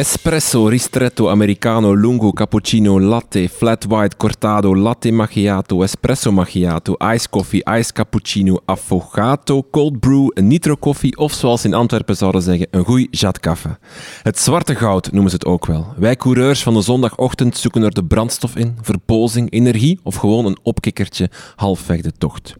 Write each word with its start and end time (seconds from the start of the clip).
Espresso, 0.00 0.66
ristretto, 0.66 1.28
americano, 1.28 1.92
lungo, 1.92 2.32
cappuccino, 2.32 2.98
latte, 2.98 3.48
flat 3.48 3.84
white, 3.86 4.16
cortado, 4.16 4.72
latte 4.72 5.10
macchiato, 5.12 5.82
espresso 5.84 6.32
macchiato, 6.32 6.96
ice 6.98 7.28
coffee, 7.28 7.62
ice 7.78 7.92
cappuccino, 7.92 8.62
affogato, 8.64 9.62
cold 9.70 9.98
brew, 10.00 10.30
nitro 10.38 10.76
koffie 10.76 11.16
of 11.16 11.32
zoals 11.32 11.64
in 11.64 11.74
Antwerpen 11.74 12.16
zouden 12.16 12.42
zeggen, 12.42 12.66
een 12.70 12.84
goeie 12.84 13.08
jat 13.10 13.40
kaffe. 13.40 13.78
Het 14.22 14.38
zwarte 14.38 14.74
goud 14.74 15.12
noemen 15.12 15.30
ze 15.30 15.36
het 15.36 15.46
ook 15.46 15.66
wel. 15.66 15.86
Wij 15.96 16.16
coureurs 16.16 16.62
van 16.62 16.74
de 16.74 16.80
zondagochtend 16.82 17.56
zoeken 17.56 17.82
er 17.82 17.94
de 17.94 18.04
brandstof 18.04 18.56
in, 18.56 18.78
verpozing, 18.82 19.50
energie 19.50 20.00
of 20.02 20.14
gewoon 20.14 20.46
een 20.46 20.58
opkikkertje 20.62 21.30
halfweg 21.56 22.00
de 22.00 22.12
tocht. 22.18 22.54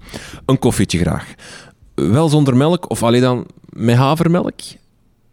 Een 0.46 0.58
koffietje 0.58 0.98
graag. 0.98 1.34
Wel 1.94 2.28
zonder 2.28 2.56
melk 2.56 2.90
of 2.90 3.02
alleen 3.02 3.20
dan 3.20 3.46
met 3.68 3.96
havermelk? 3.96 4.60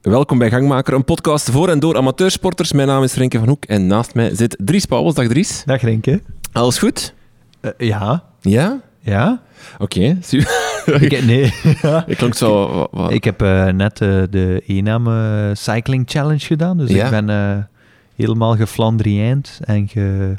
Welkom 0.07 0.37
bij 0.37 0.49
Gangmaker, 0.49 0.93
een 0.93 1.05
podcast 1.05 1.49
voor 1.49 1.69
en 1.69 1.79
door 1.79 1.97
amateursporters. 1.97 2.71
Mijn 2.71 2.87
naam 2.87 3.03
is 3.03 3.13
Renke 3.13 3.37
van 3.37 3.47
Hoek 3.47 3.65
en 3.65 3.87
naast 3.87 4.13
mij 4.13 4.35
zit 4.35 4.57
Dries 4.59 4.85
Pauwels. 4.85 5.15
Dag 5.15 5.27
Dries. 5.27 5.63
Dag 5.65 5.81
Renke. 5.81 6.21
Alles 6.51 6.77
goed? 6.77 7.13
Uh, 7.61 7.71
ja. 7.77 8.23
Ja? 8.41 8.81
Ja. 8.99 9.41
Oké, 9.77 10.17
okay, 10.85 10.99
ik, 10.99 11.25
nee. 11.25 11.53
ik 12.07 12.17
klonk 12.17 12.35
zo... 12.35 12.73
Wat, 12.73 12.89
wat. 12.91 13.11
Ik 13.11 13.23
heb 13.23 13.41
uh, 13.41 13.65
net 13.65 14.01
uh, 14.01 14.23
de 14.29 14.63
Ename 14.67 15.51
Cycling 15.55 16.03
Challenge 16.09 16.45
gedaan, 16.45 16.77
dus 16.77 16.89
ja. 16.89 17.05
ik 17.05 17.11
ben 17.11 17.69
helemaal 18.15 18.55
geflandriënd 18.55 19.59
en 19.63 19.87
ge... 19.87 20.35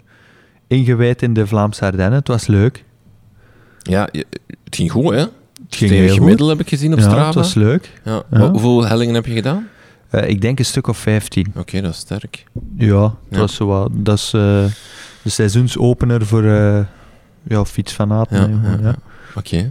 ingewijd 0.67 1.23
in 1.23 1.33
de 1.33 1.47
Vlaamse 1.47 1.85
Ardennen. 1.85 2.19
Het 2.19 2.29
was 2.29 2.47
leuk. 2.47 2.85
Ja, 3.83 4.09
het 4.65 4.77
ging 4.77 4.91
goed, 4.91 5.15
hè? 5.15 5.25
Het 5.69 5.77
ging 5.77 5.91
Tegen 5.91 6.15
gemiddelde 6.15 6.53
heb 6.53 6.61
ik 6.61 6.69
gezien 6.69 6.93
op 6.93 6.99
ja, 6.99 7.05
Strava. 7.05 7.27
het 7.27 7.35
was 7.35 7.55
leuk. 7.55 8.01
Ja. 8.05 8.23
Ja. 8.31 8.51
Hoeveel 8.51 8.87
hellingen 8.87 9.15
heb 9.15 9.27
je 9.27 9.33
gedaan? 9.35 9.69
Uh, 10.11 10.29
ik 10.29 10.41
denk 10.41 10.59
een 10.59 10.65
stuk 10.65 10.87
of 10.87 10.99
15. 10.99 11.47
Oké, 11.49 11.59
okay, 11.59 11.81
dat 11.81 11.93
is 11.93 11.99
sterk. 11.99 12.45
Ja, 12.77 13.01
dat 13.01 13.17
ja. 13.29 13.39
was 13.39 13.55
zo 13.55 13.67
wat. 13.67 13.91
Dat 13.93 14.17
is 14.17 14.33
uh, 14.35 14.41
de 15.23 15.31
seizoensopener 15.31 16.27
voor 16.27 16.43
uh, 16.43 16.81
ja, 17.43 17.65
fietsfanaten. 17.65 18.61
Ja, 18.83 18.95
Oké. 19.35 19.71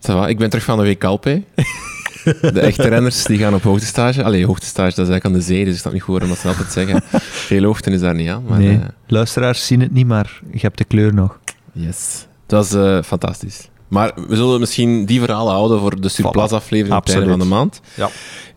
Okay. 0.00 0.30
Ik 0.30 0.38
ben 0.38 0.50
terug 0.50 0.64
van 0.64 0.78
de 0.78 0.84
WK 0.84 1.04
Alpe. 1.04 1.42
de 2.24 2.60
echte 2.60 2.88
renners 2.88 3.24
die 3.24 3.38
gaan 3.38 3.54
op 3.54 3.62
hoogtestage. 3.62 4.24
Allee, 4.24 4.46
hoogtestage, 4.46 4.94
dat 4.94 5.06
is 5.06 5.10
eigenlijk 5.10 5.24
aan 5.24 5.32
de 5.32 5.54
zee, 5.54 5.64
dus 5.64 5.74
ik 5.74 5.80
snap 5.80 5.92
niet 5.92 6.02
goed 6.02 6.18
waarom 6.18 6.28
dat 6.28 6.38
ze 6.38 6.62
het 6.62 6.72
zeggen. 6.72 7.02
Veel 7.48 7.62
hoogte 7.62 7.90
is 7.90 8.00
daar 8.00 8.14
niet 8.14 8.28
aan. 8.28 8.44
Maar, 8.48 8.58
nee, 8.58 8.80
luisteraars 9.06 9.66
zien 9.66 9.80
het 9.80 9.92
niet, 9.92 10.06
maar 10.06 10.40
je 10.52 10.58
hebt 10.58 10.78
de 10.78 10.84
kleur 10.84 11.14
nog. 11.14 11.38
Yes. 11.72 12.26
Dat 12.46 12.70
was 12.70 13.06
fantastisch. 13.06 13.68
Maar 13.88 14.12
we 14.28 14.36
zullen 14.36 14.60
misschien 14.60 15.04
die 15.04 15.20
verhalen 15.20 15.52
houden 15.52 15.80
voor 15.80 16.00
de 16.00 16.08
surplus-aflevering 16.08 16.96
op 16.96 17.04
het 17.04 17.14
einde 17.14 17.30
van 17.30 17.38
de 17.38 17.44
maand. 17.44 17.80
Ja. 17.94 18.08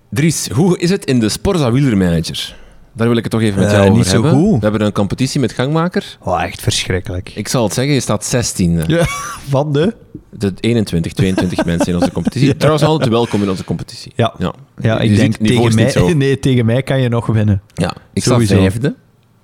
Dries, 0.10 0.50
hoe 0.50 0.80
is 0.80 0.90
het 0.90 1.06
in 1.06 1.20
de 1.20 1.30
Sporza 1.30 1.72
Wielermanager? 1.72 2.56
Daar 2.94 3.08
wil 3.08 3.18
ik 3.18 3.24
het 3.24 3.32
toch 3.32 3.42
even 3.42 3.60
met 3.60 3.72
jou 3.72 3.84
uh, 3.84 3.90
over 3.90 3.98
niet 3.98 4.12
hebben. 4.12 4.32
zo 4.32 4.38
goed. 4.38 4.60
We 4.60 4.68
hebben 4.68 4.82
een 4.82 4.92
competitie 4.92 5.40
met 5.40 5.52
Gangmaker. 5.52 6.18
Oh, 6.22 6.44
echt 6.44 6.62
verschrikkelijk. 6.62 7.32
Ik 7.36 7.48
zal 7.48 7.64
het 7.64 7.74
zeggen, 7.74 7.94
je 7.94 8.00
staat 8.00 8.36
16e. 8.36 8.86
Ja, 8.88 9.06
van 9.50 9.74
de? 9.74 9.96
De 10.30 10.54
21, 10.60 11.14
22 11.14 11.66
mensen 11.66 11.88
in 11.88 11.96
onze 12.00 12.12
competitie. 12.12 12.48
Ja. 12.48 12.54
Trouwens, 12.58 12.84
altijd 12.84 13.10
welkom 13.10 13.42
in 13.42 13.50
onze 13.50 13.64
competitie. 13.64 14.12
Ja, 14.16 14.34
ja. 14.38 14.54
ja 14.82 15.00
ik 15.00 15.10
je 15.10 15.16
denk 15.16 15.36
ziet, 15.36 15.48
tegen 15.48 15.76
mij, 15.76 16.14
nee, 16.14 16.40
tegen 16.40 16.66
mij 16.66 16.84
kan 16.84 17.02
je 17.02 17.10
nog 17.10 17.26
winnen. 17.26 17.62
Ja, 17.74 17.94
ik 18.14 18.24
Sowieso. 18.24 18.54
sta 18.54 18.62
vijfde. 18.62 18.96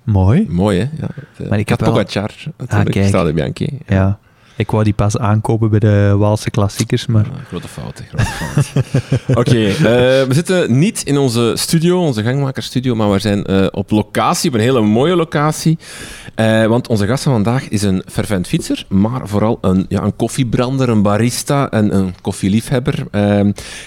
Mooi. 0.02 0.46
Mooi, 0.48 0.78
hè? 0.78 0.88
Ja. 1.00 1.08
Maar 1.48 1.58
ik 1.58 1.68
heb 1.68 1.80
wel... 1.80 1.92
Pogacar, 1.92 2.30
natuurlijk. 2.56 2.96
Ah, 2.96 3.06
Stade 3.06 3.32
Bianchi. 3.32 3.78
Ja. 3.86 4.18
Ik 4.56 4.70
wou 4.70 4.84
die 4.84 4.92
pas 4.92 5.18
aankopen 5.18 5.70
bij 5.70 5.78
de 5.78 6.14
Waalse 6.18 6.50
klassiekers, 6.50 7.06
maar... 7.06 7.24
Ja, 7.24 7.44
grote 7.48 7.68
fout, 7.68 8.02
grote 8.08 8.24
fout. 8.24 8.84
Oké, 9.28 9.40
okay, 9.40 9.68
uh, 9.68 9.76
we 10.26 10.28
zitten 10.30 10.78
niet 10.78 11.02
in 11.02 11.18
onze 11.18 11.52
studio, 11.54 12.00
onze 12.00 12.22
gangmakerstudio, 12.22 12.94
maar 12.94 13.10
we 13.10 13.18
zijn 13.18 13.50
uh, 13.50 13.66
op 13.70 13.90
locatie, 13.90 14.48
op 14.48 14.54
een 14.54 14.60
hele 14.62 14.80
mooie 14.80 15.16
locatie. 15.16 15.78
Uh, 16.36 16.66
want 16.66 16.88
onze 16.88 17.06
gast 17.06 17.22
van 17.22 17.32
vandaag 17.32 17.68
is 17.68 17.82
een 17.82 18.02
fervent 18.06 18.46
fietser, 18.46 18.84
maar 18.88 19.28
vooral 19.28 19.58
een, 19.60 19.86
ja, 19.88 20.02
een 20.02 20.16
koffiebrander, 20.16 20.88
een 20.88 21.02
barista 21.02 21.70
en 21.70 21.96
een 21.96 22.14
koffieliefhebber. 22.20 23.06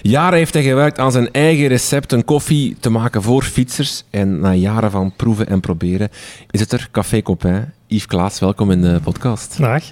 jaren 0.01 0.37
heeft 0.37 0.53
hij 0.53 0.63
gewerkt 0.63 0.99
aan 0.99 1.11
zijn 1.11 1.31
eigen 1.31 1.67
recept, 1.67 2.11
een 2.11 2.25
koffie 2.25 2.77
te 2.79 2.89
maken 2.89 3.21
voor 3.21 3.43
fietsers. 3.43 4.03
En 4.09 4.39
na 4.39 4.53
jaren 4.53 4.91
van 4.91 5.13
proeven 5.15 5.47
en 5.47 5.59
proberen 5.59 6.09
is 6.51 6.59
het 6.59 6.71
er 6.71 6.87
Café 6.91 7.21
Copain. 7.21 7.73
Yves 7.89 8.05
Klaas, 8.05 8.39
welkom 8.39 8.71
in 8.71 8.81
de 8.81 8.99
podcast. 9.03 9.57
Dag. 9.57 9.83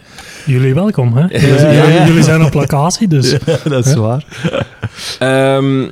Jullie 0.45 0.73
welkom, 0.73 1.13
hè? 1.13 1.21
Ja, 1.21 1.71
ja, 1.71 1.87
ja. 1.87 2.05
Jullie 2.07 2.23
zijn 2.23 2.43
op 2.43 2.53
locatie, 2.53 3.07
dus... 3.07 3.37
dat 3.63 3.85
is 3.85 3.93
waar. 3.93 4.25
Um, 5.55 5.91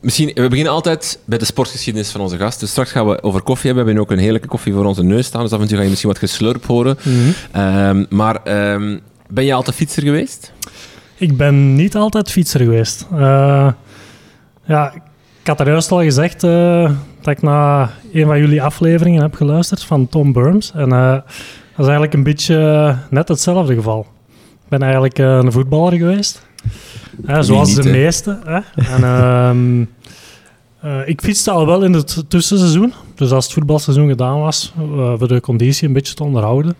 misschien, 0.00 0.30
we 0.34 0.48
beginnen 0.48 0.72
altijd 0.72 1.18
bij 1.24 1.38
de 1.38 1.44
sportgeschiedenis 1.44 2.10
van 2.10 2.20
onze 2.20 2.36
gast. 2.36 2.60
Dus 2.60 2.70
straks 2.70 2.90
gaan 2.90 3.06
we 3.06 3.22
over 3.22 3.42
koffie 3.42 3.66
hebben. 3.66 3.84
We 3.84 3.90
hebben 3.90 4.10
ook 4.10 4.16
een 4.18 4.24
heerlijke 4.24 4.48
koffie 4.48 4.72
voor 4.72 4.84
onze 4.84 5.02
neus 5.02 5.26
staan. 5.26 5.42
Dus 5.42 5.52
af 5.52 5.60
en 5.60 5.66
toe 5.66 5.76
ga 5.76 5.82
je 5.82 5.88
misschien 5.88 6.10
wat 6.10 6.18
geslurp 6.18 6.66
horen. 6.66 6.98
Mm 7.02 7.34
-hmm. 7.52 7.62
um, 7.62 8.06
maar 8.08 8.72
um, 8.72 9.00
ben 9.28 9.44
je 9.44 9.54
altijd 9.54 9.76
fietser 9.76 10.02
geweest? 10.02 10.52
Ik 11.16 11.36
ben 11.36 11.74
niet 11.74 11.96
altijd 11.96 12.30
fietser 12.30 12.60
geweest. 12.60 13.06
Uh, 13.12 13.72
ja, 14.64 14.92
ik 15.40 15.46
had 15.46 15.60
er 15.60 15.68
juist 15.68 15.90
al 15.90 16.02
gezegd 16.02 16.44
uh, 16.44 16.90
dat 17.26 17.36
ik 17.36 17.42
naar 17.42 17.94
een 18.12 18.26
van 18.26 18.38
jullie 18.38 18.62
afleveringen 18.62 19.22
heb 19.22 19.34
geluisterd 19.34 19.82
van 19.82 20.08
Tom 20.08 20.32
Burns. 20.32 20.72
En 20.74 20.88
uh, 20.92 21.10
dat 21.10 21.24
is 21.78 21.84
eigenlijk 21.84 22.14
een 22.14 22.22
beetje 22.22 22.96
net 23.10 23.28
hetzelfde 23.28 23.74
geval. 23.74 24.06
Ik 24.62 24.68
ben 24.68 24.82
eigenlijk 24.82 25.18
uh, 25.18 25.26
een 25.26 25.52
voetballer 25.52 25.92
geweest. 25.92 26.46
zoals 27.40 27.68
niet, 27.68 27.82
de 27.82 27.88
hè? 27.88 27.96
meeste. 27.96 28.38
Hè? 28.44 28.60
En, 28.94 29.04
um, 29.04 29.88
ik 31.06 31.20
fietste 31.20 31.50
al 31.50 31.66
wel 31.66 31.82
in 31.82 31.92
het 31.92 32.24
tussenseizoen. 32.28 32.92
Dus 33.14 33.30
als 33.30 33.44
het 33.44 33.54
voetbalseizoen 33.54 34.08
gedaan 34.08 34.40
was, 34.40 34.74
voor 35.16 35.28
de 35.28 35.40
conditie 35.40 35.88
een 35.88 35.94
beetje 35.94 36.14
te 36.14 36.24
onderhouden, 36.24 36.76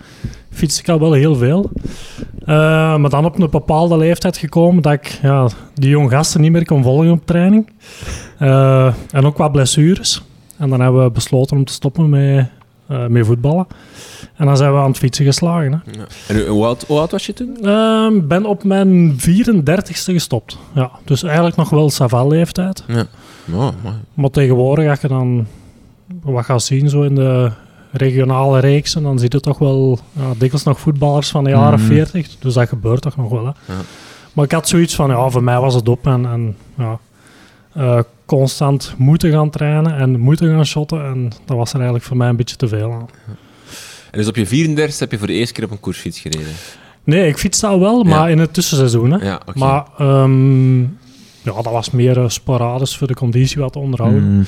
fietste 0.50 0.80
ik 0.80 0.88
al 0.88 1.00
wel 1.00 1.12
heel 1.12 1.34
veel. 1.34 1.70
Uh, 2.40 2.46
maar 2.96 3.10
dan 3.10 3.24
op 3.24 3.38
een 3.38 3.50
bepaalde 3.50 3.96
leeftijd 3.96 4.36
gekomen 4.36 4.82
dat 4.82 4.92
ik 4.92 5.18
ja, 5.22 5.48
die 5.74 5.90
jonge 5.90 6.10
gasten 6.10 6.40
niet 6.40 6.52
meer 6.52 6.64
kon 6.64 6.82
volgen 6.82 7.10
op 7.10 7.26
training. 7.26 7.70
En 9.10 9.24
ook 9.24 9.36
wat 9.36 9.52
blessures. 9.52 10.22
En 10.58 10.68
dan 10.70 10.80
hebben 10.80 11.04
we 11.04 11.10
besloten 11.10 11.56
om 11.56 11.64
te 11.64 11.72
stoppen 11.72 12.08
met, 12.08 12.46
uh, 12.90 13.06
met 13.06 13.26
voetballen. 13.26 13.66
En 14.36 14.46
dan 14.46 14.56
zijn 14.56 14.72
we 14.72 14.78
aan 14.78 14.88
het 14.88 14.98
fietsen 14.98 15.24
geslagen. 15.24 15.82
Hè. 15.84 15.98
Ja. 16.00 16.06
En 16.28 16.46
hoe 16.46 16.64
oud, 16.64 16.84
hoe 16.86 16.98
oud, 16.98 17.10
was 17.10 17.26
je 17.26 17.32
toen? 17.32 17.56
Ik 18.16 18.28
ben 18.28 18.44
op 18.46 18.64
mijn 18.64 19.16
34ste 19.20 20.12
gestopt. 20.12 20.58
Ja, 20.74 20.90
dus 21.04 21.22
eigenlijk 21.22 21.56
nog 21.56 21.70
wel 21.70 21.90
Saval-leeftijd. 21.90 22.84
Ja. 22.86 23.04
Oh. 23.52 23.68
Maar 24.14 24.30
tegenwoordig, 24.30 24.90
als 24.90 25.00
je 25.00 25.08
dan 25.08 25.46
wat 26.22 26.44
gaat 26.44 26.62
zien 26.62 26.88
zo 26.88 27.02
in 27.02 27.14
de 27.14 27.50
regionale 27.92 28.60
reeksen, 28.60 29.02
dan 29.02 29.18
zie 29.18 29.28
je 29.32 29.40
toch 29.40 29.58
wel 29.58 29.98
dikwijls 30.30 30.62
nog 30.64 30.80
voetballers 30.80 31.28
van 31.28 31.44
de 31.44 31.50
jaren 31.50 31.78
Mhm. 31.78 31.88
40. 31.88 32.36
Dus 32.38 32.54
dat 32.54 32.68
gebeurt 32.68 33.02
toch 33.02 33.16
nog 33.16 33.30
wel. 33.30 33.44
Hè. 33.44 33.72
Ja. 33.72 33.80
Maar 34.32 34.44
ik 34.44 34.52
had 34.52 34.68
zoiets 34.68 34.94
van, 34.94 35.10
ja, 35.10 35.28
voor 35.28 35.42
mij 35.42 35.60
was 35.60 35.74
het 35.74 35.88
op 35.88 36.06
en, 36.06 36.26
en 36.26 36.56
ja, 36.76 36.98
uh, 37.76 38.00
constant 38.26 38.94
moeten 38.96 39.30
gaan 39.30 39.50
trainen 39.50 39.96
en 39.96 40.18
moeten 40.20 40.48
gaan 40.54 40.66
shotten. 40.66 41.04
En 41.04 41.30
dat 41.44 41.56
was 41.56 41.68
er 41.70 41.74
eigenlijk 41.76 42.04
voor 42.04 42.16
mij 42.16 42.28
een 42.28 42.36
beetje 42.36 42.56
te 42.56 42.68
veel 42.68 42.92
aan. 42.92 43.08
En 44.10 44.18
dus 44.18 44.28
op 44.28 44.36
je 44.36 44.46
34 44.46 44.98
heb 44.98 45.10
je 45.10 45.18
voor 45.18 45.26
de 45.26 45.32
eerste 45.32 45.54
keer 45.54 45.64
op 45.64 45.70
een 45.70 45.80
koersfiets 45.80 46.20
gereden? 46.20 46.52
Nee, 47.04 47.28
ik 47.28 47.38
fietste 47.38 47.66
al 47.66 47.80
wel, 47.80 48.02
maar 48.04 48.14
Ja. 48.26 48.28
in 48.28 48.38
het 48.38 48.52
tussenseizoen. 48.54 49.10
Hè. 49.10 49.26
Ja. 49.26 49.40
Maar 49.54 49.86
um, 50.00 50.80
ja, 51.42 51.52
dat 51.62 51.64
was 51.72 51.90
meer 51.90 52.16
uh, 52.18 52.28
sporadisch 52.28 52.96
voor 52.96 53.06
de 53.06 53.14
conditie 53.14 53.58
wat 53.60 53.72
te 53.72 53.78
onderhouden. 53.78 54.22
Mm. 54.32 54.44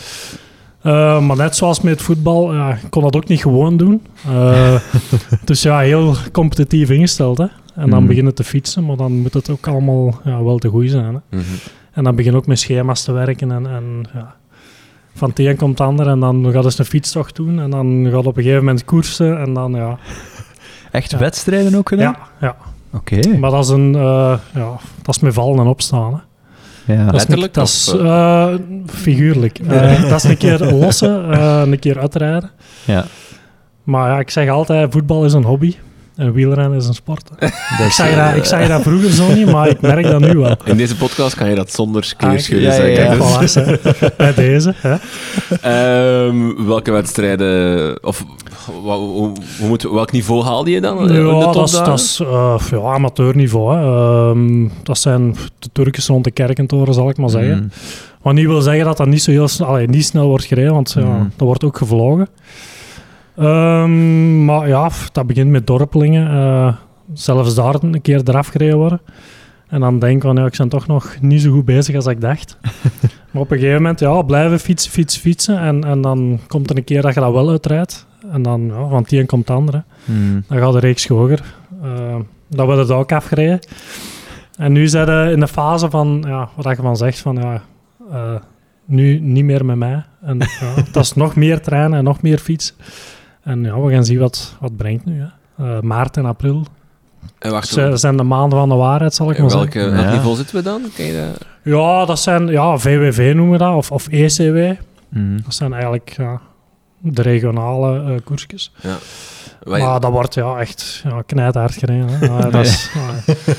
Uh, 0.82 1.20
maar 1.20 1.36
net 1.36 1.56
zoals 1.56 1.80
met 1.80 2.02
voetbal, 2.02 2.54
ja, 2.54 2.70
ik 2.70 2.90
kon 2.90 3.02
dat 3.02 3.16
ook 3.16 3.28
niet 3.28 3.40
gewoon 3.40 3.76
doen. 3.76 4.02
Uh, 4.28 4.80
dus 5.44 5.62
ja, 5.62 5.78
heel 5.78 6.14
competitief 6.32 6.90
ingesteld. 6.90 7.38
Hè. 7.38 7.46
En 7.74 7.90
dan 7.90 8.00
Mm. 8.00 8.06
beginnen 8.06 8.34
te 8.34 8.44
fietsen, 8.44 8.84
maar 8.86 8.96
dan 8.96 9.12
moet 9.12 9.34
het 9.34 9.50
ook 9.50 9.66
allemaal 9.66 10.20
ja, 10.24 10.42
wel 10.44 10.58
te 10.58 10.68
goed 10.68 10.90
zijn. 10.90 11.04
Hè. 11.04 11.10
Mm 11.10 11.20
-hmm. 11.30 11.44
En 11.98 12.04
dan 12.04 12.14
begin 12.16 12.36
ook 12.36 12.46
met 12.46 12.58
schema's 12.58 13.02
te 13.02 13.12
werken 13.12 13.52
en, 13.52 13.66
en 13.66 14.04
ja, 14.14 14.34
van 15.14 15.28
het 15.28 15.38
een 15.38 15.56
komt 15.56 15.78
het 15.78 15.86
ander 15.88 16.08
en 16.08 16.20
dan 16.20 16.52
gaat 16.52 16.64
eens 16.64 16.78
een 16.78 16.84
fietstocht 16.84 17.36
doen 17.36 17.60
en 17.60 17.70
dan 17.70 18.06
gaat 18.10 18.26
op 18.26 18.36
een 18.36 18.42
gegeven 18.42 18.64
moment 18.64 18.84
koersen 18.84 19.40
en 19.40 19.54
dan 19.54 19.72
ja. 19.72 19.98
Echt 20.90 21.10
Ja. 21.10 21.18
wedstrijden 21.18 21.74
ook 21.74 21.88
gedaan? 21.88 22.16
Ja, 22.40 22.46
ja. 22.46 22.56
Oké. 22.92 23.36
maar 23.38 23.50
dat 23.50 23.64
is 23.64 23.70
een, 23.70 23.92
uh, 23.94 24.38
ja, 24.54 24.76
dat 25.02 25.14
is 25.14 25.20
met 25.20 25.34
vallen 25.34 25.58
en 25.58 25.66
opstaan. 25.66 26.22
Hè. 26.84 26.94
Ja. 26.94 27.04
Dat 27.10 27.14
is 27.14 27.50
Dat 27.52 27.68
is 27.68 27.92
of, 27.94 28.00
uh, 28.00 28.54
figuurlijk. 28.86 29.58
Uh, 29.58 30.02
dat 30.10 30.24
is 30.24 30.30
een 30.30 30.36
keer 30.36 30.58
lossen, 30.58 31.30
uh, 31.30 31.62
een 31.64 31.78
keer 31.78 31.98
uitrijden. 31.98 32.50
Ja. 32.84 33.04
Maar 33.82 34.10
ja, 34.10 34.18
ik 34.18 34.30
zeg 34.30 34.48
altijd, 34.48 34.92
voetbal 34.92 35.24
is 35.24 35.32
een 35.32 35.44
hobby. 35.44 35.74
En 36.18 36.32
wielrennen 36.32 36.78
is 36.78 36.86
een 36.86 36.94
sport. 36.94 37.30
Ik 37.86 37.92
zei, 37.92 38.14
dat, 38.16 38.36
ik 38.36 38.44
zei 38.44 38.68
dat 38.68 38.82
vroeger 38.82 39.10
zo 39.10 39.32
niet, 39.34 39.50
maar 39.52 39.68
ik 39.68 39.80
merk 39.80 40.04
dat 40.04 40.20
nu 40.20 40.38
wel. 40.38 40.56
In 40.64 40.76
deze 40.76 40.96
podcast 40.96 41.34
kan 41.34 41.48
je 41.48 41.54
dat 41.54 41.72
zonder 41.72 42.02
Ah, 42.16 42.18
kleurscheuren 42.28 42.66
ja, 42.68 42.74
ja, 42.74 42.94
zeggen. 42.96 43.16
ja. 43.26 43.38
Dus, 43.38 43.56
Voilà, 43.58 43.82
hè. 43.98 44.08
Bij 44.16 44.34
deze. 44.34 44.74
Hè. 44.76 44.96
ehm, 45.62 46.66
welke 46.66 46.90
wedstrijden, 46.90 48.04
of 48.04 48.24
hoe, 48.82 48.92
hoe 48.92 49.32
moet, 49.68 49.82
welk 49.82 50.12
niveau 50.12 50.44
haalde 50.44 50.70
je 50.70 50.80
dan? 50.80 51.10
eh, 51.10 51.16
Ja, 51.16 51.22
dat 51.22 51.68
is, 51.68 51.70
topdagen? 51.70 51.84
dat 51.84 51.98
is 52.00 52.20
uh, 52.20 52.54
ja, 52.70 52.92
amateurniveau. 52.92 53.76
Hè. 53.76 53.82
Ehm, 54.30 54.68
dat 54.82 54.98
zijn 54.98 55.36
de 55.58 55.68
Turkers 55.72 56.06
rond 56.06 56.24
de 56.24 56.30
kerkentoren, 56.30 56.94
zal 56.94 57.08
ik 57.10 57.16
maar 57.16 57.30
zeggen. 57.30 57.56
Mm. 57.58 57.70
Maar 58.22 58.34
niet 58.34 58.46
wil 58.46 58.60
zeggen 58.60 58.84
dat 58.84 58.96
dat 58.96 59.06
niet 59.06 59.22
zo 59.22 59.30
heel 59.30 59.48
snel, 59.48 59.68
allee, 59.68 59.86
niet 59.88 60.04
snel 60.04 60.26
wordt 60.26 60.44
gereden, 60.44 60.72
want 60.72 60.92
ja, 60.98 61.00
Mhm. 61.04 61.22
dat 61.36 61.46
wordt 61.46 61.64
ook 61.64 61.76
gevlogen. 61.78 62.28
Ehm, 63.38 64.44
maar 64.44 64.68
ja, 64.68 64.90
dat 65.12 65.26
begint 65.26 65.50
met 65.50 65.66
dorpelingen. 65.66 66.30
eh, 66.30 66.76
zelfs 67.12 67.54
daar 67.54 67.74
een 67.80 68.00
keer 68.00 68.20
eraf 68.24 68.46
gereden 68.48 68.76
worden. 68.76 69.00
En 69.68 69.80
dan 69.80 69.98
denk 69.98 70.16
ik 70.16 70.22
van, 70.22 70.36
ja, 70.36 70.46
ik 70.46 70.56
ben 70.56 70.68
toch 70.68 70.86
nog 70.86 71.16
niet 71.20 71.42
zo 71.42 71.52
goed 71.52 71.64
bezig 71.64 71.94
als 71.94 72.06
ik 72.06 72.20
dacht. 72.20 72.58
maar 73.30 73.42
op 73.42 73.50
een 73.50 73.58
gegeven 73.58 73.82
moment, 73.82 74.00
ja, 74.00 74.22
blijven 74.22 74.60
fietsen, 74.60 74.90
fietsen, 74.90 75.20
fietsen. 75.20 75.58
En, 75.58 75.84
en 75.84 76.00
dan 76.00 76.40
komt 76.46 76.70
er 76.70 76.76
een 76.76 76.84
keer 76.84 77.02
dat 77.02 77.14
je 77.14 77.20
dat 77.20 77.32
wel 77.32 77.50
uitrijdt. 77.50 78.06
En 78.32 78.42
dan, 78.42 78.66
ja, 78.66 78.88
van 78.88 79.02
het 79.02 79.12
een 79.12 79.26
komt 79.26 79.48
het 79.48 79.56
andere. 79.56 79.84
Mhm. 80.04 80.40
Dan 80.48 80.58
gaat 80.58 80.72
de 80.72 80.78
reeks 80.78 81.06
hoger. 81.08 81.54
Uh, 81.84 82.16
dat 82.48 82.66
wordt 82.66 82.80
het 82.80 82.90
ook 82.90 83.12
afgereden. 83.12 83.58
En 84.56 84.72
nu 84.72 84.88
zijn 84.88 85.06
we 85.06 85.32
in 85.32 85.40
de 85.40 85.48
fase 85.48 85.90
van, 85.90 86.24
ja, 86.26 86.48
wat 86.54 86.76
je 86.76 86.82
van 86.82 86.96
zegt, 86.96 87.18
van 87.18 87.36
ja, 87.36 87.62
eh, 88.10 88.34
nu 88.84 89.20
niet 89.20 89.44
meer 89.44 89.64
met 89.64 89.76
mij. 89.76 90.04
En 90.22 90.38
ja, 90.38 90.74
dat 90.92 91.04
is 91.04 91.12
nog 91.12 91.36
meer 91.36 91.60
treinen 91.60 91.98
en 91.98 92.04
nog 92.04 92.22
meer 92.22 92.38
fiets. 92.38 92.74
En 93.48 93.62
ja, 93.64 93.80
we 93.80 93.92
gaan 93.92 94.04
zien 94.04 94.18
wat 94.18 94.56
wat 94.60 94.76
brengt 94.76 95.04
nu. 95.04 95.20
Hè. 95.20 95.26
Eh, 95.64 95.80
maart 95.80 96.16
en 96.16 96.24
april 96.24 96.66
En 97.38 97.50
wacht, 97.50 97.68
zijn 97.94 98.16
de 98.16 98.22
maanden 98.22 98.58
van 98.58 98.68
de 98.68 98.74
waarheid, 98.74 99.14
zal 99.14 99.30
ik 99.30 99.36
in 99.36 99.42
maar 99.44 99.52
welke, 99.52 99.72
zeggen. 99.72 99.92
welk 99.92 100.04
Ja. 100.06 100.12
niveau 100.12 100.36
zitten 100.36 100.56
we 100.56 100.62
dan? 100.62 100.82
Kan 100.96 101.04
je 101.04 101.12
dat... 101.32 101.46
Ja, 101.62 102.04
dat 102.04 102.18
zijn 102.18 102.46
ja, 102.46 102.78
VWV 102.78 103.32
noemen 103.34 103.52
we 103.52 103.58
dat, 103.64 103.74
of, 103.74 103.90
of 103.90 104.08
ECW. 104.08 104.80
Mhm. 105.08 105.38
Dat 105.44 105.54
zijn 105.54 105.72
eigenlijk 105.72 106.14
ja, 106.16 106.40
de 106.98 107.22
regionale 107.22 108.12
eh 108.14 108.20
koersjes. 108.24 108.72
Wat, 109.62 109.78
Maar 109.78 110.00
dat 110.00 110.10
wordt 110.10 110.34
ja, 110.34 110.58
echt 110.58 111.00
ja, 111.04 111.22
knijthard 111.26 111.74
gereden. 111.74 112.08
Hè. 112.08 112.26
Ja, 112.26 112.50
dat 112.50 112.64
is, 112.66 112.90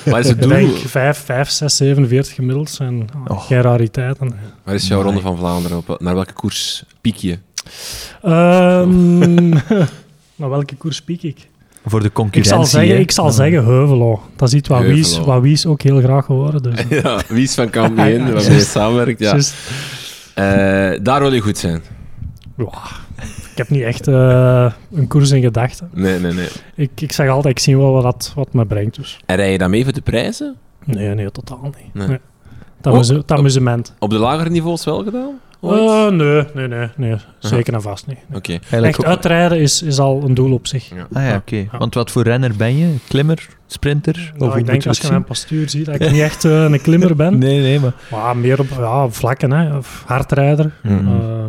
ja, 0.06 0.16
het 0.16 0.30
Ik 0.30 0.42
doel? 0.42 0.50
denk 0.50 0.76
5, 0.78 1.18
5, 1.18 1.50
6, 1.50 1.76
47 1.78 2.36
gemiddeld 2.36 2.70
zijn 2.70 3.10
Oh. 3.28 3.42
geen 3.42 3.62
rariteiten. 3.62 4.32
Waar 4.64 4.76
is 4.76 4.88
jouw. 4.88 5.02
Ronde 5.02 5.22
van 5.22 5.38
Vlaanderen 5.38 5.78
op? 5.78 5.96
Naar 6.00 6.14
welke 6.16 6.34
koers 6.34 6.84
piek 7.02 7.16
je? 7.16 7.38
Ehm 8.22 9.50
naar 10.40 10.50
welke 10.50 10.76
koers 10.76 11.02
piek 11.02 11.24
ik? 11.24 11.48
Voor 11.86 12.00
de 12.00 12.06
Ik 12.08 12.14
concurrentie. 12.14 12.54
zal 12.56 12.66
zeggen, 12.66 12.96
hè. 12.96 13.00
ik 13.02 13.12
zal 13.12 13.32
zeggen 13.32 13.66
Heuvelo. 13.66 14.22
Dat 14.36 14.48
is 14.48 14.54
iets 14.54 14.68
wat 14.68 14.82
Wies, 14.82 15.20
wat 15.20 15.42
Wies 15.42 15.66
ook 15.66 15.82
heel 15.82 16.00
graag 16.02 16.26
geworden. 16.26 16.64
Dus. 16.64 16.84
ja, 17.04 17.22
wie 17.28 17.44
is 17.44 17.54
van 17.54 17.70
Kampioen, 17.70 18.08
Ja, 18.28 18.32
waarmee 18.34 18.52
je 18.52 18.60
samenwerkt? 18.60 19.20
Ja. 19.20 19.36
Eh, 20.34 21.00
daar 21.04 21.20
wil 21.22 21.34
je 21.34 21.40
goed 21.42 21.58
zijn. 21.58 21.82
Ja, 22.58 22.66
ik 23.52 23.58
heb 23.58 23.70
niet 23.70 23.82
echt 23.82 24.08
eh, 24.08 24.72
een 24.94 25.08
koers 25.08 25.32
in 25.32 25.42
gedachten. 25.42 25.90
Nee, 25.94 26.20
nee, 26.20 26.34
nee. 26.34 26.48
Ik, 26.76 26.90
ik 27.02 27.12
zeg 27.12 27.30
altijd, 27.30 27.58
ik 27.58 27.64
zie 27.64 27.78
wel 27.78 27.92
wat 27.92 28.04
dat 28.04 28.32
wat 28.36 28.54
me 28.54 28.66
brengt. 28.66 28.96
Dus. 28.96 29.20
En 29.26 29.36
rij 29.36 29.52
je 29.52 29.58
dan 29.58 29.70
mee 29.70 29.84
voor 29.84 29.94
de 29.94 30.02
prijzen? 30.02 30.56
Nee, 30.86 31.08
nee, 31.16 31.32
totaal 31.32 31.60
niet. 31.64 31.94
Nee. 31.94 32.08
Nee. 32.08 32.20
Dat, 32.82 33.12
Oh, 33.12 33.38
amusement. 33.38 33.94
Op 34.00 34.10
de 34.10 34.18
lagere 34.18 34.50
niveaus 34.50 34.86
wel 34.86 35.04
gedaan? 35.04 35.40
Eh, 35.62 36.10
nee, 36.10 36.44
nee, 36.54 36.68
nee, 36.68 36.90
nee. 36.96 37.16
Zeker 37.40 37.74
en 37.74 37.82
vast 37.82 38.08
niet. 38.08 38.18
Oké. 38.34 38.60
Echt 38.70 39.06
uitrijden 39.06 39.60
is, 39.60 39.82
is 39.82 40.00
al 40.00 40.22
een 40.24 40.34
doel 40.34 40.54
op 40.54 40.68
zich. 40.68 40.92
Ah 41.14 41.24
ja, 41.24 41.36
oké. 41.36 41.56
Ja. 41.56 41.78
Want 41.78 41.94
wat 41.94 42.12
voor 42.12 42.24
renner 42.24 42.56
ben 42.56 42.78
je? 42.78 42.96
Klimmer? 43.08 43.48
Sprinter? 43.68 44.32
Nou, 44.38 44.52
hoe 44.52 44.60
ik 44.60 44.66
denk 44.66 44.82
je 44.82 44.90
als 44.90 45.00
je 45.00 45.10
mijn 45.10 45.24
postuur 45.24 45.70
ziet, 45.70 45.86
dat 45.86 45.96
ik 45.96 46.12
niet 46.12 46.22
echt 46.22 46.46
eh, 46.46 46.64
een 46.64 46.82
klimmer 46.82 47.16
ben. 47.16 47.38
Nee, 47.38 47.62
nee, 47.62 47.80
maar... 47.80 47.94
Maar 48.12 48.38
meer 48.38 48.60
op 48.60 48.68
ja, 48.70 49.10
vlakken, 49.10 49.52
hè. 49.52 49.78
Of 49.78 50.04
hardrijder. 50.06 50.72
Eh, 50.84 51.46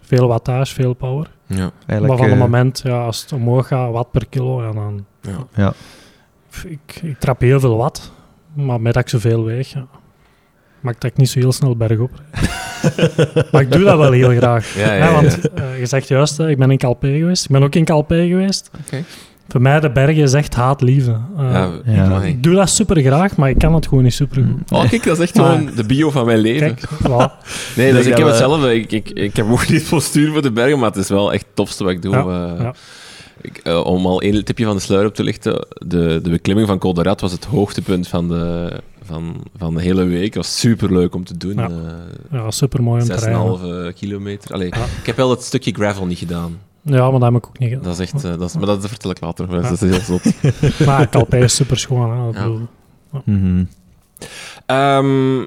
veel 0.00 0.26
wattage, 0.28 0.74
veel 0.74 0.94
power. 0.94 1.30
Ja. 1.46 1.56
maar 1.56 1.70
Eigenlijk, 1.86 2.20
van 2.20 2.30
het 2.30 2.38
moment, 2.38 2.80
ja, 2.84 3.04
als 3.04 3.20
het 3.22 3.32
omhoog 3.32 3.66
gaat, 3.66 3.92
watt 3.92 4.10
per 4.10 4.26
kilo, 4.26 4.62
ja, 4.62 4.72
dan... 4.72 5.04
Ja. 5.20 5.46
Ja. 5.54 5.72
Ik, 6.64 7.00
ik 7.02 7.18
trap 7.18 7.40
heel 7.40 7.60
veel 7.60 7.76
watt, 7.76 8.12
maar 8.52 8.80
met 8.80 8.94
dat 8.94 9.02
ik 9.02 9.08
zoveel 9.08 9.44
weeg, 9.44 9.68
ja, 9.68 9.86
maakt 10.82 11.00
dat 11.00 11.10
ik 11.10 11.16
niet 11.16 11.28
zo 11.30 11.38
heel 11.38 11.52
snel 11.52 11.76
bergop 11.76 12.10
maar 13.52 13.60
ik 13.62 13.72
doe 13.72 13.84
dat 13.84 13.98
wel 13.98 14.12
heel 14.12 14.30
graag. 14.36 14.74
Ja, 14.76 14.92
ja, 14.94 15.12
want 15.12 15.50
eh, 15.54 15.78
je 15.78 15.86
zegt 15.86 16.08
juist, 16.08 16.38
ik 16.40 16.58
ben 16.58 16.70
in 16.70 16.78
Calpe 16.78 17.06
geweest. 17.18 17.44
Ik 17.44 17.50
ben 17.50 17.62
ook 17.62 17.74
in 17.74 17.84
Calpe 17.84 18.26
geweest. 18.28 18.70
Oké. 18.86 19.04
Voor 19.48 19.60
mij, 19.60 19.80
de 19.80 19.90
bergen 19.90 20.22
is 20.22 20.32
echt 20.32 20.54
haat-liefde. 20.54 21.16
Eh, 21.38 21.66
Ja, 21.84 22.22
ik 22.22 22.42
doe 22.42 22.54
dat 22.54 22.70
super 22.70 23.00
graag, 23.02 23.36
maar 23.36 23.48
ik 23.50 23.58
kan 23.58 23.74
het 23.74 23.88
gewoon 23.88 24.04
niet 24.04 24.14
super 24.14 24.36
goed. 24.44 24.70
Oh, 24.70 24.88
kijk, 24.88 25.04
dat 25.04 25.16
is 25.18 25.22
echt 25.24 25.34
Maar- 25.34 25.56
gewoon 25.56 25.74
de 25.76 25.84
bio 25.84 26.10
van 26.10 26.26
mijn 26.26 26.38
leven. 26.38 26.74
Kijk, 26.74 26.88
voilà. 27.02 27.44
Nee, 27.76 27.92
dus 27.92 28.06
Ik 28.06 28.10
ik 28.12 28.18
heb 28.18 28.26
hetzelfde. 28.26 28.74
Ik, 28.74 28.92
ik, 28.92 29.10
ik 29.10 29.36
heb 29.36 29.50
ook 29.50 29.68
niet 29.72 29.88
postuur 29.88 30.32
voor 30.32 30.42
de 30.42 30.52
bergen, 30.52 30.78
maar 30.78 30.88
het 30.88 30.98
is 30.98 31.08
wel 31.08 31.32
echt 31.32 31.44
het 31.46 31.56
tofste 31.56 31.84
wat 31.84 31.92
ik 31.92 32.02
doe. 32.02 32.12
Ja, 32.14 32.20
Eh, 32.56 32.60
ja. 32.60 32.74
ik, 33.40 33.60
om 33.84 34.06
al 34.06 34.20
één 34.20 34.44
tipje 34.44 34.64
van 34.64 34.76
de 34.76 34.82
sluier 34.82 35.06
op 35.06 35.14
te 35.14 35.22
lichten, 35.22 35.66
de, 35.86 36.20
de 36.22 36.30
beklimming 36.30 36.68
van 36.68 36.78
Col 36.78 36.94
de 36.94 37.02
Rat 37.02 37.20
was 37.20 37.32
het 37.32 37.44
hoogtepunt 37.44 38.08
van 38.08 38.28
de, 38.28 38.72
van, 39.04 39.42
van 39.56 39.74
de 39.74 39.82
hele 39.82 40.04
week. 40.04 40.24
Het 40.24 40.34
was 40.34 40.58
super 40.58 40.92
leuk 40.92 41.14
om 41.14 41.24
te 41.24 41.36
doen. 41.36 41.54
Ja. 41.54 41.68
Eh, 41.68 41.74
Ja, 42.30 42.50
super 42.50 42.82
mooi 42.82 43.02
om 43.02 43.08
te 43.08 43.14
rijden. 43.14 43.90
6,5 43.92 43.94
kilometer. 43.98 44.54
Allee, 44.54 44.68
Ja. 44.68 44.84
Ik 45.00 45.06
heb 45.06 45.16
wel 45.16 45.30
het 45.30 45.42
stukje 45.42 45.72
gravel 45.72 46.06
niet 46.06 46.18
gedaan. 46.18 46.58
Ja, 46.82 47.10
maar 47.10 47.20
dat 47.20 47.32
heb 47.32 47.42
ik 47.42 47.46
ook 47.46 47.58
niet 47.58 47.68
gedaan. 47.68 47.84
Dat 47.84 47.92
is 48.00 48.12
echt, 48.12 48.24
eh, 48.24 48.30
dat 48.38 48.48
is, 48.48 48.56
maar 48.56 48.66
dat 48.66 48.88
vertel 48.88 49.10
ik 49.10 49.20
later 49.20 49.46
nog 49.46 49.54
wel 49.60 49.70
eens. 49.70 49.80
Ja. 49.80 49.86
Dat 49.86 50.00
is 50.00 50.06
heel 50.06 50.18
zot. 50.72 50.86
Maar 50.86 51.08
Calpe 51.08 51.38
is 51.38 51.54
super 51.54 51.78
schoon. 51.78 52.34
Hè. 52.34 52.48
Mhm. 53.24 53.64
Ehm, 54.66 55.46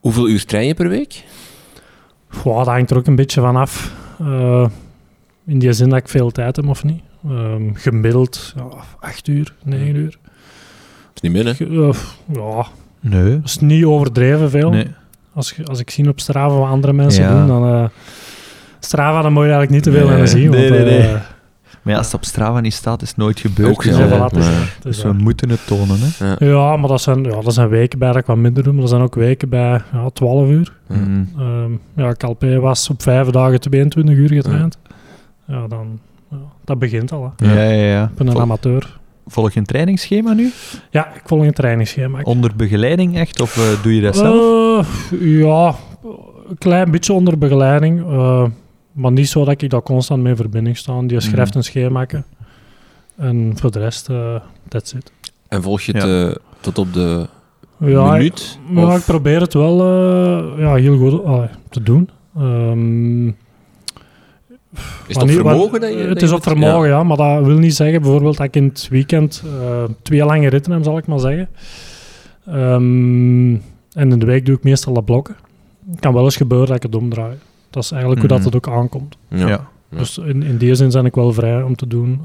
hoeveel 0.00 0.28
uur 0.28 0.44
train 0.44 0.66
je 0.66 0.74
per 0.74 0.88
week? 0.88 1.24
Goh, 2.28 2.56
dat 2.56 2.66
hangt 2.66 2.90
er 2.90 2.96
ook 2.96 3.06
een 3.06 3.16
beetje 3.16 3.40
van 3.40 3.56
af. 3.56 3.92
Eh, 4.18 4.66
in 5.46 5.58
die 5.58 5.72
zin 5.72 5.88
dat 5.88 5.98
ik 5.98 6.08
veel 6.08 6.30
tijd 6.30 6.56
heb 6.56 6.68
of 6.68 6.84
niet. 6.84 7.02
Ehm, 7.28 7.74
gemiddeld 7.74 8.52
ja, 8.56 8.68
acht 9.00 9.28
uur, 9.28 9.54
negen 9.64 9.94
uur. 9.94 10.18
Niet 11.22 11.32
min, 11.32 11.46
hè? 11.46 11.52
Eh, 11.88 11.94
ja, 12.32 12.66
Nee. 13.00 13.30
dat 13.36 13.44
is 13.44 13.58
niet 13.58 13.84
overdreven 13.84 14.50
veel. 14.50 14.70
Nee. 14.70 14.86
Als, 15.34 15.52
je- 15.56 15.64
als 15.66 15.78
ik 15.80 15.90
zie 15.90 16.08
op 16.08 16.20
Strava 16.20 16.54
wat 16.54 16.68
andere 16.68 16.92
mensen 16.92 17.22
Ja. 17.24 17.38
doen, 17.38 17.46
dan... 17.46 17.74
eh 17.74 17.84
Strava, 18.80 19.22
dan 19.22 19.32
moet 19.32 19.44
je 19.44 19.50
eigenlijk 19.52 19.70
niet 19.84 19.94
te 19.94 19.98
veel 20.00 20.08
Nee, 20.08 20.20
aan 20.20 20.28
zien. 20.28 20.50
nee, 20.50 20.68
want, 20.70 20.84
nee, 20.84 20.96
eh, 20.98 21.04
nee. 21.04 21.12
Maar 21.82 21.92
ja, 21.92 21.96
als 21.98 22.06
het 22.06 22.14
op 22.14 22.24
Strava 22.24 22.60
niet 22.60 22.74
staat, 22.74 23.02
is 23.02 23.08
het 23.08 23.16
nooit 23.16 23.40
gebeurd. 23.40 23.70
Ook 23.70 23.82
dus, 23.82 23.96
ja, 23.96 24.08
eh, 24.08 24.26
dus 24.82 24.96
we 24.96 25.02
dat. 25.08 25.18
moeten 25.18 25.50
het 25.50 25.66
tonen. 25.66 25.96
Hè. 26.00 26.46
Ja, 26.46 26.76
maar 26.76 26.88
dat 26.88 27.00
zijn, 27.00 27.24
ja, 27.24 27.40
dat 27.40 27.54
zijn 27.54 27.68
weken 27.68 27.98
bij 27.98 28.08
dat 28.08 28.16
ik 28.16 28.26
wat 28.26 28.36
minder 28.36 28.62
doe. 28.62 28.72
Maar 28.72 28.82
er 28.82 28.88
zijn 28.88 29.02
ook 29.02 29.14
weken 29.14 29.48
bij 29.48 29.80
ja, 29.92 30.10
12 30.12 30.48
uur. 30.48 30.72
Ja. 30.88 30.94
Mhm. 30.96 31.24
Ehm 31.38 31.72
ja, 31.96 32.12
Calpe 32.14 32.60
was 32.60 32.88
op 32.90 33.02
vijf 33.02 33.26
dagen 33.28 33.60
22 33.60 34.14
uur 34.16 34.28
getraind. 34.28 34.78
Ja, 35.46 35.66
dan... 35.66 35.98
Ja, 36.30 36.36
dat 36.64 36.78
begint 36.78 37.12
al, 37.12 37.32
hè. 37.36 37.46
Ja, 37.54 37.62
ja, 37.62 37.84
ja. 37.84 38.04
Ik 38.04 38.14
ben 38.14 38.26
een 38.26 38.32
Vol- 38.32 38.40
amateur. 38.42 38.98
Volg 39.26 39.52
je 39.52 39.58
een 39.60 39.66
trainingsschema 39.66 40.32
nu? 40.32 40.50
Ja, 40.90 41.14
ik 41.14 41.22
volg 41.24 41.42
een 41.44 41.52
trainingsschema. 41.52 42.20
Onder 42.22 42.56
begeleiding 42.56 43.16
echt? 43.18 43.40
Of 43.40 43.56
eh, 43.56 43.82
doe 43.82 43.94
je 43.94 44.00
dat 44.00 44.16
zelf? 44.16 45.10
Eh, 45.12 45.38
ja, 45.40 45.74
een 46.48 46.58
klein 46.58 46.90
beetje 46.90 47.12
onder 47.12 47.38
begeleiding. 47.38 48.00
eh, 48.00 48.44
maar 48.92 49.12
niet 49.12 49.28
zo 49.28 49.44
dat 49.44 49.62
ik 49.62 49.70
daar 49.70 49.82
constant 49.82 50.22
mee 50.22 50.30
in 50.30 50.36
verbinding 50.36 50.76
sta. 50.76 51.00
Die 51.02 51.20
schrijft 51.20 51.48
Mhm. 51.48 51.58
een 51.58 51.64
schemaatje. 51.64 52.22
En 53.16 53.52
voor 53.56 53.70
de 53.70 53.78
rest, 53.78 54.08
eh 54.08 54.34
that's 54.68 54.92
it. 54.92 55.12
En 55.48 55.62
volg 55.62 55.80
je 55.80 55.92
het 55.92 56.02
Ja. 56.02 56.34
tot 56.60 56.78
op 56.78 56.92
de 56.92 57.26
Ja, 57.78 58.04
ik, 58.04 58.18
minuut? 58.18 58.58
ja, 58.74 58.94
ik 58.94 59.04
probeer 59.04 59.40
het 59.40 59.54
wel 59.54 59.80
eh, 59.80 60.58
ja, 60.58 60.74
heel 60.74 60.96
goed 60.98 61.22
te 61.70 61.82
doen. 61.82 62.08
Ehm, 62.36 63.26
Is 65.06 65.14
het 65.14 65.22
op 65.22 65.30
vermogen 65.30 65.80
dat 65.80 65.90
je... 65.92 65.96
Het 65.98 66.08
dat 66.08 66.22
is 66.22 66.32
op 66.32 66.42
vermogen, 66.42 66.88
ja. 66.88 67.02
Maar 67.02 67.16
dat 67.16 67.44
wil 67.44 67.58
niet 67.58 67.74
zeggen 67.74 68.00
bijvoorbeeld 68.02 68.36
dat 68.36 68.46
ik 68.46 68.56
in 68.56 68.64
het 68.64 68.88
weekend 68.90 69.42
eh, 69.46 69.82
twee 70.02 70.24
lange 70.24 70.48
ritten 70.48 70.72
heb, 70.72 70.82
zal 70.84 70.98
ik 70.98 71.06
maar 71.06 71.18
zeggen. 71.20 71.48
Ehm, 72.46 73.52
en 73.92 74.10
in 74.10 74.18
de 74.18 74.26
week 74.26 74.46
doe 74.46 74.56
ik 74.56 74.62
meestal 74.64 74.92
de 74.94 75.02
blokken. 75.02 75.36
Het 75.90 76.00
kan 76.00 76.12
wel 76.14 76.24
eens 76.24 76.36
gebeuren 76.36 76.66
dat 76.66 76.76
ik 76.76 76.82
het 76.82 76.94
omdraai. 76.94 77.36
Dat 77.70 77.82
is 77.82 77.90
eigenlijk 77.90 78.20
hoe 78.22 78.30
Mhm. 78.30 78.42
dat 78.42 78.52
het 78.52 78.56
ook 78.68 78.74
aankomt. 78.76 79.16
Ja. 79.28 79.68
Dus 79.88 80.18
in, 80.18 80.42
in 80.42 80.56
die 80.56 80.74
zin 80.74 80.90
ben 80.90 81.04
ik 81.04 81.14
wel 81.14 81.32
vrij 81.32 81.62
om 81.62 81.76
te 81.76 81.86
doen. 81.86 82.20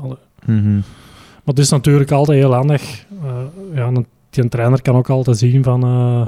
Mhm. 0.45 0.73
Maar 0.73 1.55
het 1.55 1.59
is 1.59 1.69
natuurlijk 1.69 2.11
altijd 2.11 2.37
heel 2.39 2.53
handig. 2.53 3.05
eh, 3.23 3.75
ja, 3.75 3.87
een, 3.87 4.05
die 4.29 4.49
trainer 4.49 4.81
kan 4.81 4.95
ook 4.95 5.09
altijd 5.09 5.37
zien 5.37 5.63
van... 5.63 5.83
eh, 5.83 6.25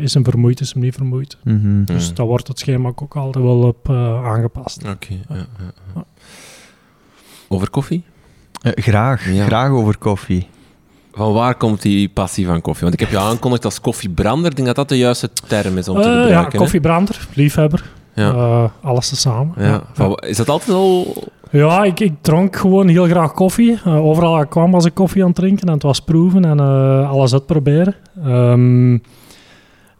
is 0.00 0.14
hem 0.14 0.24
vermoeid, 0.24 0.60
is 0.60 0.72
hem 0.72 0.82
niet 0.82 0.94
vermoeid. 0.94 1.36
Mhm. 1.44 1.78
Ja. 1.78 1.84
Dus 1.84 2.14
daar 2.14 2.26
wordt 2.26 2.48
het 2.48 2.58
schema 2.58 2.92
ook 2.94 3.16
altijd 3.16 3.44
wel 3.44 3.62
op 3.62 3.88
eh, 3.88 4.24
aangepast. 4.24 4.82
Oké, 4.88 5.14
ja, 5.28 5.34
ja, 5.36 5.46
ja. 5.94 6.04
Over 7.48 7.70
koffie? 7.70 8.04
Eh, 8.62 8.72
graag, 8.74 9.32
Ja. 9.32 9.44
graag 9.44 9.70
over 9.70 9.98
koffie. 9.98 10.46
Van 11.12 11.32
waar 11.32 11.54
komt 11.54 11.82
die 11.82 12.08
passie 12.08 12.46
van 12.46 12.60
koffie? 12.60 12.82
Want 12.82 12.94
ik 12.94 13.00
heb 13.00 13.10
je 13.10 13.18
aangekondigd 13.18 13.64
als 13.64 13.80
koffiebrander. 13.80 14.50
Ik 14.50 14.56
denk 14.56 14.66
dat 14.66 14.76
dat 14.76 14.88
de 14.88 14.98
juiste 14.98 15.30
term 15.46 15.78
is 15.78 15.88
om 15.88 15.94
te 15.96 16.00
Eh, 16.02 16.06
gebruiken. 16.08 16.36
ja, 16.42 16.48
hè? 16.50 16.56
koffiebrander, 16.58 17.28
liefhebber. 17.34 17.90
Ja. 18.14 18.30
Eh, 18.32 18.64
alles 18.80 19.08
tezamen. 19.08 19.54
Ja. 19.58 19.82
Van 19.92 20.14
is 20.14 20.36
dat 20.36 20.48
altijd 20.48 20.76
al... 20.76 21.14
Ja, 21.50 21.84
ik, 21.84 22.00
ik 22.00 22.12
dronk 22.20 22.56
gewoon 22.56 22.88
heel 22.88 23.04
graag 23.06 23.32
koffie. 23.32 23.78
Overal 23.84 24.32
waar 24.32 24.42
ik 24.42 24.50
kwam 24.50 24.70
was 24.70 24.84
ik 24.84 24.94
koffie 24.94 25.20
aan 25.22 25.26
het 25.28 25.36
drinken 25.36 25.66
en 25.66 25.72
het 25.72 25.82
was 25.82 26.00
proeven 26.00 26.44
en 26.44 26.60
eh, 26.60 27.10
alles 27.10 27.32
uitproberen. 27.32 27.94
Ehm, 28.24 28.98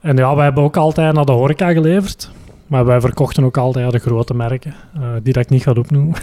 en 0.03 0.17
ja, 0.17 0.35
wij 0.35 0.45
hebben 0.45 0.63
ook 0.63 0.77
altijd 0.77 1.15
naar 1.15 1.25
de 1.25 1.33
horeca 1.33 1.73
geleverd. 1.73 2.31
Maar 2.73 2.85
wij 2.85 3.01
verkochten 3.01 3.45
ook 3.45 3.57
altijd 3.57 3.93
de 3.93 3.99
grote 3.99 4.35
merken, 4.35 4.75
uh, 4.97 5.03
die 5.23 5.33
dat 5.33 5.43
ik 5.43 5.51
niet 5.51 5.63
ga 5.63 5.71
opnoemen. 5.71 6.15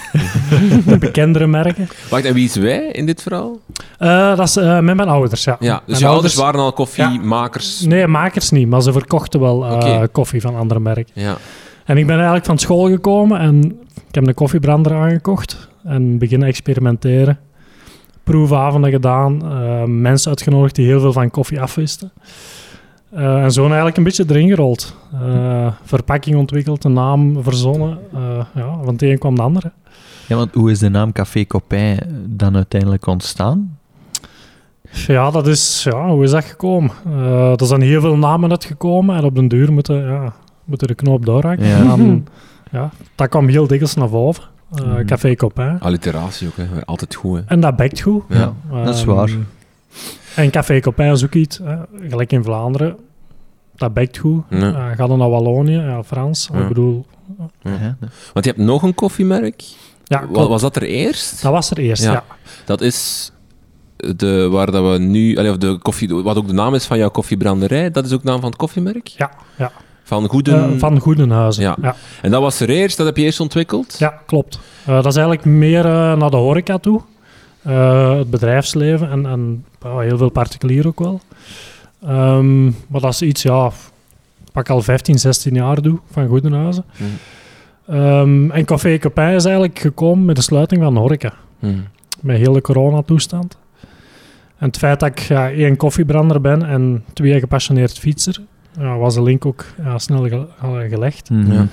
de 0.86 0.98
bekendere 0.98 1.48
merken. 1.48 1.88
Wacht, 2.09 2.25
en 2.25 2.33
wie 2.33 2.45
is 2.45 2.55
wij 2.55 2.88
in 2.91 3.05
dit 3.05 3.21
verhaal? 3.21 3.59
Uh, 4.00 4.36
dat 4.36 4.48
is 4.48 4.57
uh, 4.57 4.79
met 4.79 4.95
mijn 4.95 5.09
ouders, 5.09 5.43
ja. 5.43 5.57
ja 5.59 5.81
dus 5.86 6.00
je 6.00 6.07
ouders, 6.07 6.36
waren 6.36 6.59
al 6.59 6.74
koffiemakers? 6.74 7.79
Ja. 7.79 7.88
Nee, 7.88 8.07
makers 8.07 8.50
niet, 8.50 8.67
maar 8.67 8.81
ze 8.81 8.91
verkochten 8.91 9.39
wel 9.39 9.57
okay. 9.57 10.07
koffie 10.07 10.41
van 10.41 10.55
andere 10.55 10.79
merken. 10.79 11.13
Ja. 11.13 11.38
En 11.86 11.98
ik 11.98 12.05
ben 12.05 12.15
eigenlijk 12.15 12.45
van 12.45 12.57
school 12.57 12.89
gekomen 12.89 13.39
en 13.39 13.63
ik 14.07 14.15
heb 14.15 14.27
een 14.27 14.33
koffiebrander 14.33 14.93
aangekocht 14.93 15.69
en 15.83 16.17
beginnen 16.17 16.48
experimenteren. 16.48 17.39
Proefavonden 18.24 18.91
gedaan, 18.91 19.41
mensen 20.01 20.29
uitgenodigd 20.29 20.75
die 20.75 20.86
heel 20.86 21.00
veel 21.00 21.13
van 21.13 21.31
koffie 21.31 21.62
afwisten. 21.62 22.12
Uh, 23.13 23.43
en 23.43 23.51
zo 23.51 23.65
eigenlijk 23.65 23.97
een 23.97 24.03
beetje 24.03 24.25
erin 24.27 24.47
gerold. 24.47 24.95
Uh, 25.13 25.71
verpakking 25.83 26.35
ontwikkeld, 26.35 26.83
een 26.83 26.93
naam 26.93 27.43
verzonnen. 27.43 27.97
Uh, 28.13 28.19
ja, 28.55 28.77
van 28.83 28.93
het 28.93 29.01
een 29.01 29.17
kwam 29.17 29.35
de 29.35 29.41
andere. 29.41 29.71
Ja, 30.27 30.35
want 30.35 30.53
hoe 30.53 30.71
is 30.71 30.79
de 30.79 30.89
naam 30.89 31.11
Café 31.11 31.45
Copain 31.45 31.99
dan 32.27 32.55
uiteindelijk 32.55 33.07
ontstaan? 33.07 33.77
Ja, 34.91 35.31
dat 35.31 35.47
is, 35.47 35.83
ja, 35.83 36.09
hoe 36.09 36.23
is 36.23 36.31
dat 36.31 36.43
gekomen? 36.43 36.91
er 37.59 37.65
zijn 37.65 37.81
heel 37.81 38.01
veel 38.01 38.17
namen 38.17 38.49
uitgekomen 38.49 39.15
en 39.15 39.23
op 39.23 39.35
den 39.35 39.47
duur 39.47 39.71
moeten, 39.71 40.03
ja, 40.03 40.33
moeten 40.65 40.87
de 40.87 40.95
knoop 40.95 41.25
doorhakken. 41.25 41.67
Ja. 41.67 41.83
Dan, 41.83 42.27
ja, 42.71 42.89
dat 43.15 43.29
kwam 43.29 43.47
heel 43.47 43.67
dikwijls 43.67 43.95
naar 43.95 44.09
boven. 44.09 44.43
Mm. 44.69 45.05
Café 45.05 45.35
Copain. 45.35 45.79
Alliteratie 45.79 46.47
ook, 46.47 46.57
hè. 46.57 46.85
altijd 46.85 47.15
goed. 47.15 47.37
Hè. 47.37 47.43
En 47.47 47.59
dat 47.59 47.75
bekt 47.75 47.99
goed. 47.99 48.23
Ja, 48.29 48.53
dat 48.83 48.95
is 48.95 49.03
waar. 49.03 49.29
En 50.39 50.50
Café 50.50 50.79
Copain 50.79 51.12
is 51.12 51.24
ook 51.24 51.34
iets, 51.34 51.60
gelijk 52.10 52.31
in 52.31 52.43
Vlaanderen, 52.43 52.98
dat 53.75 53.93
bekt 53.93 54.17
goed. 54.17 54.43
Ja. 54.50 54.58
Uh, 54.58 54.96
gaat 54.96 55.08
dan 55.08 55.17
naar 55.17 55.29
Wallonië, 55.29 55.77
ja, 55.77 56.03
Frans. 56.03 56.50
Ik 56.53 56.67
bedoel... 56.67 57.05
Ja. 57.62 57.98
Want 58.34 58.46
je 58.46 58.51
hebt 58.51 58.58
nog 58.58 58.84
een 58.84 58.96
koffiemerk. 58.96 59.63
Ja, 60.03 60.27
was 60.27 60.62
dat 60.62 60.75
er 60.75 60.84
eerst? 60.84 61.41
Dat 61.41 61.51
was 61.51 61.72
er 61.72 61.77
eerst, 61.77 62.03
ja. 62.03 62.24
Dat 62.65 62.81
is 62.81 63.31
de, 64.15 64.48
waar 64.51 64.72
dat 64.72 64.91
we 64.91 64.98
nu... 64.98 65.38
Allee, 65.38 65.51
of 65.51 65.58
de 65.58 65.77
koffie, 65.77 66.15
wat 66.15 66.38
ook 66.38 66.48
de 66.48 66.53
naam 66.53 66.74
is 66.74 66.86
van 66.86 66.98
jouw 66.98 67.10
koffiebranderij, 67.10 67.91
dat 67.91 68.05
is 68.05 68.13
ook 68.13 68.22
de 68.22 68.29
naam 68.29 68.39
van 68.39 68.50
het 68.50 68.60
koffiemerk? 68.60 69.08
Ja, 69.08 69.31
ja. 69.58 69.72
Van 70.03 70.27
Goeden... 70.27 70.74
Uh, 70.74 70.79
van 70.79 71.00
Goedenhuizen, 71.00 71.63
ja. 71.63 71.77
ja. 71.81 71.96
En 72.22 72.31
dat 72.31 72.41
was 72.41 72.60
er 72.60 72.69
eerst, 72.69 72.98
dat 72.98 73.05
heb 73.05 73.17
je 73.17 73.24
eerst 73.24 73.39
ontwikkeld? 73.39 73.96
Ja, 73.98 74.22
klopt. 74.25 74.60
Uh, 74.81 74.96
dat 74.96 75.05
is 75.05 75.15
eigenlijk 75.15 75.46
meer 75.46 75.84
naar 76.17 76.29
de 76.29 76.38
horeca 76.38 76.77
toe. 76.77 77.01
Het 78.17 78.29
bedrijfsleven 78.29 79.09
en, 79.11 79.25
en 79.25 79.65
heel 79.81 80.17
veel 80.17 80.29
particulier 80.29 80.88
ook 80.88 80.99
wel. 80.99 81.21
Um, 82.07 82.75
maar 82.88 83.01
dat 83.01 83.13
is 83.13 83.21
iets, 83.21 83.41
ja, 83.41 83.71
pak 84.51 84.69
al 84.69 84.81
15, 84.81 85.19
16 85.19 85.53
jaar 85.53 85.81
doe 85.81 85.99
van 86.11 86.27
Goedenhuizen. 86.27 86.85
Mm. 86.97 87.95
Um, 87.95 88.51
en 88.51 88.65
Café 88.65 88.89
is 89.35 89.45
eigenlijk 89.45 89.79
gekomen 89.79 90.25
met 90.25 90.35
de 90.35 90.41
sluiting 90.41 90.81
van 90.83 90.93
de 90.93 90.99
horeca. 90.99 91.33
Mm. 91.59 91.83
Met 92.21 92.38
heel 92.38 92.53
de 92.53 92.61
coronatoestand. 92.61 93.57
En 94.57 94.67
het 94.67 94.77
feit 94.77 94.99
dat 94.99 95.09
ik 95.09 95.19
ja, 95.19 95.51
één 95.51 95.77
koffiebrander 95.77 96.41
ben 96.41 96.63
en 96.63 97.03
twee 97.13 97.39
gepassioneerd 97.39 97.99
fietser, 97.99 98.41
ja, 98.79 98.97
was 98.97 99.13
de 99.13 99.23
link 99.23 99.45
ook 99.45 99.65
ja, 99.83 99.97
snel 99.97 100.27
gelegd. 100.89 101.29
Mm. 101.29 101.51
Ja. 101.51 101.67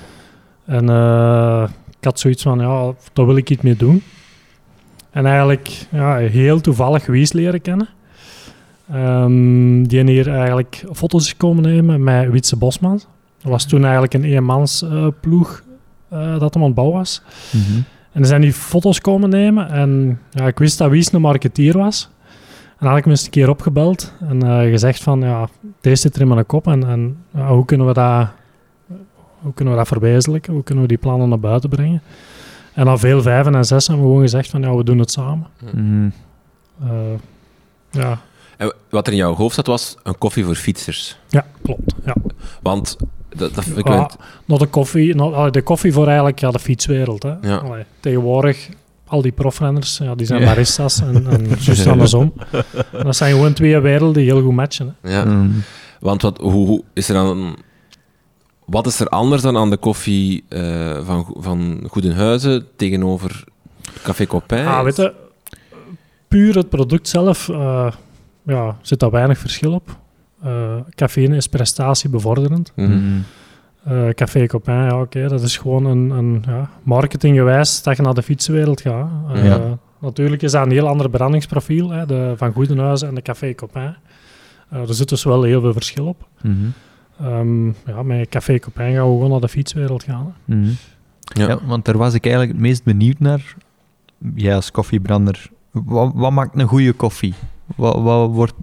En 0.65 0.89
uh, 0.89 1.69
ik 1.97 2.03
had 2.03 2.19
zoiets 2.19 2.43
van, 2.43 2.59
ja, 2.59 2.93
daar 3.13 3.25
wil 3.25 3.35
ik 3.35 3.49
iets 3.49 3.61
mee 3.61 3.75
doen. 3.75 4.03
En 5.17 5.25
eigenlijk 5.25 5.87
ja, 5.91 6.15
heel 6.15 6.61
toevallig 6.61 7.05
Wies 7.05 7.33
leren 7.33 7.61
kennen. 7.61 7.87
Um, 8.93 9.87
die 9.87 10.03
hier 10.03 10.29
eigenlijk 10.29 10.85
foto's 10.93 11.25
is 11.25 11.37
komen 11.37 11.63
nemen 11.63 12.03
met 12.03 12.29
Wietse 12.29 12.55
Bosman. 12.55 13.01
Dat 13.41 13.51
was 13.51 13.65
toen 13.65 13.83
eigenlijk 13.83 14.13
een 14.13 14.23
eenmansploeg 14.23 15.63
uh, 16.13 16.39
dat 16.39 16.53
hem 16.53 16.61
aan 16.61 16.67
het 16.67 16.75
bouwen 16.75 16.97
was. 16.97 17.21
Mm 17.51 17.61
-hmm. 17.61 17.83
En 18.11 18.21
er 18.21 18.27
zijn 18.27 18.41
die 18.41 18.53
foto's 18.53 19.01
komen 19.01 19.29
nemen 19.29 19.69
en 19.69 20.19
ja, 20.29 20.47
ik 20.47 20.57
wist 20.57 20.77
dat 20.77 20.89
Wies 20.89 21.13
een 21.13 21.21
marketeer 21.21 21.77
was. 21.77 22.09
En 22.77 22.87
had 22.87 22.97
ik 22.97 23.05
me 23.05 23.11
eens 23.11 23.25
een 23.25 23.29
keer 23.29 23.49
opgebeld 23.49 24.13
en 24.29 24.45
uh, 24.45 24.59
gezegd 24.59 25.03
van, 25.03 25.21
ja, 25.21 25.47
deze 25.81 26.01
zit 26.01 26.15
er 26.15 26.21
in 26.21 26.27
mijn 26.27 26.45
kop 26.45 26.67
en, 26.67 26.87
en 26.87 27.17
hoe 27.47 27.65
kunnen 27.65 27.87
we 27.87 27.93
dat... 27.93 28.27
Hoe 29.37 29.53
kunnen 29.53 29.73
we 29.73 29.79
dat 29.79 29.87
verwezenlijken? 29.87 30.53
Hoe 30.53 30.63
kunnen 30.63 30.83
we 30.83 30.89
die 30.89 30.97
plannen 30.97 31.29
naar 31.29 31.39
buiten 31.39 31.69
brengen? 31.69 32.01
En 32.77 32.85
dan 32.85 32.99
veel 32.99 33.21
vijven 33.21 33.55
en 33.55 33.65
zes 33.65 33.87
hebben 33.87 34.05
we 34.05 34.11
gewoon 34.11 34.25
gezegd 34.25 34.49
van 34.49 34.61
ja, 34.61 34.75
we 34.75 34.83
doen 34.83 34.99
het 34.99 35.11
samen. 35.11 35.47
Mm. 35.73 36.11
Uh, 36.83 36.89
ja, 37.91 38.19
en 38.57 38.73
wat 38.89 39.07
er 39.07 39.13
in 39.13 39.19
jouw 39.19 39.33
hoofd 39.33 39.55
zat, 39.55 39.67
was 39.67 39.95
een 40.03 40.17
koffie 40.17 40.45
voor 40.45 40.55
fietsers. 40.55 41.17
Ja, 41.29 41.45
klopt. 41.61 41.93
Ja. 42.05 42.15
Want 42.61 42.97
dat, 43.29 43.55
dat 43.55 43.65
ik 43.65 43.87
ja, 43.87 44.09
not 44.45 44.59
de, 44.59 44.65
koffie, 44.65 45.15
not, 45.15 45.53
de 45.53 45.61
koffie 45.61 45.93
voor 45.93 46.07
eigenlijk 46.07 46.39
ja, 46.39 46.51
de 46.51 46.59
fietswereld. 46.59 47.23
Hè. 47.23 47.33
Ja. 47.41 47.57
Allee, 47.57 47.85
tegenwoordig, 47.99 48.69
al 49.07 49.21
die 49.21 49.31
profrenners, 49.31 49.97
ja, 49.97 50.15
die 50.15 50.25
zijn 50.25 50.43
baristas 50.43 51.01
en, 51.01 51.27
en 51.27 51.47
juist 51.59 51.87
andersom. 51.87 52.33
En 52.91 53.03
dat 53.03 53.15
zijn 53.15 53.33
gewoon 53.33 53.53
twee 53.53 53.79
werelden 53.79 54.13
die 54.13 54.31
heel 54.31 54.41
goed 54.41 54.53
matchen. 54.53 54.95
Hè. 55.01 55.11
Ja. 55.11 55.25
Mm. 55.25 55.63
Want 55.99 56.21
wat, 56.21 56.37
hoe, 56.37 56.67
hoe, 56.67 56.83
is 56.93 57.09
er 57.09 57.15
dan... 57.15 57.57
Wat 58.67 58.87
is 58.87 58.99
er 58.99 59.07
anders 59.07 59.41
dan 59.41 59.57
aan 59.57 59.69
de 59.69 59.77
koffie 59.77 60.43
uh, 60.49 61.05
van, 61.05 61.35
van 61.37 61.83
Goedenhuizen 61.89 62.67
tegenover 62.75 63.43
Café 64.03 64.25
Copain? 64.25 64.67
Ah, 64.67 64.83
weet 64.83 64.95
je, 64.95 65.13
puur 66.27 66.55
het 66.55 66.69
product 66.69 67.07
zelf... 67.07 67.47
Uh, 67.47 67.91
ja, 68.43 68.77
zit 68.81 68.99
daar 68.99 69.11
weinig 69.11 69.37
verschil 69.37 69.73
op. 69.73 69.97
Uh, 70.45 70.75
cafeïne 70.95 71.35
is 71.35 71.47
prestatiebevorderend. 71.47 72.71
Mm 72.75 72.85
-hmm. 72.85 73.23
uh, 73.93 74.09
Café 74.09 74.47
Copain, 74.47 74.83
ja, 74.83 75.01
oké, 75.01 75.27
dat 75.27 75.41
is 75.41 75.57
gewoon 75.57 75.85
een, 75.85 76.09
een 76.09 76.43
ja, 76.47 76.69
marketinggewijs 76.83 77.83
dat 77.83 77.97
je 77.97 78.03
naar 78.03 78.13
de 78.13 78.23
fietsenwereld 78.23 78.81
gaat. 78.81 79.09
Uh, 79.35 79.45
ja. 79.45 79.77
Natuurlijk 79.99 80.41
is 80.41 80.51
dat 80.51 80.65
een 80.65 80.71
heel 80.71 80.87
ander 80.87 81.09
brandingsprofiel, 81.09 81.89
hè, 81.89 82.05
de 82.05 82.33
Van 82.37 82.53
Goedenhuizen 82.53 83.07
en 83.07 83.15
de 83.15 83.21
Café 83.21 83.55
Copain. 83.55 83.95
er 84.69 84.93
zit 84.93 85.09
dus 85.09 85.23
wel 85.23 85.43
heel 85.43 85.61
veel 85.61 85.73
verschil 85.73 86.05
op. 86.05 86.27
Mm 86.41 86.51
-hmm. 86.51 86.73
Um, 87.21 87.75
ja, 87.85 88.03
met 88.03 88.29
Café 88.29 88.59
Copain 88.59 88.93
gaan 88.95 89.05
we 89.05 89.13
gewoon 89.13 89.29
naar 89.29 89.39
de 89.39 89.47
fietswereld 89.47 90.03
gaan. 90.03 90.35
Mm 90.45 90.63
-hmm. 90.63 90.75
ja. 91.19 91.47
ja. 91.47 91.65
want 91.65 91.85
daar 91.85 91.97
was 91.97 92.13
ik 92.13 92.23
eigenlijk 92.23 92.53
het 92.53 92.61
meest 92.61 92.83
benieuwd 92.83 93.19
naar. 93.19 93.55
Jij 94.35 94.55
als 94.55 94.71
koffiebrander, 94.71 95.49
wat, 95.71 96.11
wat 96.15 96.31
maakt 96.31 96.59
een 96.59 96.67
goede 96.67 96.93
koffie? 96.93 97.33
Wat, 97.75 98.01
wat 98.01 98.31
wordt... 98.31 98.53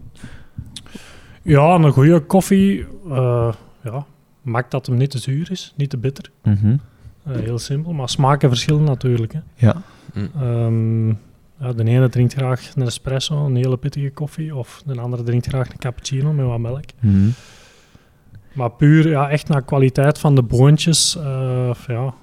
Ja, 1.43 1.75
een 1.75 1.93
goede 1.93 2.21
koffie 2.21 2.87
uh, 3.07 3.53
ja, 3.83 4.07
maakt 4.43 4.71
dat 4.71 4.87
hem 4.87 4.97
niet 4.97 5.11
te 5.11 5.19
zuur 5.19 5.51
is, 5.51 5.75
niet 5.77 5.91
te 5.91 5.99
bitter. 5.99 6.31
Mm 6.43 6.59
-hmm. 6.61 6.81
uh, 7.29 7.37
heel 7.37 7.59
simpel, 7.59 7.93
maar 7.93 8.09
smaken 8.09 8.49
verschillen 8.49 8.85
natuurlijk. 8.85 9.33
Hè. 9.33 9.41
Ja. 9.55 9.83
Mm. 10.15 10.43
Um, 10.43 11.19
ja, 11.61 11.73
de 11.73 11.85
ene 11.85 12.09
drinkt 12.09 12.33
graag 12.33 12.71
een 12.75 12.83
espresso, 12.83 13.47
een 13.47 13.57
hele 13.57 13.77
pittige 13.77 14.11
koffie, 14.11 14.55
of 14.55 14.83
de 14.87 15.01
andere 15.01 15.23
drinkt 15.23 15.47
graag 15.47 15.71
een 15.71 15.79
cappuccino 15.79 16.33
met 16.33 16.47
wat 16.47 16.59
melk. 16.59 16.85
Mm 17.01 17.13
-hmm. 17.13 17.33
Maar 18.55 18.71
puur 18.71 19.09
ja, 19.09 19.31
echt 19.31 19.49
naar 19.49 19.63
kwaliteit 19.63 20.19
van 20.19 20.35
de 20.35 20.43
boontjes, 20.43 21.17
uh, 21.19 21.71
ja, 21.87 22.15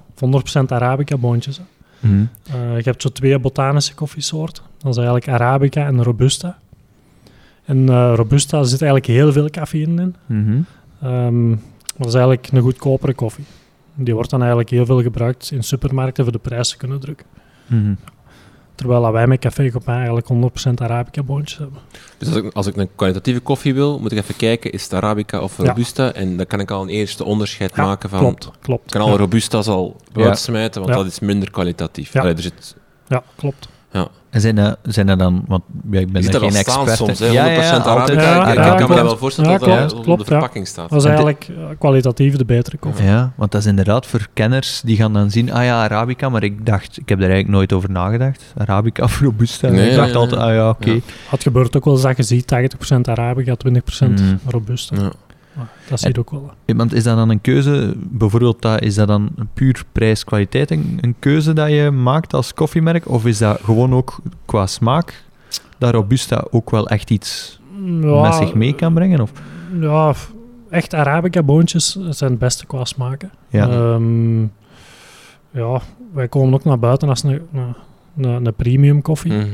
100% 0.59 0.63
Arabica 0.67 1.17
boontjes. 1.17 1.59
Mm 1.99 2.29
-hmm. 2.43 2.75
je 2.75 2.81
hebt 2.83 3.01
zo 3.01 3.09
twee 3.09 3.39
botanische 3.39 3.93
koffiesoorten. 3.93 4.63
Dat 4.77 4.91
is 4.91 4.97
eigenlijk 4.97 5.27
Arabica 5.27 5.85
en 5.85 6.03
Robusta. 6.03 6.57
En 7.65 7.77
uh, 7.77 8.13
Robusta 8.15 8.63
zit 8.63 8.81
eigenlijk 8.81 9.11
heel 9.11 9.31
veel 9.31 9.49
cafeïne 9.49 10.01
in. 10.01 10.15
Mm 10.25 10.65
-hmm. 10.99 11.09
um, 11.09 11.61
dat 11.97 12.07
is 12.07 12.13
eigenlijk 12.13 12.47
een 12.51 12.61
goedkopere 12.61 13.13
koffie. 13.13 13.45
Die 13.95 14.13
wordt 14.13 14.29
dan 14.29 14.39
eigenlijk 14.39 14.69
heel 14.69 14.85
veel 14.85 15.01
gebruikt 15.01 15.51
in 15.51 15.63
supermarkten 15.63 16.23
voor 16.23 16.33
de 16.33 16.39
prijs 16.39 16.69
te 16.69 16.77
kunnen 16.77 16.99
drukken. 16.99 17.25
Mm 17.67 17.83
-hmm. 17.83 17.97
Terwijl 18.81 19.11
wij 19.11 19.27
met 19.27 19.39
Café 19.39 19.71
Copain 19.71 19.97
eigenlijk 19.97 20.27
100% 20.69 20.73
Arabica 20.75 21.23
boontjes 21.23 21.57
hebben. 21.57 21.79
Dus 22.17 22.27
als 22.27 22.37
ik, 22.37 22.53
als 22.53 22.67
ik, 22.67 22.75
een 22.75 22.89
kwalitatieve 22.95 23.39
koffie 23.39 23.73
wil, 23.73 23.99
moet 23.99 24.11
ik 24.11 24.17
even 24.17 24.35
kijken, 24.35 24.71
is 24.71 24.83
het 24.83 24.93
Arabica 24.93 25.39
of 25.39 25.57
Robusta? 25.57 26.05
Ja. 26.05 26.13
En 26.13 26.37
dan 26.37 26.45
kan 26.45 26.59
ik 26.59 26.71
al 26.71 26.81
een 26.81 26.89
eerste 26.89 27.23
onderscheid 27.23 27.75
ja, 27.75 27.83
maken 27.83 28.09
van... 28.09 28.19
klopt, 28.19 28.51
klopt. 28.61 28.83
Ik 28.83 28.91
kan 28.91 29.01
alle 29.01 29.17
Robusta's 29.17 29.67
al 29.67 29.95
buiten 30.13 30.41
smijten, 30.41 30.81
want 30.81 30.93
dat 30.93 31.05
is 31.05 31.19
minder 31.19 31.51
kwalitatief. 31.51 32.13
Ja, 32.13 32.21
Allee, 32.21 32.33
er 32.33 32.41
zit... 32.41 32.75
ja 33.07 33.23
klopt. 33.35 33.67
Ja. 33.91 34.07
En 34.31 34.41
zijn 34.41 34.55
dat, 34.55 34.77
zijn 34.83 35.07
dat 35.07 35.19
dan, 35.19 35.43
want 35.47 35.63
ja, 35.91 35.99
ik 35.99 36.11
ben 36.11 36.23
er 36.23 36.39
geen 36.39 36.55
expert. 36.55 36.97
soms, 36.97 37.19
hè, 37.19 37.29
100% 37.29 37.31
ja, 37.31 37.45
ja, 37.45 37.83
Arabica. 37.83 38.21
Ja, 38.21 38.47
ik, 38.47 38.55
ja, 38.55 38.71
ik 38.71 38.77
kan 38.77 38.89
me 38.89 38.95
dat 38.95 39.03
wel 39.03 39.17
voorstellen 39.17 39.51
Ja, 39.51 39.57
dat 39.57 39.67
dat 39.67 39.91
klopt, 39.91 40.07
op 40.07 40.17
de 40.17 40.25
verpakking 40.25 40.67
staat. 40.67 40.89
Dat 40.89 40.99
is 40.99 41.05
eigenlijk 41.05 41.47
uh, 41.49 41.65
kwalitatief 41.79 42.35
de 42.35 42.45
betere 42.45 42.77
koffie. 42.77 43.05
Ja, 43.05 43.31
want 43.35 43.51
dat 43.51 43.61
is 43.61 43.67
inderdaad 43.67 44.05
voor 44.05 44.27
kenners 44.33 44.81
die 44.85 44.95
gaan 44.97 45.13
dan 45.13 45.31
zien, 45.31 45.51
ah 45.51 45.63
ja, 45.63 45.83
Arabica, 45.83 46.29
maar 46.29 46.43
ik 46.43 46.65
dacht, 46.65 46.97
ik 46.97 47.09
heb 47.09 47.19
daar 47.19 47.29
eigenlijk 47.29 47.57
nooit 47.57 47.73
over 47.73 47.91
nagedacht. 47.91 48.53
Arabica 48.57 49.03
of 49.11 49.19
Robusta. 49.19 49.69
Nee, 49.69 49.89
ik 49.89 49.95
dacht 49.95 50.15
altijd, 50.15 50.41
ah 50.41 50.53
ja, 50.53 50.69
oké. 50.69 50.91
Ja. 50.91 50.99
Het 51.29 51.43
gebeurt 51.43 51.77
ook 51.77 51.85
wel 51.85 51.93
eens 51.93 52.03
dat 52.03 52.17
je 52.17 52.23
ziet 52.23 52.53
80% 52.97 53.01
Arabica, 53.01 53.55
20% 53.55 54.07
Mm. 54.07 54.39
Robusta. 54.45 54.95
Maar 55.53 55.69
Dat 55.89 55.99
zie 55.99 56.09
je 56.13 56.19
ook 56.19 56.29
wel. 56.31 56.51
Want 56.65 56.93
is 56.93 57.03
dat 57.03 57.15
dan 57.15 57.29
een 57.29 57.41
keuze, 57.41 57.93
bijvoorbeeld, 57.97 58.61
dat, 58.61 58.81
is 58.81 58.95
dat 58.95 59.07
dan 59.07 59.29
een 59.35 59.49
puur 59.53 59.83
prijs-kwaliteit 59.91 60.71
een, 60.71 60.97
een 61.01 61.15
keuze 61.19 61.53
dat 61.53 61.69
je 61.69 61.91
maakt 61.91 62.33
als 62.33 62.53
koffiemerk? 62.53 63.09
Of 63.09 63.25
is 63.25 63.37
dat 63.37 63.59
gewoon 63.63 63.93
ook 63.93 64.17
qua 64.45 64.67
smaak, 64.67 65.23
dat 65.77 65.93
Robusta 65.93 66.45
ook 66.51 66.69
wel 66.69 66.87
echt 66.87 67.09
iets 67.09 67.59
Ja, 68.01 68.21
met 68.21 68.33
zich 68.33 68.53
mee 68.53 68.75
kan 68.75 68.93
brengen? 68.93 69.19
Of? 69.19 69.31
Ja, 69.79 70.13
echt 70.69 70.93
Arabica-boontjes 70.93 71.97
zijn 72.09 72.29
het 72.29 72.39
beste 72.39 72.65
qua 72.65 72.85
smaken. 72.85 73.31
Ja. 73.49 73.69
Ehm, 73.69 74.41
ja, 75.51 75.81
wij 76.13 76.27
komen 76.27 76.53
ook 76.53 76.63
naar 76.63 76.79
buiten 76.79 77.09
als 77.09 77.23
een, 77.23 77.41
een, 78.17 78.45
een 78.45 78.53
premium 78.53 79.01
koffie. 79.01 79.33
Mhm. 79.33 79.47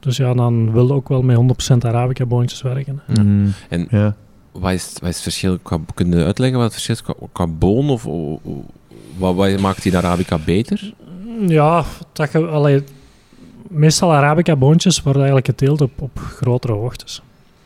Dus 0.00 0.16
ja, 0.16 0.34
dan 0.34 0.72
wil 0.72 0.86
je 0.86 0.92
ook 0.92 1.08
wel 1.08 1.22
met 1.22 1.36
100% 1.36 1.76
Arabica-boontjes 1.86 2.62
werken. 2.62 3.00
Mm, 3.06 3.52
En 3.68 3.86
ja. 3.90 4.14
Wat 4.52 4.72
is, 4.72 4.92
wat 5.00 5.08
is 5.08 5.14
het 5.14 5.22
verschil? 5.22 5.58
Kun 5.94 6.10
je 6.10 6.24
uitleggen 6.24 6.58
wat 6.58 6.72
het 6.72 6.82
verschil 6.82 6.94
is 6.94 7.02
qua, 7.02 7.14
qua 7.32 7.46
boon? 7.46 7.90
Of, 7.90 8.04
wat, 9.18 9.34
wat 9.34 9.60
maakt 9.60 9.82
die 9.82 9.96
Arabica 9.96 10.38
beter? 10.38 10.92
Ja, 11.46 11.84
dat 12.12 12.32
je, 12.32 12.46
allee, 12.46 12.84
meestal 13.68 14.12
Arabica-boontjes 14.12 15.02
worden 15.02 15.22
eigenlijk 15.22 15.58
geteeld 15.58 15.80
op, 15.80 15.90
op 16.00 16.18
grotere 16.18 16.72
hoogtes. 16.72 17.22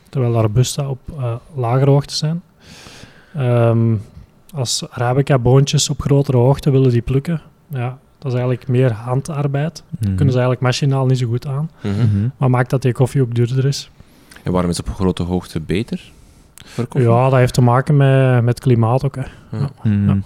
Terwijl 0.09 0.41
Robusta 0.41 0.89
op 0.89 0.99
eh, 1.19 1.35
lagere 1.55 1.91
hoogtes 1.91 2.19
zijn. 2.19 2.43
Ehm, 3.35 3.95
als 4.55 4.85
Arabica-boontjes 4.91 5.89
op 5.89 6.01
grotere 6.01 6.37
hoogte 6.37 6.71
willen 6.71 6.91
die 6.91 7.03
plukken, 7.03 7.43
ja, 7.69 7.99
dat 8.19 8.33
is 8.33 8.39
eigenlijk 8.39 8.69
meer 8.69 8.93
handarbeid. 8.93 9.83
Mhm. 9.89 10.05
Kunnen 10.05 10.35
ze 10.35 10.41
eigenlijk 10.41 10.61
machinaal 10.61 11.07
niet 11.07 11.19
zo 11.19 11.27
goed 11.27 11.47
aan. 11.47 11.71
Mhm. 11.83 11.95
Mhm. 11.95 12.29
Maar 12.37 12.51
maakt 12.51 12.71
dat 12.71 12.83
die 12.83 12.93
koffie 12.93 13.23
ook 13.23 13.35
duurder 13.35 13.65
is. 13.65 13.91
En 14.43 14.53
waarom 14.53 14.71
is 14.71 14.77
het 14.77 14.89
op 14.89 14.95
grote 14.95 15.23
hoogte 15.23 15.61
beter? 15.61 16.13
Ja, 16.91 17.29
dat 17.29 17.39
heeft 17.39 17.55
te 17.55 17.61
maken 17.61 17.97
met, 17.97 18.43
met 18.43 18.61
klimaat 18.61 19.05
ook. 19.05 19.17
Hè. 19.17 19.23
Ja. 19.59 19.71
Mhm. 19.83 20.09
Ja. 20.09 20.19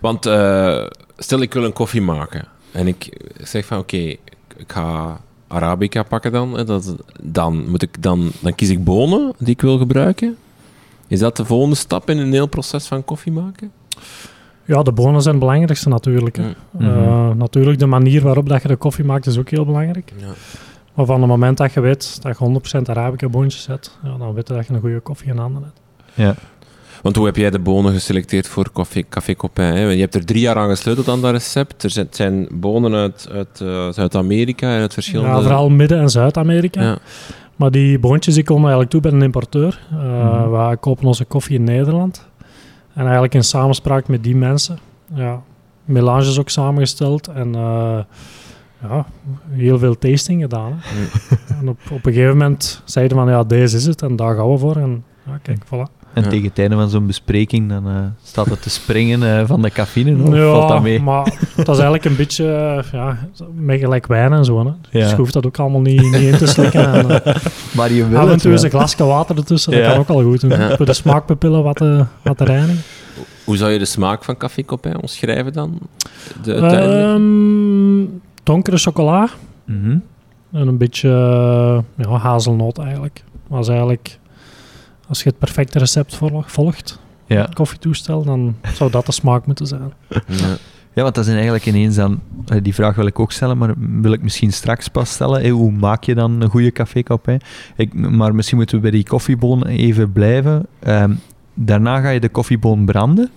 Want 0.00 0.26
eh, 0.26 0.86
stel 1.16 1.40
ik 1.40 1.52
wil 1.52 1.64
een 1.64 1.72
koffie 1.72 2.02
maken 2.02 2.44
en 2.72 2.86
ik 2.86 3.28
zeg 3.42 3.66
van 3.66 3.78
oké, 3.78 3.96
ik 3.96 4.18
ga 4.66 5.20
Arabica 5.48 6.02
pakken 6.02 6.32
dan, 6.32 6.56
hè, 6.56 6.64
dat, 6.64 6.94
dan, 7.22 7.70
moet 7.70 7.82
ik, 7.82 8.02
dan, 8.02 8.30
dan 8.40 8.54
kies 8.54 8.70
ik 8.70 8.84
bonen 8.84 9.32
die 9.38 9.52
ik 9.54 9.60
wil 9.60 9.78
gebruiken. 9.78 10.36
Is 11.06 11.18
dat 11.18 11.36
de 11.36 11.44
volgende 11.44 11.76
stap 11.76 12.10
in 12.10 12.18
een 12.18 12.32
heel 12.32 12.46
proces 12.46 12.86
van 12.86 13.04
koffie 13.04 13.32
maken? 13.32 13.72
Ja, 14.64 14.82
de 14.82 14.92
bonen 14.92 15.22
zijn 15.22 15.34
het 15.34 15.44
belangrijkste 15.44 15.88
natuurlijk. 15.88 16.36
Hè. 16.36 16.50
Mm. 16.70 16.88
Eh, 16.88 17.30
natuurlijk, 17.30 17.78
de 17.78 17.86
manier 17.86 18.22
waarop 18.22 18.48
dat 18.48 18.62
je 18.62 18.68
de 18.68 18.76
koffie 18.76 19.04
maakt 19.04 19.26
is 19.26 19.38
ook 19.38 19.50
heel 19.50 19.64
belangrijk. 19.64 20.12
Ja. 20.16 20.26
Maar 20.94 21.06
van 21.06 21.20
het 21.20 21.28
moment 21.28 21.56
dat 21.56 21.72
je 21.72 21.80
weet 21.80 22.22
dat 22.22 22.38
je 22.38 22.60
100% 22.78 22.82
Arabica 22.88 23.28
boontjes 23.28 23.62
zet, 23.62 23.98
ja, 24.02 24.16
dan 24.18 24.34
weet 24.34 24.48
je 24.48 24.54
dat 24.54 24.66
je 24.66 24.72
een 24.72 24.80
goede 24.80 25.00
koffie 25.00 25.30
in 25.30 25.36
handen 25.36 25.62
hebt. 25.62 25.80
Ja. 26.14 26.34
Want 27.02 27.16
hoe 27.16 27.26
heb 27.26 27.36
jij 27.36 27.50
de 27.50 27.58
bonen 27.58 27.92
geselecteerd 27.92 28.48
voor 28.48 28.72
Café, 28.72 29.02
Café 29.08 29.34
Copain? 29.34 29.74
Hè? 29.74 29.82
Je 29.82 30.00
hebt 30.00 30.14
er 30.14 30.24
drie 30.24 30.40
jaar 30.40 30.56
aan 30.56 30.68
gesleuteld 30.68 31.08
aan 31.08 31.20
dat 31.20 31.32
recept. 31.32 31.82
Er 31.82 32.06
zijn, 32.10 32.48
bonen 32.50 32.94
uit, 32.94 33.28
uit 33.32 33.60
eh, 33.60 33.88
Zuid-Amerika 33.88 34.74
en 34.74 34.80
uit 34.80 34.92
verschillende... 34.92 35.36
Ja, 35.36 35.40
vooral 35.40 35.68
Midden- 35.68 36.00
en 36.00 36.08
Zuid-Amerika. 36.10 36.82
Ja. 36.82 36.98
Maar 37.56 37.70
die 37.70 37.98
boontjes 37.98 38.34
die 38.34 38.44
komen 38.44 38.62
eigenlijk 38.62 38.90
toe 38.90 39.00
bij 39.00 39.12
een 39.12 39.22
importeur. 39.22 39.80
Uh. 39.92 40.50
Wij 40.50 40.76
kopen 40.76 41.06
onze 41.06 41.24
koffie 41.24 41.56
in 41.56 41.64
Nederland. 41.64 42.26
En 42.94 43.02
eigenlijk 43.02 43.34
in 43.34 43.44
samenspraak 43.44 44.08
met 44.08 44.22
die 44.22 44.36
mensen. 44.36 44.78
Ja, 45.14 45.42
melanges 45.84 46.38
ook 46.38 46.48
samengesteld. 46.48 47.28
En 47.28 47.54
eh, 47.54 47.98
ja, 48.88 49.06
heel 49.50 49.78
veel 49.78 49.98
tasting 49.98 50.42
gedaan. 50.42 50.72
Hè. 50.80 51.00
Mm. 51.00 51.08
En 51.60 51.68
op, 51.68 51.78
op 51.90 52.06
een 52.06 52.12
gegeven 52.12 52.36
moment 52.36 52.82
zeiden 52.84 53.16
van 53.16 53.28
ja, 53.28 53.44
deze 53.44 53.76
is 53.76 53.86
het. 53.86 54.02
En 54.02 54.16
daar 54.16 54.34
gaan 54.36 54.50
we 54.52 54.58
voor. 54.58 54.76
En 54.76 55.04
ja, 55.26 55.38
kijk, 55.42 55.64
voilà. 55.66 56.02
En 56.14 56.22
Ja. 56.22 56.28
tegen 56.28 56.48
het 56.48 56.58
einde 56.58 56.76
van 56.76 56.88
zo'n 56.88 57.06
bespreking, 57.06 57.68
dan 57.68 57.88
eh, 57.88 57.94
staat 58.22 58.46
het 58.46 58.62
te 58.62 58.70
springen 58.70 59.38
eh, 59.38 59.46
van 59.46 59.62
de 59.62 59.70
cafeïne. 59.70 60.22
Of 60.22 60.34
ja, 60.34 60.50
valt 60.50 60.68
dat 60.68 60.82
mee? 60.82 61.00
maar 61.02 61.24
dat 61.56 61.68
is 61.68 61.74
eigenlijk 61.82 62.04
een 62.04 62.16
beetje 62.16 62.52
eh, 62.52 62.92
ja, 62.92 63.18
met 63.54 63.78
gelijk 63.80 64.06
wijn 64.06 64.32
en 64.32 64.44
zo. 64.44 64.58
Hè. 64.58 64.64
Dus 64.90 65.02
Ja. 65.02 65.08
je 65.08 65.14
hoeft 65.16 65.32
dat 65.32 65.46
ook 65.46 65.58
allemaal 65.58 65.80
niet, 65.80 66.00
niet 66.02 66.14
in 66.14 66.36
te 66.36 66.46
slikken. 66.46 66.92
En, 66.92 67.06
Maar 67.76 67.92
je 67.92 68.08
wil 68.08 68.18
Af 68.18 68.30
en 68.30 68.38
toe 68.38 68.52
een 68.52 68.70
glasje 68.70 69.04
water 69.04 69.36
ertussen, 69.36 69.72
dat 69.72 69.86
kan 69.86 69.98
ook 69.98 70.08
al 70.08 70.22
goed 70.22 70.40
doen. 70.40 70.52
Voor 70.76 70.86
de 70.86 70.92
smaakpapillen 70.92 71.62
wat 71.62 71.76
te, 71.76 72.04
wat 72.22 72.36
te 72.36 72.44
reinigen. 72.44 72.82
Hoe 73.44 73.56
zou 73.56 73.70
je 73.70 73.78
de 73.78 73.84
smaak 73.84 74.24
van 74.24 74.36
Café 74.36 74.64
Copain 74.64 75.00
omschrijven 75.00 75.52
dan? 75.52 75.78
De, 76.42 76.54
uiteindelijk? 76.60 78.10
Donkere 78.44 78.76
chocola 78.76 79.28
Mhm. 79.64 79.98
en 80.52 80.68
een 80.68 80.78
beetje 80.78 81.08
eh, 81.08 82.04
ja, 82.06 82.16
hazelnoot 82.18 82.78
eigenlijk. 82.78 83.24
Maar 83.48 83.60
is 83.60 83.68
eigenlijk, 83.68 84.18
als 85.08 85.22
je 85.22 85.28
het 85.28 85.38
perfecte 85.38 85.78
recept 85.78 86.16
volg- 86.16 86.50
volgt, 86.50 86.98
Ja. 87.26 87.40
het 87.42 87.54
koffietoestel, 87.54 88.24
dan 88.24 88.56
zou 88.74 88.90
dat 88.90 89.06
de 89.06 89.12
smaak 89.12 89.46
moeten 89.46 89.66
zijn. 89.66 89.92
Ja. 90.08 90.56
ja, 90.92 91.02
want 91.02 91.14
dat 91.14 91.26
is 91.26 91.32
eigenlijk 91.32 91.66
ineens 91.66 91.94
dan... 91.96 92.20
eh, 92.46 92.58
Die 92.62 92.74
vraag 92.74 92.94
wil 92.96 93.06
ik 93.06 93.18
ook 93.18 93.32
stellen, 93.32 93.58
maar 93.58 93.74
wil 94.00 94.12
ik 94.12 94.22
misschien 94.22 94.52
straks 94.52 94.88
pas 94.88 95.10
stellen. 95.10 95.40
Eh, 95.40 95.52
hoe 95.52 95.72
maak 95.72 96.04
je 96.04 96.14
dan 96.14 96.40
een 96.40 96.50
goede 96.50 96.72
café 96.72 97.02
Copain? 97.02 97.40
Ik, 97.76 97.94
maar 97.94 98.34
misschien 98.34 98.56
moeten 98.56 98.76
we 98.76 98.82
bij 98.82 98.90
die 98.90 99.04
koffieboon 99.04 99.66
even 99.66 100.12
blijven. 100.12 100.66
Ehm, 100.78 101.14
daarna 101.54 102.00
ga 102.00 102.08
je 102.08 102.20
de 102.20 102.28
koffieboon 102.28 102.84
branden. 102.84 103.30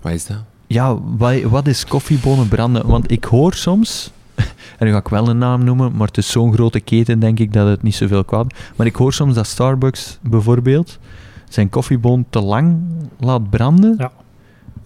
Wat 0.00 0.12
is 0.12 0.26
dat? 0.26 0.44
Ja, 0.72 0.98
wat, 1.16 1.42
wat 1.42 1.66
is 1.66 1.84
koffiebonen 1.84 2.48
branden? 2.48 2.86
Want 2.86 3.10
ik 3.10 3.24
hoor 3.24 3.54
soms, 3.54 4.12
en 4.78 4.86
nu 4.86 4.92
ga 4.92 4.98
ik 4.98 5.08
wel 5.08 5.28
een 5.28 5.38
naam 5.38 5.64
noemen, 5.64 5.96
maar 5.96 6.06
het 6.06 6.16
is 6.16 6.30
zo'n 6.30 6.52
grote 6.52 6.80
keten, 6.80 7.18
denk 7.18 7.38
ik, 7.38 7.52
dat 7.52 7.68
het 7.68 7.82
niet 7.82 7.94
zoveel 7.94 8.24
kwaad 8.24 8.54
Maar 8.76 8.86
ik 8.86 8.96
hoor 8.96 9.12
soms 9.12 9.34
dat 9.34 9.46
Starbucks 9.46 10.18
bijvoorbeeld 10.22 10.98
zijn 11.48 11.68
koffieboon 11.68 12.24
te 12.30 12.40
lang 12.40 12.78
laat 13.18 13.50
branden. 13.50 13.94
Ja. 13.98 14.12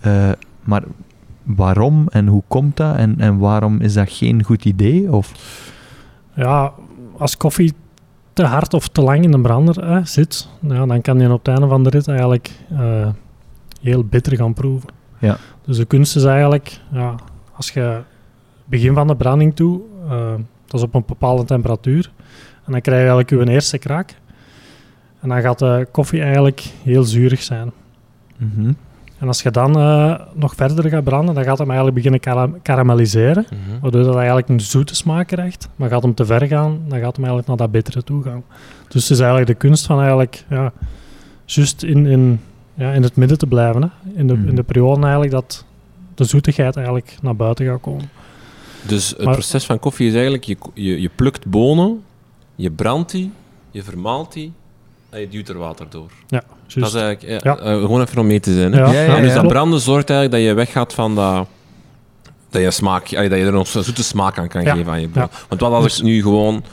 Eh, 0.01 0.33
maar 0.63 0.83
waarom 1.43 2.09
en 2.09 2.27
hoe 2.27 2.43
komt 2.49 2.77
dat? 2.77 2.97
En, 2.97 3.21
en 3.21 3.39
waarom 3.39 3.81
is 3.81 3.95
dat 3.95 4.11
geen 4.11 4.45
goed 4.45 4.65
idee? 4.65 5.13
Of, 5.13 5.33
Ja, 6.35 6.73
als 7.19 7.37
koffie 7.37 7.73
te 8.33 8.45
hard 8.45 8.75
of 8.75 8.89
te 8.89 9.03
lang 9.03 9.25
in 9.25 9.31
de 9.31 9.41
brander 9.41 10.01
zit, 10.07 10.49
ja, 10.61 10.87
dan 10.87 11.01
kan 11.01 11.21
je 11.21 11.33
op 11.33 11.39
het 11.39 11.49
einde 11.49 11.69
van 11.69 11.83
de 11.83 11.91
rit 11.91 12.09
eigenlijk 12.09 12.51
eh, 12.71 13.09
heel 13.81 14.05
bitter 14.05 14.37
gaan 14.37 14.55
proeven. 14.55 15.03
Ja. 15.25 15.37
Dus 15.65 15.77
de 15.77 15.85
kunst 15.85 16.17
is 16.17 16.25
eigenlijk, 16.25 16.81
ja, 16.93 17.15
als 17.53 17.71
je 17.71 18.01
begin 18.65 18.95
van 18.95 19.07
de 19.07 19.17
branding 19.17 19.57
toe, 19.57 19.81
eh, 20.09 20.35
dat 20.67 20.81
is 20.81 20.83
op 20.83 20.95
een 20.95 21.05
bepaalde 21.07 21.45
temperatuur, 21.45 22.11
en 22.65 22.73
dan 22.73 22.81
krijg 22.81 23.01
je 23.01 23.09
eigenlijk 23.09 23.31
je 23.31 23.53
eerste 23.53 23.79
kraak. 23.79 24.15
En 25.21 25.29
dan 25.29 25.41
gaat 25.41 25.59
de 25.59 25.87
koffie 25.91 26.23
eigenlijk 26.23 26.61
heel 26.83 27.03
zuurig 27.03 27.43
zijn. 27.43 27.73
Mhm. 28.37 28.73
En 29.19 29.27
als 29.27 29.43
je 29.43 29.51
dan 29.51 29.79
eh, 29.79 30.21
nog 30.35 30.55
verder 30.55 30.89
gaat 30.89 31.05
branden, 31.05 31.35
dan 31.35 31.45
gaat 31.45 31.59
hem 31.59 31.67
eigenlijk 31.67 31.97
beginnen 31.97 32.21
karam- 32.21 32.63
karamelliseren. 32.63 33.47
Mhm. 33.51 33.81
Waardoor 33.81 34.03
dat 34.03 34.17
eigenlijk 34.17 34.49
een 34.49 34.61
zoete 34.61 34.95
smaak 34.95 35.27
krijgt. 35.27 35.69
Maar 35.77 35.89
gaat 35.89 36.03
hem 36.03 36.15
te 36.15 36.25
ver 36.25 36.47
gaan, 36.47 36.81
dan 36.89 36.99
gaat 36.99 37.17
hem 37.17 37.25
eigenlijk 37.25 37.47
naar 37.47 37.57
dat 37.57 37.71
bittere 37.71 38.03
toe 38.03 38.23
gaan. 38.23 38.43
Dus 38.89 39.03
het 39.03 39.11
is 39.11 39.19
eigenlijk 39.19 39.47
de 39.47 39.55
kunst 39.55 39.87
van 39.87 39.99
eigenlijk, 39.99 40.45
ja, 40.49 40.73
juist 41.45 41.83
in, 41.83 42.07
in, 42.07 42.41
ja, 42.75 42.93
in 42.93 43.03
het 43.03 43.17
midden 43.17 43.39
te 43.39 43.47
blijven. 43.47 43.83
Hè. 43.83 43.89
In, 44.21 44.27
de, 44.27 44.33
in 44.35 44.55
de 44.55 44.63
periode 44.63 45.01
eigenlijk 45.03 45.33
dat 45.33 45.65
de 46.15 46.25
zoetigheid 46.25 46.77
eigenlijk 46.77 47.17
naar 47.23 47.37
buiten 47.37 47.67
gaat 47.67 47.81
komen. 47.81 48.11
Dus 48.83 49.09
het 49.11 49.25
Maar- 49.25 49.33
proces 49.33 49.65
van 49.65 49.79
koffie 49.79 50.07
is 50.09 50.13
eigenlijk, 50.15 50.45
je, 50.45 50.57
je, 50.75 51.01
je 51.01 51.11
plukt 51.15 51.47
bonen, 51.47 52.03
je 52.55 52.71
brandt 52.71 53.11
die, 53.11 53.31
je 53.71 53.83
vermaalt 53.83 54.33
die 54.33 54.53
en 55.11 55.21
je 55.21 55.29
duwt 55.29 55.49
er 55.49 55.59
water 55.59 55.87
door. 55.89 56.11
Ja, 56.29 56.39
Dat 56.39 56.73
juist. 56.73 56.95
is 56.95 57.01
eigenlijk, 57.01 57.45
ja, 57.45 57.53
Ja. 57.55 57.59
eh, 57.59 57.81
gewoon 57.81 58.01
even 58.01 58.19
om 58.19 58.27
mee 58.27 58.41
te 58.41 58.53
zijn. 58.55 58.73
Hè? 58.73 58.79
Ja, 58.81 58.93
Ja, 58.93 59.01
ja, 59.01 59.17
En 59.17 59.23
dus 59.23 59.35
dat 59.35 59.47
branden 59.49 59.81
zorgt 59.81 60.11
eigenlijk 60.11 60.41
dat 60.43 60.51
je 60.51 60.57
weggaat 60.57 60.93
van 60.95 61.15
dat... 61.15 61.47
Dat 62.51 62.63
je, 62.63 62.71
smaak, 62.71 63.11
dat 63.11 63.23
je 63.23 63.29
er 63.29 63.53
nog 63.53 63.67
zo'n 63.67 63.83
zoete 63.83 64.03
smaak 64.05 64.39
aan 64.39 64.49
kan 64.49 64.63
Ja. 64.63 64.75
geven 64.75 64.93
aan 64.93 65.01
je. 65.01 65.09
Ja. 65.15 65.29
Want 65.49 65.61
wat 65.61 65.73
als 65.73 65.85
Dus- 65.85 65.99
ik 65.99 66.05
nu 66.05 66.23
gewoon 66.23 66.65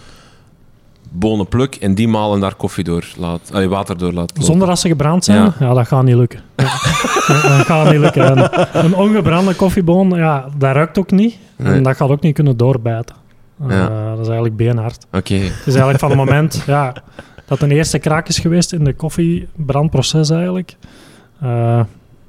bonen 1.12 1.47
pluk 1.47 1.76
en 1.76 1.95
die 1.95 2.08
malen 2.08 2.39
daar 2.39 2.56
koffie 2.56 2.84
door 2.84 3.06
laat, 3.17 3.50
allee, 3.54 3.69
water 3.69 3.97
door 3.97 4.12
laat 4.13 4.30
lopen? 4.30 4.43
Zonder 4.43 4.67
dat 4.67 4.80
ze 4.80 4.88
gebrand 4.88 5.24
zijn, 5.24 5.38
Ja. 5.43 5.54
ja, 5.60 5.74
dat 5.74 5.88
gaat 5.88 6.04
niet 6.04 6.15
lukken. 6.15 6.39
Dat 7.28 7.65
gaat 7.65 7.91
niet 7.91 8.00
lukken. 8.00 8.38
En 8.38 8.86
een 8.86 8.95
ongebrande 8.95 9.54
koffieboon, 9.56 10.10
ja, 10.10 10.45
dat 10.58 10.76
ruikt 10.76 10.97
ook 10.97 11.12
niet. 11.12 11.38
Nee. 11.56 11.74
En 11.74 11.84
dat 11.84 11.95
gaat 11.95 12.10
ook 12.10 12.21
niet 12.21 12.34
kunnen 12.34 12.58
doorbijten. 12.58 13.15
Eh, 13.67 13.88
dat 14.10 14.19
is 14.19 14.26
eigenlijk 14.26 14.56
beenhard. 14.56 15.06
Oké. 15.12 15.34
Het 15.34 15.54
is 15.65 15.65
eigenlijk 15.65 16.00
van 16.00 16.10
het 16.10 16.17
moment 16.17 16.63
ja, 16.65 16.93
dat 17.45 17.62
een 17.62 17.71
eerste 17.71 18.00
kraak 18.00 18.28
is 18.28 18.39
geweest 18.39 18.74
in 18.74 18.84
de 18.84 18.93
koffiebrandproces 18.93 20.30
eigenlijk, 20.30 20.76
eh, 21.41 21.80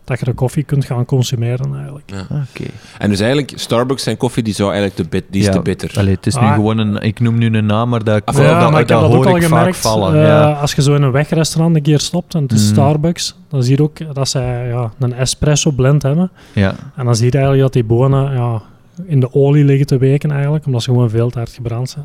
dat 0.05 0.19
je 0.19 0.25
de 0.25 0.33
koffie 0.33 0.63
kunt 0.63 0.85
gaan 0.85 1.05
consumeren 1.05 1.75
eigenlijk. 1.75 2.05
Ja. 2.11 2.21
Oké. 2.31 2.71
En 2.99 3.09
dus 3.11 3.21
eigenlijk, 3.21 3.53
Starbucks 3.55 4.03
zijn 4.03 4.17
koffie 4.17 4.43
die 4.43 4.55
zou 4.55 4.73
eigenlijk 4.73 5.01
te 5.03 5.09
bit, 5.09 5.25
die 5.31 5.41
is 5.41 5.47
Ja. 5.47 5.53
te 5.53 5.61
bitter. 5.61 5.91
Allee, 5.99 6.15
het 6.15 6.27
is 6.27 6.35
nu 6.35 6.41
Ah. 6.47 6.55
gewoon 6.55 6.79
een... 6.79 6.97
Ik 7.03 7.21
noem 7.21 7.39
nu 7.39 7.47
een 7.57 7.67
naam, 7.67 7.89
maar 7.89 8.05
dat, 8.05 8.23
Ah, 8.25 8.35
dat, 8.35 8.45
ja, 8.45 8.61
dat, 8.61 8.71
maar 8.71 8.81
ik 8.81 8.89
dat 8.89 9.01
heb 9.01 9.11
dat 9.11 9.19
ook 9.19 9.25
hoor 9.25 9.33
al 9.33 9.39
ik 9.39 9.43
vaak 9.43 9.59
gemerkt. 9.59 9.79
vallen. 9.79 10.15
eh, 10.15 10.27
ja. 10.27 10.53
Als 10.53 10.73
je 10.75 10.83
zo 10.83 10.95
in 10.95 11.03
een 11.03 11.11
wegrestaurant 11.11 11.77
een 11.77 11.83
keer 11.83 12.01
stopt 12.01 12.35
en 12.35 12.43
het 12.43 12.53
is 12.53 12.63
Mm. 12.67 12.73
Starbucks, 12.73 13.37
dan 13.49 13.63
zie 13.63 13.77
je 13.77 13.83
ook 13.83 14.15
dat 14.15 14.29
zij 14.29 14.69
ja, 14.69 14.93
een 14.99 15.13
espresso 15.15 15.71
blend 15.71 16.03
hebben. 16.03 16.31
ja. 16.53 16.75
En 16.97 17.05
dan 17.05 17.17
zie 17.17 17.27
je 17.27 17.33
eigenlijk 17.33 17.63
dat 17.63 17.73
die 17.73 17.85
bonen 17.85 18.33
ja, 18.33 18.63
in 19.07 19.21
de 19.21 19.35
olie 19.35 19.65
liggen 19.65 19.87
te 19.87 19.99
weken 19.99 20.31
eigenlijk, 20.31 20.67
omdat 20.67 20.83
ze 20.83 20.91
gewoon 20.91 21.11
veel 21.11 21.31
te 21.31 21.39
hard 21.39 21.51
gebrand 21.51 21.91
zijn. 21.91 22.05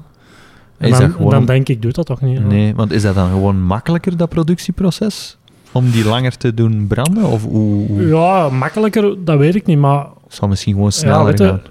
En 0.78 0.90
Is 0.90 0.98
dan, 0.98 1.02
dat 1.08 1.16
gewoon 1.16 1.32
dan 1.32 1.46
denk 1.46 1.70
ik, 1.70 1.82
doet 1.82 1.96
dat 1.96 2.06
toch 2.06 2.22
niet? 2.22 2.46
Nee, 2.48 2.76
want 2.76 2.92
is 2.92 3.02
dat 3.02 3.16
dan 3.16 3.30
gewoon 3.30 3.62
makkelijker, 3.62 4.18
dat 4.18 4.30
productieproces? 4.30 5.37
Om 5.78 5.92
die 5.92 6.06
langer 6.06 6.38
te 6.38 6.54
doen 6.54 6.88
branden? 6.88 7.24
Of 7.24 7.44
hoe, 7.44 7.88
hoe- 7.88 8.08
Ja, 8.08 8.50
makkelijker, 8.50 9.16
dat 9.26 9.38
weet 9.38 9.56
ik 9.56 9.66
niet, 9.66 9.78
maar 9.78 10.06
zal 10.28 10.48
misschien 10.48 10.74
gewoon 10.74 10.90
Ja, 10.94 10.98
sneller 11.00 11.32
je, 11.42 11.48
gaan? 11.48 11.62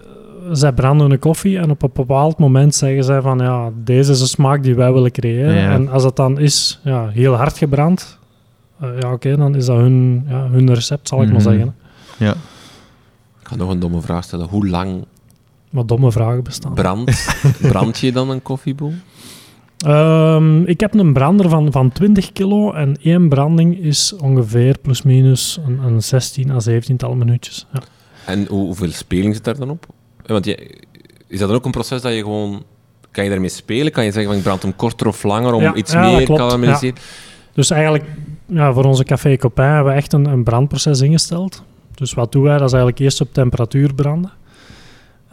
zij 0.56 0.72
branden 0.72 1.10
een 1.10 1.18
koffie 1.18 1.58
en 1.58 1.70
op 1.70 1.82
een 1.82 1.90
bepaald 1.94 2.38
moment 2.38 2.74
zeggen 2.74 3.04
zij 3.04 3.20
van 3.20 3.38
ja, 3.38 3.70
deze 3.84 4.12
is 4.12 4.18
de 4.18 4.26
smaak 4.26 4.62
die 4.62 4.74
wij 4.74 4.92
willen 4.92 5.10
creëren. 5.12 5.54
Ja. 5.54 5.70
En 5.70 5.88
als 5.88 6.02
dat 6.02 6.16
dan 6.16 6.38
is 6.38 6.80
ja, 6.84 7.08
heel 7.08 7.34
hard 7.34 7.58
gebrand, 7.58 8.18
eh, 8.80 8.88
ja, 9.00 9.12
oké, 9.12 9.36
dan 9.36 9.54
is 9.54 9.66
dat 9.66 9.76
hun, 9.76 10.24
ja, 10.28 10.48
hun 10.50 10.74
recept, 10.74 11.08
zal 11.08 11.22
ik 11.22 11.26
maar 11.32 11.40
Mhm. 11.42 11.48
zeggen. 11.50 11.74
Ja. 12.16 12.30
Ik 13.40 13.48
ga 13.52 13.56
nog 13.56 13.70
een 13.70 13.78
domme 13.80 14.00
vraag 14.00 14.24
stellen. 14.24 14.46
Hoe 14.46 14.68
lang 14.68 15.04
Maar 15.70 15.86
domme 15.86 16.12
vragen 16.12 16.42
bestaan. 16.44 16.74
brandt 16.74 17.36
brand 17.70 17.98
je 17.98 18.12
dan 18.12 18.30
een 18.30 18.42
koffieboel? 18.42 18.92
Ehm, 19.76 20.62
ik 20.62 20.80
heb 20.80 20.94
een 20.94 21.12
brander 21.12 21.48
van, 21.48 21.72
van 21.72 21.92
20 21.92 22.32
kilo 22.32 22.72
en 22.72 22.96
één 23.02 23.28
branding 23.28 23.78
is 23.78 24.16
ongeveer 24.20 24.78
plus 24.82 25.02
minus 25.02 25.60
een, 25.66 25.78
een 25.78 26.02
16 26.02 26.50
à 26.50 26.60
17 26.60 26.96
tal 26.96 27.14
minuutjes. 27.14 27.66
Ja. 27.72 27.80
En 28.26 28.46
hoe, 28.46 28.64
hoeveel 28.64 28.90
speling 28.90 29.34
zit 29.34 29.44
daar 29.44 29.56
dan 29.56 29.70
op? 29.70 29.86
Want 30.26 30.44
je, 30.44 30.80
is 31.26 31.38
dat 31.38 31.48
dan 31.48 31.56
ook 31.56 31.64
een 31.64 31.70
proces 31.70 32.02
dat 32.02 32.12
je 32.12 32.20
gewoon... 32.22 32.62
Kan 33.10 33.24
je 33.24 33.30
daarmee 33.30 33.48
spelen? 33.48 33.92
Kan 33.92 34.04
je 34.04 34.10
zeggen 34.10 34.30
van 34.30 34.38
ik 34.38 34.44
brand 34.44 34.62
hem 34.62 34.76
korter 34.76 35.06
of 35.06 35.22
langer 35.22 35.52
om 35.52 35.62
Ja, 35.62 35.74
iets 35.74 35.92
ja, 35.92 36.10
meer 36.10 36.24
klopt, 36.24 36.40
karamelliseren? 36.40 36.94
Dus 37.52 37.70
eigenlijk, 37.70 38.04
ja, 38.46 38.72
voor 38.72 38.84
onze 38.84 39.04
Café 39.04 39.36
Copain 39.36 39.74
hebben 39.74 39.92
we 39.92 39.98
echt 39.98 40.12
een, 40.12 40.24
een 40.24 40.44
brandproces 40.44 41.00
ingesteld. 41.00 41.62
Dus 41.94 42.14
wat 42.14 42.32
doen 42.32 42.42
wij? 42.42 42.58
Dat 42.58 42.66
is 42.66 42.72
eigenlijk 42.72 43.02
eerst 43.02 43.20
op 43.20 43.32
temperatuur 43.32 43.94
branden. 43.94 44.30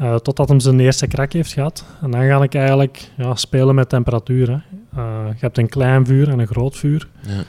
Eh, 0.03 0.15
totdat 0.15 0.49
hem 0.49 0.59
zijn 0.59 0.79
eerste 0.79 1.07
krak 1.07 1.33
heeft 1.33 1.53
gehad. 1.53 1.85
En 2.01 2.11
dan 2.11 2.21
ga 2.21 2.43
ik 2.43 2.55
eigenlijk 2.55 3.09
ja, 3.17 3.35
spelen 3.35 3.75
met 3.75 3.89
temperatuur. 3.89 4.49
Hè. 4.49 4.57
Eh, 5.01 5.27
je 5.27 5.39
hebt 5.39 5.57
een 5.57 5.69
klein 5.69 6.05
vuur 6.05 6.29
en 6.29 6.39
een 6.39 6.47
groot 6.47 6.77
vuur. 6.77 7.07
Ja. 7.21 7.43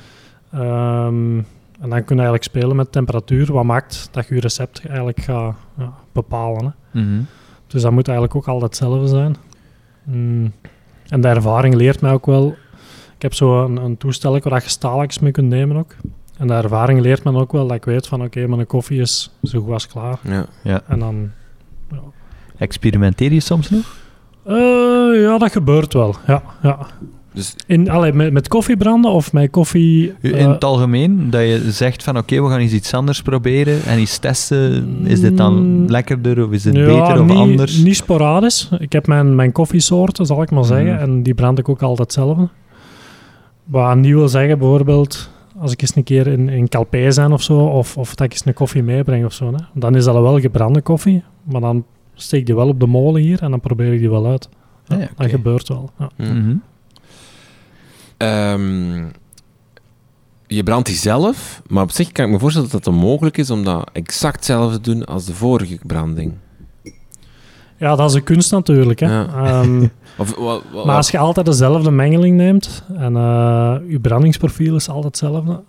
Ehm, 0.53 1.39
en 1.81 1.91
dan 1.91 2.05
kun 2.05 2.17
je 2.17 2.23
eigenlijk 2.23 2.43
spelen 2.43 2.77
met 2.77 2.93
temperatuur. 2.93 3.53
Wat 3.53 3.65
maakt 3.65 4.09
dat 4.11 4.29
je 4.29 4.35
je 4.35 4.41
recept 4.41 4.87
eigenlijk 4.87 5.21
gaat 5.21 5.55
ja, 5.79 5.93
bepalen. 6.13 6.75
Hè. 6.91 7.01
Mhm. 7.01 7.23
Dus 7.67 7.83
dat 7.83 7.93
moet 7.93 8.09
eigenlijk 8.09 8.37
ook 8.37 8.49
altijd 8.49 8.71
hetzelfde 8.71 9.09
zijn. 9.09 9.37
Mm. 10.03 10.53
En 11.09 11.21
de 11.21 11.29
ervaring 11.29 11.75
leert 11.75 12.01
mij 12.01 12.13
ook 12.13 12.27
wel. 12.27 12.57
Ik 13.17 13.23
heb 13.23 13.35
zo 13.35 13.65
een, 13.65 13.77
een 13.77 13.97
toestel 13.97 14.41
waar 14.41 14.63
je 14.63 14.69
staaltjes 14.69 15.19
mee 15.19 15.33
kunt 15.33 15.49
nemen 15.49 15.77
ook. 15.77 15.97
En 16.39 16.47
de 16.47 16.55
ervaring 16.55 17.01
leert 17.01 17.25
me 17.25 17.33
ook 17.33 17.53
wel 17.53 17.67
dat 17.67 17.77
ik 17.77 17.85
weet 17.85 18.07
van 18.07 18.23
oké, 18.23 18.47
mijn 18.47 18.67
koffie 18.67 19.01
is 19.01 19.31
zo 19.43 19.61
goed 19.61 19.73
als 19.73 19.87
klaar. 19.87 20.19
Ja. 20.63 20.83
En 20.87 20.99
dan... 20.99 21.31
Experimenteer 22.59 23.33
je 23.33 23.41
soms 23.41 23.71
nog? 23.71 23.97
eh, 24.47 25.23
ja, 25.23 25.39
dat 25.39 25.53
gebeurt 25.53 25.93
wel. 25.93 26.15
Ja, 26.27 26.43
ja. 26.63 26.79
Dus 27.33 27.55
In, 27.67 27.91
allee, 27.91 28.13
met, 28.13 28.33
met 28.33 28.49
koffie 28.49 28.77
branden 28.77 29.11
of 29.11 29.33
met 29.33 29.51
koffie... 29.51 30.15
In 30.21 30.35
eh, 30.35 30.49
het 30.49 30.65
algemeen, 30.65 31.31
dat 31.31 31.41
je 31.41 31.71
zegt 31.71 32.03
van 32.03 32.17
oké, 32.19 32.43
we 32.43 32.49
gaan 32.49 32.59
eens 32.59 32.73
iets 32.73 32.95
anders 32.95 33.23
proberen 33.23 33.85
en 33.85 33.99
eens 33.99 34.19
testen. 34.19 34.87
Is 35.05 35.21
dit 35.21 35.37
dan 35.37 35.55
Mm, 35.55 35.87
lekkerder 35.89 36.45
of 36.47 36.53
is 36.53 36.65
het 36.65 36.77
ja, 36.77 36.85
beter 36.85 37.21
of 37.21 37.27
niet, 37.27 37.37
anders? 37.37 37.77
Niet 37.77 37.97
sporadisch. 37.97 38.69
Ik 38.79 38.93
heb 38.93 39.07
mijn, 39.07 39.35
mijn 39.35 39.53
koffiesoorten, 39.53 40.27
zal 40.27 40.43
ik 40.43 40.51
maar 40.51 40.65
zeggen. 40.65 40.93
Mhm. 40.93 41.03
En 41.03 41.23
die 41.23 41.35
brand 41.35 41.59
ik 41.59 41.69
ook 41.69 41.83
altijd 41.83 41.99
hetzelfde. 42.15 42.49
Wat 43.65 43.97
niet 43.97 44.13
wil 44.13 44.29
zeggen, 44.29 44.59
bijvoorbeeld, 44.59 45.31
als 45.59 45.73
ik 45.73 45.81
eens 45.83 45.97
een 45.97 46.05
keer 46.05 46.27
in, 46.27 46.49
in 46.49 46.69
Calpe 46.69 47.11
ben 47.15 47.33
of 47.33 47.43
zo, 47.43 47.59
of, 47.59 47.97
of 47.97 48.15
dat 48.15 48.27
ik 48.27 48.33
eens 48.33 48.47
een 48.47 48.55
koffie 48.55 48.83
meebreng 48.83 49.25
of 49.25 49.33
zo, 49.33 49.47
hè, 49.47 49.65
dan 49.75 49.95
is 49.97 50.05
dat 50.05 50.15
wel 50.15 50.41
gebrande 50.41 50.81
koffie, 50.81 51.23
maar 51.43 51.61
dan 51.61 51.85
steek 52.15 52.47
die 52.47 52.55
wel 52.55 52.69
op 52.69 52.81
de 52.81 52.87
molen 52.87 53.23
hier 53.23 53.43
en 53.43 53.51
dan 53.51 53.61
probeer 53.61 53.93
ik 53.93 53.99
die 53.99 54.11
wel 54.11 54.27
uit. 54.27 54.49
Ja, 54.87 54.97
Ah 54.97 55.09
Dat 55.17 55.31
gebeurt 55.31 55.69
wel. 55.69 55.91
Ja. 55.99 56.11
hm. 56.17 56.39
Mhm. 56.39 56.57
Ehm, 58.17 59.05
je 60.47 60.63
brandt 60.63 60.87
die 60.87 60.97
zelf, 60.97 61.63
maar 61.67 61.83
op 61.83 61.91
zich 61.91 62.13
kan 62.13 62.25
ik 62.25 62.31
me 62.31 62.39
voorstellen 62.39 62.71
dat 62.71 62.85
het 62.85 62.95
onmogelijk 62.95 63.37
is 63.37 63.51
om 63.51 63.65
dat 63.65 63.91
exact 63.93 64.37
hetzelfde 64.37 64.81
te 64.81 64.91
doen 64.91 65.05
als 65.05 65.25
de 65.25 65.35
vorige 65.35 65.79
branding. 65.87 66.33
ja, 67.77 67.97
dat 67.97 68.11
is 68.11 68.17
een 68.17 68.25
kunst 68.25 68.51
natuurlijk. 68.51 69.01
Hè. 69.01 69.07
Ja. 69.07 69.27
Ehm, 69.27 69.87
Of, 70.19 70.39
maar 70.85 70.97
als 70.97 71.11
je 71.11 71.19
altijd 71.19 71.47
dezelfde 71.47 71.91
mengeling 71.91 72.37
neemt 72.37 72.85
en 72.97 73.17
eh, 73.17 73.77
je 73.89 74.01
brandingsprofiel 74.01 74.77
is 74.77 74.89
altijd 74.89 75.05
hetzelfde, 75.05 75.63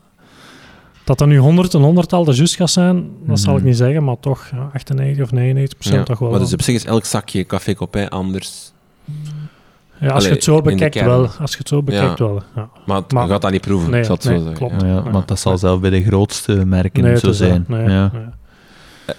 dat 1.06 1.22
er 1.22 1.28
nu 1.28 1.38
100 1.38 1.74
en 1.74 1.82
100 1.82 2.14
al 2.14 2.24
de 2.24 2.34
juist 2.34 2.56
gaat 2.56 2.70
zijn, 2.70 3.10
dat 3.28 3.40
zal 3.40 3.54
ik 3.54 3.60
Mhm. 3.60 3.68
niet 3.68 3.78
zeggen, 3.78 4.04
maar 4.04 4.20
toch 4.20 4.48
ja, 4.52 4.70
98 4.74 5.24
of 5.24 5.32
99 5.32 5.78
procent 5.78 5.98
ja, 6.00 6.04
toch 6.04 6.20
wel. 6.20 6.30
Maar 6.30 6.40
dus 6.40 6.54
op 6.54 6.62
zich 6.62 6.76
is 6.76 6.86
elk 6.86 7.06
zakje 7.06 7.46
café 7.46 7.74
Copain 7.74 8.10
anders. 8.10 8.72
ja, 9.06 10.08
als 10.08 10.12
allee, 10.12 10.28
je 10.28 10.34
het 10.34 10.44
zo 10.44 10.62
bekijkt 10.62 11.02
wel. 11.02 11.30
Als 11.40 11.52
je 11.52 11.58
het 11.58 11.68
zo 11.68 11.84
bekijkt 11.84 12.20
wel. 12.20 12.42
Ja. 12.56 12.70
Maar, 12.86 12.98
het- 12.98 13.12
Maar- 13.12 13.24
je 13.26 13.30
gaat 13.30 13.42
dat 13.42 13.52
niet 13.52 13.62
proeven, 13.62 13.90
Nee, 13.92 14.00
ik 14.00 14.06
zal 14.06 14.16
het 14.16 14.24
nee, 14.26 14.38
zo 14.38 14.44
zeggen. 14.44 14.68
klopt. 14.68 14.82
ja. 14.82 15.12
Want 15.12 15.28
dat 15.28 15.40
zal 15.40 15.58
zelf 15.58 15.80
bij 15.80 15.90
de 15.90 16.04
grootste 16.04 16.66
merken 16.66 17.04
Nee, 17.04 17.18
zo 17.18 17.32
zijn. 17.32 17.66
Nee, 17.68 17.90
ja. 17.90 18.12
nee. 18.14 18.24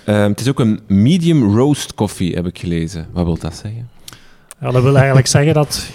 Ehm, 0.04 0.28
het 0.30 0.40
is 0.40 0.48
ook 0.48 0.60
een 0.60 0.80
medium 0.86 1.54
roast 1.56 1.94
koffie, 1.94 2.34
heb 2.34 2.46
ik 2.46 2.58
gelezen. 2.58 3.06
Wat 3.12 3.24
wil 3.24 3.38
dat 3.38 3.54
zeggen? 3.54 3.88
Ja, 4.60 4.70
dat 4.70 4.82
wil 4.82 4.96
eigenlijk 4.96 5.26
zeggen 5.26 5.54
dat 5.54 5.90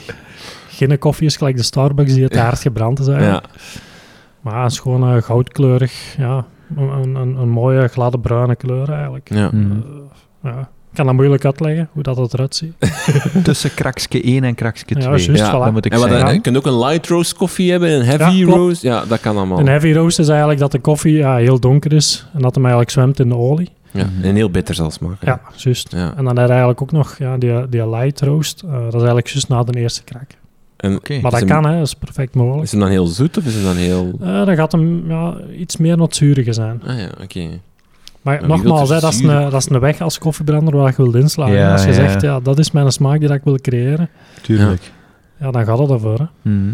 geen 0.69 0.99
koffie 0.99 1.25
is 1.27 1.35
gelijk 1.37 1.57
de 1.57 1.63
Starbucks 1.63 2.13
die 2.13 2.23
het 2.23 2.35
hard 2.37 2.59
gebrand 2.67 2.99
is 2.99 3.07
eigenlijk. 3.07 3.45
Ja. 3.45 3.59
Maar 4.41 4.63
het 4.63 4.71
is 4.71 4.79
gewoon 4.79 5.15
eh, 5.15 5.21
goudkleurig. 5.21 6.15
Ja, 6.17 6.45
een, 6.77 7.15
een, 7.15 7.35
een 7.37 7.49
mooie 7.49 7.87
gladde 7.87 8.19
bruine 8.19 8.55
kleur 8.55 8.89
eigenlijk. 8.91 9.29
Ja. 9.33 9.49
Mhm. 9.53 9.71
Eh, 9.71 10.51
ja. 10.51 10.59
Ik 10.91 10.97
kan 10.97 11.05
dat 11.05 11.15
moeilijk 11.15 11.45
uitleggen, 11.45 11.89
hoe 11.91 12.03
dat, 12.03 12.15
dat 12.15 12.33
eruit 12.33 12.55
ziet. 12.55 12.73
Tussen 13.43 13.73
krakske 13.73 14.21
1 14.23 14.43
en 14.43 14.55
krakske 14.55 14.93
2. 14.93 15.03
Ja, 15.03 15.09
juist, 15.09 15.27
Ja, 15.27 15.47
voilà. 15.49 15.63
dat 15.63 15.71
moet 15.71 15.85
ik 15.85 15.91
En 15.91 15.99
wat, 15.99 16.07
zeggen. 16.07 16.25
dan- 16.25 16.35
je 16.35 16.41
kunt 16.41 16.57
ook 16.57 16.65
een 16.65 16.77
light 16.79 17.07
roast 17.07 17.33
koffie 17.33 17.71
hebben, 17.71 17.91
een 17.91 18.05
heavy 18.05 18.35
Ja, 18.37 18.45
roast. 18.45 18.81
Ja, 18.81 19.05
dat 19.05 19.19
kan 19.19 19.37
allemaal. 19.37 19.59
Een 19.59 19.67
heavy 19.67 19.91
roast 19.93 20.19
is 20.19 20.27
eigenlijk 20.27 20.59
dat 20.59 20.71
de 20.71 20.79
koffie 20.79 21.13
ja, 21.17 21.35
heel 21.35 21.59
donker 21.59 21.93
is 21.93 22.27
en 22.33 22.41
dat 22.41 22.53
hem 22.55 22.63
eigenlijk 22.63 22.93
zwemt 22.93 23.19
in 23.19 23.29
de 23.29 23.35
olie. 23.35 23.69
Ja, 23.91 24.05
Mhm. 24.05 24.23
en 24.23 24.35
heel 24.35 24.49
bitter 24.49 24.75
zal 24.75 24.91
smaken. 24.91 25.17
Ja, 25.27 25.41
juist. 25.55 25.91
Ja. 25.91 26.13
En 26.17 26.23
dan 26.25 26.37
heb 26.37 26.45
je 26.45 26.51
eigenlijk 26.51 26.81
ook 26.81 26.91
nog 26.91 27.15
ja, 27.17 27.37
die, 27.37 27.69
die 27.69 27.89
light 27.89 28.21
roast. 28.21 28.61
eh, 28.61 28.71
dat 28.71 28.85
is 28.87 28.93
eigenlijk 28.93 29.27
juist 29.27 29.47
na 29.49 29.63
de 29.63 29.79
eerste 29.79 30.03
krak. 30.03 30.29
En. 30.81 30.91
Maar 31.21 31.31
dat 31.31 31.39
hem- 31.39 31.47
kan, 31.47 31.65
hè. 31.65 31.77
Dat 31.77 31.87
is 31.87 31.93
perfect 31.93 32.35
mogelijk. 32.35 32.63
Is 32.63 32.71
hem 32.71 32.79
dan 32.79 32.89
heel 32.89 33.05
zoet 33.05 33.37
of 33.37 33.45
is 33.45 33.53
hem 33.53 33.63
dan 33.63 33.75
heel... 33.75 34.11
Eh, 34.21 34.45
dan 34.45 34.55
gaat 34.55 34.71
hem 34.71 35.03
ja, 35.09 35.35
iets 35.57 35.77
meer 35.77 35.97
notsuriger 35.97 36.53
zijn. 36.53 36.81
Ah 36.85 36.97
ja, 36.99 37.09
oké. 37.23 37.47
Maar 38.21 38.37
wie 38.39 38.47
nogmaals, 38.47 38.89
hè, 38.89 38.99
dat, 38.99 39.13
is 39.13 39.19
een, 39.19 39.27
dat 39.49 39.53
is 39.53 39.69
een 39.69 39.79
weg 39.79 40.01
als 40.01 40.17
koffiebrander 40.17 40.77
waar 40.77 40.93
je 40.97 41.03
wilt 41.03 41.15
inslagen. 41.15 41.53
Ja, 41.55 41.71
als 41.71 41.81
je 41.83 41.87
ja. 41.87 41.93
zegt, 41.93 42.21
ja, 42.21 42.39
dat 42.39 42.59
is 42.59 42.71
mijn 42.71 42.91
smaak 42.91 43.19
die 43.19 43.27
dat 43.27 43.37
ik 43.37 43.43
wil 43.43 43.57
creëren, 43.57 44.09
Tuurlijk. 44.41 44.91
ja, 45.39 45.51
dan 45.51 45.65
gaat 45.65 45.77
het 45.79 45.89
ervoor. 45.89 46.17
Hè. 46.19 46.51
Mhm. 46.51 46.69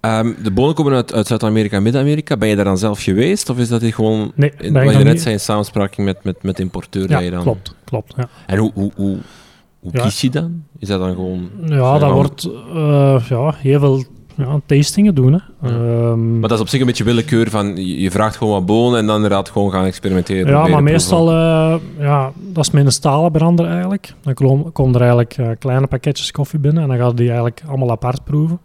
Ehm, 0.00 0.32
de 0.42 0.50
bonen 0.50 0.74
komen 0.74 0.92
uit, 0.92 1.12
uit 1.14 1.26
Zuid-Amerika 1.26 1.76
en 1.76 1.82
Midden-Amerika. 1.82 2.36
Ben 2.36 2.48
je 2.48 2.56
daar 2.56 2.64
dan 2.64 2.78
zelf 2.78 3.02
geweest? 3.02 3.50
Of 3.50 3.58
is 3.58 3.68
dat 3.68 3.80
hier 3.80 3.94
gewoon... 3.94 4.32
Nee, 4.34 4.52
In, 4.58 4.72
ben 4.72 4.82
wat 4.84 4.92
ik 4.92 4.98
je 4.98 5.04
net 5.04 5.12
niet- 5.12 5.22
zei, 5.22 5.34
in 5.34 5.40
samenspraak 5.40 5.96
met, 5.96 6.24
met, 6.24 6.42
met 6.42 6.56
de 6.56 6.62
importeur 6.62 7.02
je 7.18 7.24
Ja, 7.24 7.30
dan... 7.30 7.42
klopt. 7.42 7.74
klopt 7.84 8.14
ja. 8.16 8.28
En 8.46 8.58
hoe, 8.58 8.70
hoe, 8.74 8.92
hoe, 8.96 9.16
hoe 9.80 9.90
Ja. 9.94 10.02
kies 10.02 10.20
je 10.20 10.30
dan? 10.30 10.62
Is 10.78 10.88
dat 10.88 11.00
dan 11.00 11.14
gewoon... 11.14 11.48
ja, 11.66 11.92
dat 11.92 12.00
dan- 12.00 12.12
wordt 12.12 12.48
eh, 12.74 13.20
ja, 13.28 13.54
heel 13.56 13.78
veel 13.80 14.04
ja, 14.36 14.60
tastingen 14.66 15.14
doen. 15.14 15.32
Hè. 15.32 15.68
Ja. 15.68 15.74
Ehm, 15.74 16.38
Maar 16.38 16.48
dat 16.48 16.58
is 16.58 16.64
op 16.64 16.68
zich 16.68 16.80
een 16.80 16.86
beetje 16.86 17.04
willekeur 17.04 17.50
van... 17.50 17.76
Je, 17.76 18.00
je 18.00 18.10
vraagt 18.10 18.36
gewoon 18.36 18.52
wat 18.52 18.66
bonen 18.66 18.98
en 18.98 19.06
dan 19.06 19.14
inderdaad 19.14 19.48
gewoon 19.50 19.70
gaan 19.70 19.84
experimenteren. 19.84 20.52
ja, 20.52 20.66
maar 20.66 20.82
meestal, 20.82 21.30
eh, 21.30 21.74
ja, 21.98 22.32
dat 22.36 22.64
is 22.64 22.70
met 22.70 22.84
een 22.86 22.92
stalen 22.92 23.32
brander 23.32 23.66
eigenlijk. 23.66 24.14
Dan 24.22 24.34
kom- 24.34 24.72
komen 24.72 24.94
er 24.94 25.00
eigenlijk 25.00 25.36
eh, 25.36 25.48
kleine 25.58 25.86
pakketjes 25.86 26.30
koffie 26.30 26.58
binnen 26.58 26.82
en 26.82 26.88
dan 26.88 26.98
gaan 26.98 27.08
we 27.08 27.14
die 27.14 27.26
eigenlijk 27.26 27.62
allemaal 27.68 27.90
apart 27.90 28.24
proeven. 28.24 28.58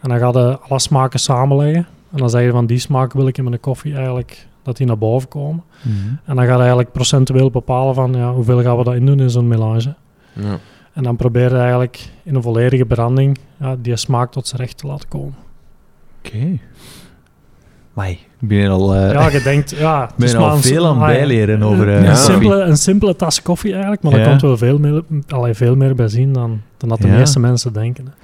En 0.00 0.08
dan 0.08 0.18
gaan 0.18 0.32
we 0.32 0.58
alle 0.68 0.80
smaken 0.80 1.18
samenleggen. 1.20 1.86
En 2.12 2.18
dan 2.18 2.30
zeg 2.30 2.44
je 2.44 2.50
van 2.50 2.66
die 2.66 2.78
smaak 2.78 3.12
wil 3.12 3.26
ik 3.26 3.38
in 3.38 3.44
mijn 3.44 3.60
koffie 3.60 3.94
eigenlijk 3.94 4.46
dat 4.62 4.76
die 4.76 4.86
naar 4.86 4.98
boven 4.98 5.28
komen. 5.28 5.62
Mhm. 5.82 5.96
En 6.24 6.36
dan 6.36 6.44
ga 6.44 6.52
je 6.52 6.58
eigenlijk 6.58 6.92
procentueel 6.92 7.50
bepalen 7.50 7.94
van 7.94 8.12
ja, 8.14 8.32
hoeveel 8.32 8.62
gaan 8.62 8.76
we 8.76 8.84
dat 8.84 8.94
in 8.94 9.06
doen 9.06 9.20
in 9.20 9.30
zo'n 9.30 9.48
melange. 9.48 9.94
Ja. 10.34 10.58
En 10.92 11.02
dan 11.02 11.16
probeer 11.16 11.50
je 11.50 11.56
eigenlijk 11.58 12.08
in 12.22 12.34
een 12.34 12.42
volledige 12.42 12.84
branding 12.84 13.38
ja, 13.60 13.76
die 13.82 13.96
smaak 13.96 14.32
tot 14.32 14.46
zijn 14.46 14.60
recht 14.60 14.78
te 14.78 14.86
laten 14.86 15.08
komen. 15.08 15.34
Oké. 16.24 16.58
Mai, 17.92 18.12
ik 18.40 18.48
ben 18.48 18.68
al, 18.70 18.94
eh, 18.94 19.12
Ja, 19.12 19.28
je 19.28 19.42
denkt, 19.42 19.70
ja... 19.70 20.06
ben 20.16 20.26
is 20.28 20.34
al 20.34 20.40
maar 20.46 20.52
een- 20.54 20.62
veel 20.62 20.86
aan 20.86 20.98
bijleren 20.98 21.62
over 21.62 21.88
eh, 21.88 21.96
een, 21.96 22.02
Ja. 22.04 22.14
simpele, 22.14 22.60
een 22.60 22.76
simpele 22.76 23.16
tas 23.16 23.42
koffie 23.42 23.72
eigenlijk, 23.72 24.02
maar 24.02 24.12
Ja. 24.12 24.18
daar 24.18 24.28
komt 24.28 24.40
wel 24.42 24.56
veel 24.56 24.78
meer, 24.78 25.02
allee, 25.28 25.54
veel 25.54 25.76
meer 25.76 25.94
bij 25.94 26.08
zien 26.08 26.32
dan, 26.32 26.60
dan 26.76 26.88
dat 26.88 27.00
de 27.00 27.06
Ja. 27.08 27.14
meeste 27.16 27.40
mensen 27.40 27.72
denken. 27.72 28.14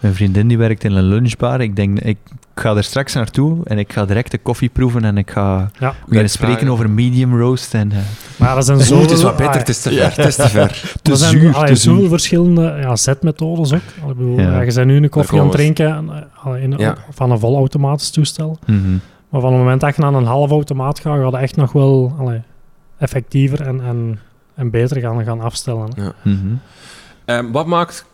Mijn 0.00 0.14
vriendin 0.14 0.48
die 0.48 0.58
werkt 0.58 0.84
in 0.84 0.92
een 0.92 1.04
lunchbar. 1.04 1.60
Ik 1.60 1.76
denk, 1.76 1.98
ik 2.00 2.18
ga 2.54 2.76
er 2.76 2.84
straks 2.84 3.14
naartoe 3.14 3.58
en 3.64 3.78
ik 3.78 3.92
ga 3.92 4.04
direct 4.04 4.30
de 4.30 4.38
koffie 4.38 4.68
proeven 4.68 5.04
en 5.04 5.18
ik 5.18 5.30
ga 5.30 5.70
Ja. 5.78 5.94
beginnen 6.04 6.30
spreken 6.30 6.54
vragen. 6.56 6.72
over 6.72 6.90
medium 6.90 7.38
roast. 7.40 7.74
En, 7.74 7.92
eh, 7.92 7.98
Maar 8.36 8.56
er 8.56 8.62
zijn 8.62 8.80
zoveel... 8.80 9.00
het 9.02 9.10
is 9.10 9.22
wat 9.22 9.36
beter, 9.36 9.52
ah, 9.52 9.58
het 9.58 9.68
is 9.68 9.80
te 9.82 9.90
ver. 9.90 10.16
Het 10.16 10.26
is 10.26 10.36
te 10.36 10.48
ver. 10.58 10.98
te 11.02 11.10
er 11.10 11.16
zijn 11.16 11.30
zuur, 11.30 11.54
allee, 11.54 11.68
te 11.68 11.76
zoveel 11.76 12.08
verschillende 12.08 12.76
ja, 12.80 12.96
zetmethodes 12.96 13.72
ook. 13.72 13.80
Ik 14.08 14.16
bedoel, 14.16 14.38
Ja. 14.38 14.42
ja, 14.52 14.60
je 14.60 14.72
bent 14.74 14.86
nu 14.86 14.96
een 14.96 15.08
koffie 15.08 15.38
aan 15.38 15.44
het 15.46 15.54
drinken 15.56 15.94
en, 15.94 16.08
eh, 16.10 16.44
allee, 16.46 16.62
in, 16.62 16.74
Ja. 16.78 16.96
van 17.10 17.30
een 17.30 17.38
volautomatisch 17.38 18.10
toestel. 18.10 18.58
Mhm. 18.66 18.90
Maar 19.28 19.40
van 19.40 19.50
het 19.52 19.60
moment 19.60 19.80
dat 19.80 19.96
je 19.96 20.02
naar 20.02 20.14
een 20.14 20.24
half 20.24 20.50
automaat 20.50 20.98
gaat, 21.00 21.18
gaat 21.18 21.32
het 21.32 21.42
echt 21.42 21.56
nog 21.56 21.72
wel 21.72 22.14
allee, 22.18 22.42
effectiever 22.98 23.60
en, 23.66 23.80
en, 23.80 24.18
en 24.54 24.70
beter 24.70 25.00
gaan, 25.00 25.24
gaan 25.24 25.40
afstellen. 25.40 25.88
hè. 25.96 26.30
Mhm. 26.30 26.46
Ehm, 27.24 27.50
wat 27.50 27.66
maakt... 27.66 28.04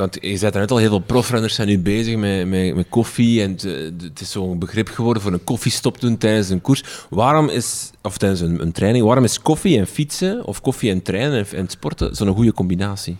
Want 0.00 0.18
je 0.20 0.36
zei 0.36 0.52
net 0.54 0.70
al, 0.70 0.76
heel 0.76 0.88
veel 0.88 0.98
profrenners 0.98 1.54
zijn 1.54 1.68
nu 1.68 1.78
bezig 1.78 2.16
met, 2.16 2.48
met, 2.48 2.74
met 2.74 2.86
koffie. 2.88 3.42
En 3.42 3.50
het, 3.50 3.62
het 4.02 4.20
is 4.20 4.30
zo'n 4.30 4.58
begrip 4.58 4.88
geworden 4.88 5.22
voor 5.22 5.32
een 5.32 5.44
koffiestop 5.44 6.00
doen 6.00 6.18
tijdens 6.18 6.48
een 6.48 6.60
koers. 6.60 6.84
Waarom 7.10 7.48
is, 7.48 7.90
of 8.02 8.18
tijdens 8.18 8.40
een, 8.40 8.60
een 8.60 8.72
training, 8.72 9.04
waarom 9.04 9.24
is 9.24 9.40
koffie 9.40 9.78
en 9.78 9.86
fietsen, 9.86 10.44
of 10.46 10.60
koffie 10.60 10.90
en 10.90 11.02
trainen 11.02 11.38
en, 11.38 11.58
en 11.58 11.68
sporten, 11.68 12.16
zo'n 12.16 12.34
goede 12.34 12.52
combinatie? 12.52 13.16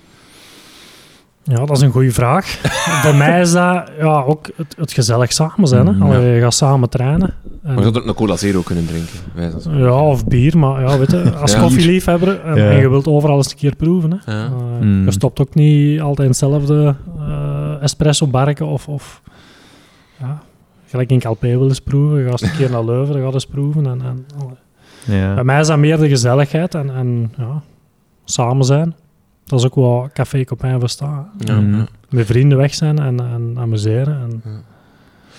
Ja, 1.51 1.65
dat 1.65 1.71
is 1.77 1.81
een 1.83 1.91
goede 1.91 2.11
vraag. 2.13 2.47
Voor 3.03 3.15
mij 3.15 3.41
is 3.41 3.53
dat 3.53 3.91
ja, 3.99 4.23
ook 4.23 4.47
het, 4.57 4.75
het 4.79 4.93
gezellig 4.93 5.33
samen 5.33 5.69
zijn. 5.69 5.87
Hè? 5.87 5.93
Mhm. 5.93 6.03
Allee, 6.03 6.35
je 6.35 6.41
gaat 6.41 6.55
samen 6.55 6.89
trainen. 6.89 7.35
En- 7.63 7.75
Maar 7.75 7.77
je 7.77 7.83
zou 7.83 7.97
ook 7.99 8.07
een 8.07 8.15
cola 8.15 8.37
zero 8.37 8.61
kunnen 8.63 8.87
drinken. 8.87 9.19
bij 9.35 9.53
ja, 9.79 9.93
of 10.03 10.25
bier, 10.27 10.59
maar 10.59 10.81
ja, 10.81 10.99
weet 10.99 11.11
je, 11.11 11.33
als 11.37 11.53
Ja. 11.53 11.61
koffieliefhebber 11.61 12.41
en, 12.45 12.57
Ja. 12.57 12.71
en 12.71 12.81
je 12.81 12.89
wilt 12.89 13.07
overal 13.07 13.37
eens 13.37 13.51
een 13.51 13.57
keer 13.57 13.77
proeven. 13.77 14.21
Hè? 14.25 14.33
Ja. 14.33 14.45
Eh, 14.45 14.51
Mm. 14.81 15.05
Je 15.05 15.11
stopt 15.11 15.41
ook 15.41 15.55
niet 15.55 16.01
altijd 16.01 16.19
in 16.19 16.27
hetzelfde 16.27 16.95
eh, 17.19 17.83
espresso 17.83 18.27
barken 18.27 18.67
of, 18.67 18.89
of 18.89 19.23
ja, 20.19 20.43
gelijk 20.87 21.11
in 21.11 21.19
Calpe 21.19 21.47
wil 21.49 21.69
eens 21.69 21.81
proeven. 21.81 22.19
Je 22.19 22.25
gaat 22.31 22.41
eens 22.43 22.51
een 22.51 22.57
keer 22.57 22.71
naar 22.71 22.85
Leuven, 22.85 23.15
dan 23.15 23.23
gaat 23.25 23.35
eens 23.35 23.47
proeven. 23.47 23.87
En, 23.87 24.01
en. 24.03 24.27
Bij 25.35 25.45
mij 25.45 25.61
is 25.61 25.67
dat 25.67 25.79
meer 25.79 25.99
de 25.99 26.09
gezelligheid 26.09 26.75
en, 26.75 26.95
en 26.95 27.33
ja, 27.37 27.63
samen 28.25 28.65
zijn. 28.65 28.95
Dat 29.51 29.59
is 29.59 29.65
ook 29.67 29.75
wat 29.75 30.13
Café 30.13 30.45
Copain 30.45 30.81
verstaan. 30.81 31.31
Ja, 31.39 31.61
Mhm. 31.61 31.77
ja. 31.77 31.87
Met 32.11 32.27
vrienden 32.27 32.59
weg 32.59 32.75
zijn 32.75 32.99
en, 32.99 33.21
en 33.21 33.55
amuseren. 33.59 34.21
En, 34.21 34.43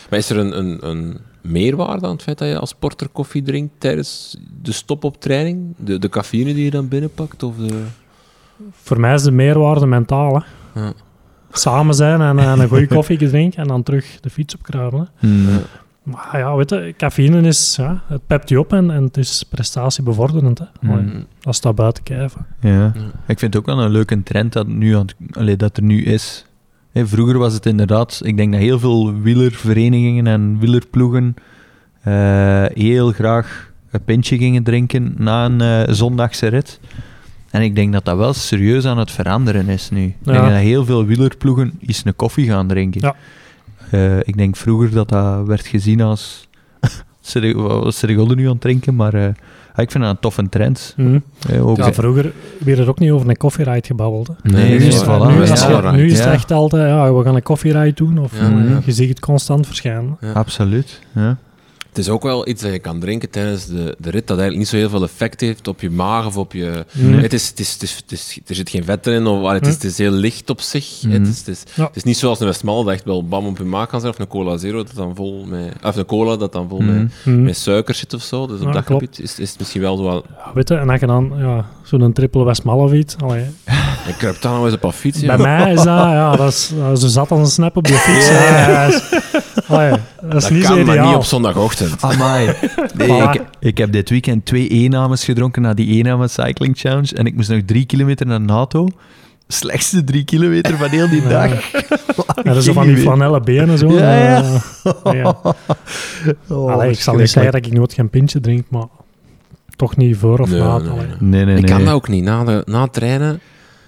Maar 0.10 0.20
is 0.20 0.30
er 0.30 0.38
een, 0.38 0.58
een, 0.58 0.88
een 0.90 1.18
meerwaarde 1.42 2.06
aan 2.06 2.12
het 2.12 2.22
feit 2.22 2.38
dat 2.38 2.48
je 2.48 2.60
als 2.60 2.70
sporter 2.70 3.08
koffie 3.10 3.42
drinkt 3.42 3.74
tijdens 3.78 4.38
de 4.62 4.72
stop 4.72 5.04
op 5.04 5.20
training? 5.22 5.74
De, 5.78 6.00
de 6.00 6.10
cafeïne 6.10 6.54
die 6.54 6.64
je 6.64 6.72
dan 6.72 6.88
binnenpakt? 6.88 7.44
Of 7.44 7.56
de... 7.58 7.84
voor 8.72 9.00
mij 9.00 9.14
is 9.14 9.24
de 9.24 9.32
meerwaarde 9.32 9.86
mentaal. 9.86 10.36
Hè. 10.74 10.82
Ja. 10.82 10.94
Samen 11.52 11.96
zijn 11.96 12.22
en, 12.22 12.40
en 12.40 12.60
een 12.60 12.68
goede 12.68 12.88
koffie 12.88 13.18
drinken 13.28 13.62
en 13.62 13.68
dan 13.68 13.84
terug 13.84 14.20
de 14.20 14.30
fiets 14.30 14.56
opkruipen. 14.56 15.10
Mm. 16.04 16.12
Maar 16.14 16.38
ja, 16.40 16.56
weet 16.56 16.70
je, 16.70 16.94
cafeïne 16.98 17.42
is, 17.42 17.76
ja, 17.76 18.02
het 18.08 18.22
pept 18.28 18.50
je 18.50 18.60
op 18.60 18.74
en, 18.74 18.92
en 18.92 19.04
het 19.04 19.18
is 19.18 19.44
prestatiebevorderend. 19.50 20.60
Hè. 20.60 20.66
Mm. 20.80 20.92
Allee, 20.92 21.04
Mm. 21.04 21.26
Dat 21.40 21.56
staat 21.56 21.76
buiten 21.76 22.04
kijven. 22.04 22.46
Ja. 22.60 22.70
Ja. 22.72 22.92
Ik 23.28 23.40
vind 23.40 23.54
het 23.54 23.58
ook 23.58 23.66
wel 23.66 23.80
een 23.86 23.92
leuke 23.92 24.24
trend 24.24 24.54
dat, 24.54 24.68
nu 24.68 24.96
aan, 24.96 25.02
het- 25.18 25.38
allee, 25.38 25.56
dat 25.56 25.78
er 25.78 25.84
nu 25.84 26.04
is. 26.04 26.46
Hè, 26.92 27.08
vroeger 27.08 27.38
was 27.38 27.54
het 27.54 27.66
inderdaad, 27.66 28.20
ik 28.24 28.38
denk 28.38 28.52
dat 28.52 28.62
heel 28.62 28.80
veel 28.80 29.20
wielerverenigingen 29.22 30.28
en 30.28 30.60
wielerploegen 30.60 31.36
eh, 32.02 32.66
heel 32.74 33.12
graag 33.12 33.72
een 33.92 34.04
pintje 34.04 34.38
gingen 34.38 34.64
drinken 34.64 35.14
na 35.18 35.46
een 35.46 35.62
eh, 35.62 35.94
zondagse 35.94 36.48
rit. 36.48 36.80
En 37.50 37.62
ik 37.62 37.76
denk 37.76 37.94
dat 37.94 38.06
dat 38.06 38.18
wel 38.18 38.34
serieus 38.34 38.86
aan 38.86 38.98
het 38.98 39.12
veranderen 39.12 39.68
is 39.70 39.90
nu. 39.90 40.04
Ik 40.06 40.16
denk 40.22 40.38
dat 40.38 40.54
heel 40.54 40.86
veel 40.86 41.06
wielerploegen 41.06 41.74
eens 41.80 42.02
een 42.06 42.16
koffie 42.16 42.48
gaan 42.48 42.68
drinken. 42.68 43.02
Ja. 43.02 43.16
Eh, 43.92 44.18
ik 44.20 44.38
denk 44.38 44.56
vroeger 44.56 44.92
dat 44.92 45.10
dat 45.10 45.46
werd 45.48 45.66
gezien 45.68 46.02
als... 46.02 46.48
Wat 47.54 47.84
was 47.84 47.98
Serregolde 47.98 48.36
nu 48.36 48.46
aan 48.46 48.52
het 48.52 48.62
drinken, 48.62 48.96
maar 48.96 49.14
eh, 49.14 49.28
ik 49.76 49.92
vind 49.92 50.04
dat 50.04 50.10
een 50.14 50.20
toffe 50.20 50.50
trend. 50.50 50.96
Eh, 51.50 51.68
ook 51.68 51.78
Ja, 51.78 51.94
vroeger 51.94 52.32
werd 52.60 52.80
er 52.80 52.90
ook 52.90 53.00
niet 53.00 53.12
over 53.12 53.30
een 53.30 53.38
kofferide 53.38 53.88
gebabbeld. 53.88 54.28
Hè. 54.28 54.34
Nee, 54.44 54.70
Nee, 54.70 54.80
nu 54.80 54.86
is, 54.86 55.04
voilà. 55.04 55.08
nu, 55.08 55.42
is 55.42 55.66
belangrijk. 55.66 55.96
nu 55.96 56.06
is 56.06 56.18
het 56.18 56.28
Ja. 56.28 56.34
echt 56.34 56.52
altijd, 56.52 56.88
ja, 56.88 57.14
we 57.14 57.24
gaan 57.24 57.36
een 57.36 57.44
kofferide 57.44 57.94
doen. 57.94 58.18
Of, 58.18 58.40
Ja, 58.40 58.50
ja. 58.50 58.80
Je 58.86 58.92
ziet 58.92 59.10
het 59.10 59.20
constant 59.20 59.68
verschijnen. 59.68 60.18
Ja. 60.22 60.32
Absoluut. 60.32 61.02
Ja. 61.16 61.38
Het 61.92 62.00
is 62.00 62.10
ook 62.10 62.24
wel 62.24 62.48
iets 62.48 62.62
dat 62.62 62.72
je 62.72 62.80
kan 62.80 63.00
drinken 63.00 63.30
tijdens 63.30 63.66
de, 63.66 63.96
de 64.00 64.10
rit 64.10 64.28
dat 64.28 64.38
eigenlijk 64.40 64.58
niet 64.58 64.68
zo 64.68 64.76
heel 64.76 64.90
veel 64.90 65.04
effect 65.04 65.42
heeft 65.42 65.68
op 65.68 65.82
je 65.82 65.90
maag 65.90 66.26
of 66.26 66.38
op 66.38 66.54
je... 66.54 66.86
Mhm. 66.92 67.14
Het 67.20 67.34
is, 67.34 67.48
het 67.50 67.60
is, 67.60 67.74
het 67.74 67.82
is, 67.82 67.96
het 67.96 68.12
is- 68.12 68.40
er 68.48 68.56
zit 68.56 68.70
geen 68.70 68.84
vet 68.84 69.08
in, 69.08 69.28
of, 69.28 69.52
het, 69.52 69.68
is, 69.68 69.74
het 69.74 69.84
is 69.84 69.98
heel 69.98 70.12
licht 70.12 70.50
op 70.50 70.62
zich. 70.62 71.02
Mhm. 71.04 71.12
Het, 71.14 71.28
is, 71.28 71.38
het, 71.38 71.48
is, 71.48 71.64
Ja. 71.76 71.84
het 71.86 71.96
is 71.96 72.04
niet 72.04 72.18
zoals 72.18 72.40
een 72.40 72.46
Westmalle 72.46 72.84
dat 72.84 72.94
echt 72.94 73.04
wel 73.04 73.28
bam 73.28 73.46
op 73.46 73.58
je 73.58 73.64
maag 73.64 73.88
kan 73.88 74.00
zijn, 74.00 74.14
of 74.14 74.20
een 74.20 74.28
cola 74.28 74.58
zero 74.58 74.84
dat 74.84 74.96
dan 74.96 75.16
vol 75.16 75.46
met... 75.46 75.74
Of 75.84 75.96
een 75.96 76.06
cola 76.06 76.36
dat 76.38 76.52
dan 76.54 76.70
vol 76.70 76.80
Mhm. 76.82 76.94
met, 76.98 77.12
Mhm. 77.26 77.44
met 77.44 77.58
suiker 77.58 77.96
zit 77.96 78.14
of 78.14 78.22
zo. 78.22 78.48
Dus 78.48 78.60
op 78.60 78.66
Ja, 78.68 78.72
dat 78.72 78.84
klopt. 78.84 79.04
gebied 79.04 79.20
is, 79.20 79.40
is 79.40 79.50
het 79.50 79.60
misschien 79.60 79.82
wel 79.82 79.98
zo. 79.98 80.04
Ja, 80.38 80.52
weet 80.54 80.68
je, 80.70 80.76
en 80.76 80.90
als 80.90 81.00
je 81.00 81.06
dan 81.08 81.32
ja, 81.38 81.70
zo'n 81.84 82.14
triple 82.14 82.44
Westmalle 82.46 82.90
wiet, 82.90 83.16
allee, 83.24 83.46
Ik 84.08 84.16
kruip 84.18 84.42
dan 84.42 84.54
nog 84.56 84.66
eens 84.66 84.74
op 84.74 84.84
een 84.84 84.92
fiets. 84.92 85.20
bij 85.20 85.38
mij 85.38 85.72
is 85.74 85.76
dat, 85.76 85.86
ja, 86.20 86.36
dat 86.36 86.48
is, 86.52 86.72
dat 86.80 86.92
is 86.92 87.00
zo 87.02 87.08
zat 87.08 87.32
als 87.32 87.40
een 87.40 87.46
snap 87.46 87.78
op 87.78 87.88
je 87.88 87.94
fiets. 87.94 88.28
Ja. 88.30 88.86
Dat 88.86 88.94
is, 88.94 89.10
dat 90.22 90.34
is 90.36 90.42
Dat 90.42 90.50
niet 90.52 90.66
zo 90.66 90.76
kan, 90.76 90.86
maar 90.86 91.06
niet 91.06 91.16
op 91.16 91.24
zondagochtend. 91.24 92.02
Amai. 92.04 92.46
Nee, 92.94 93.08
Voilà. 93.08 93.32
ik, 93.34 93.42
ik 93.60 93.78
heb 93.78 93.92
dit 93.92 94.10
weekend 94.10 94.46
twee 94.46 94.74
E-names 94.74 95.24
gedronken 95.24 95.62
na 95.62 95.74
die 95.74 96.00
E-namen 96.00 96.30
Cycling 96.30 96.78
Challenge 96.78 97.16
en 97.16 97.26
ik 97.26 97.36
moest 97.36 97.50
nog 97.50 97.62
drie 97.66 97.86
kilometer 97.86 98.26
naar 98.26 98.42
NATO. 98.42 98.88
Slechtste 99.48 100.04
drie 100.04 100.24
kilometer 100.24 100.78
van 100.78 100.90
heel 100.90 101.10
die 101.10 101.28
dag. 101.28 101.52
Ja, 102.36 102.44
dat 102.44 102.56
is 102.56 102.66
zo 102.66 102.74
van 102.74 102.88
die 102.88 102.98
flanellen 102.98 103.44
benen 103.44 103.78
zo. 103.78 103.92
Ja, 103.92 104.14
ja. 104.16 104.44
ja. 105.12 105.36
Oh, 106.50 106.72
Allee, 106.74 106.92
ik 106.92 107.00
zal 107.02 107.16
niet 107.16 107.30
zeggen 107.30 107.52
dat 107.52 107.66
ik 107.66 107.74
nooit 107.74 107.94
geen 107.94 108.10
pintje 108.10 108.40
drink, 108.40 108.66
maar 108.70 108.86
toch 109.76 109.96
niet 109.98 110.18
voor 110.18 110.40
of 110.40 110.50
Nee, 110.50 110.60
na. 110.60 110.78
nee, 110.78 110.90
nee. 111.20 111.46
Nee. 111.46 111.58
Ik 111.58 111.66
kan 111.66 111.86
dat 111.86 111.94
ook 111.94 112.08
niet. 112.08 112.24
Na, 112.24 112.44
de, 112.44 112.62
na 112.66 112.82
het 112.82 112.94
trainen... 112.94 113.40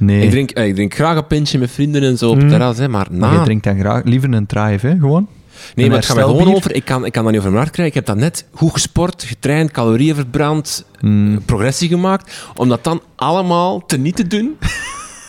Nee. 0.05 0.21
Ik, 0.21 0.29
drink, 0.29 0.51
eh, 0.51 0.67
ik 0.67 0.75
drink 0.75 0.93
graag 0.95 1.17
een 1.17 1.27
pintje 1.27 1.59
met 1.59 1.71
vrienden 1.71 2.03
en 2.03 2.17
zo 2.17 2.29
op 2.29 2.35
het 2.35 2.43
Mm. 2.43 2.49
terras, 2.49 2.77
hè, 2.77 2.87
maar 2.89 3.07
Maar 3.11 3.31
na... 3.31 3.37
je 3.39 3.43
drinkt 3.45 3.63
dan 3.63 3.79
graag 3.79 4.03
liever 4.03 4.33
een 4.33 4.45
drive, 4.45 4.87
hè? 4.87 4.93
Gewoon. 4.99 5.27
Nee, 5.75 5.85
Een 5.85 5.91
maar 5.91 5.99
het 6.01 6.07
gaat 6.07 6.15
mij 6.15 6.25
gewoon 6.25 6.53
over... 6.55 6.75
Ik 6.75 6.85
kan, 6.85 7.05
ik 7.05 7.11
kan 7.11 7.23
dat 7.23 7.31
niet 7.31 7.39
over 7.41 7.51
mijn 7.53 7.63
hart 7.63 7.75
krijgen. 7.75 7.97
Ik 7.99 8.05
heb 8.05 8.15
dat 8.15 8.23
net 8.25 8.45
goed 8.53 8.71
gesport, 8.71 9.23
getraind, 9.23 9.71
calorieën 9.71 10.15
verbrand, 10.15 10.85
Mm. 10.99 11.41
progressie 11.45 11.87
gemaakt. 11.87 12.45
Om 12.55 12.69
dat 12.69 12.83
dan 12.83 13.01
allemaal 13.15 13.85
te 13.85 13.97
niet 13.97 14.15
te 14.15 14.27
doen... 14.27 14.57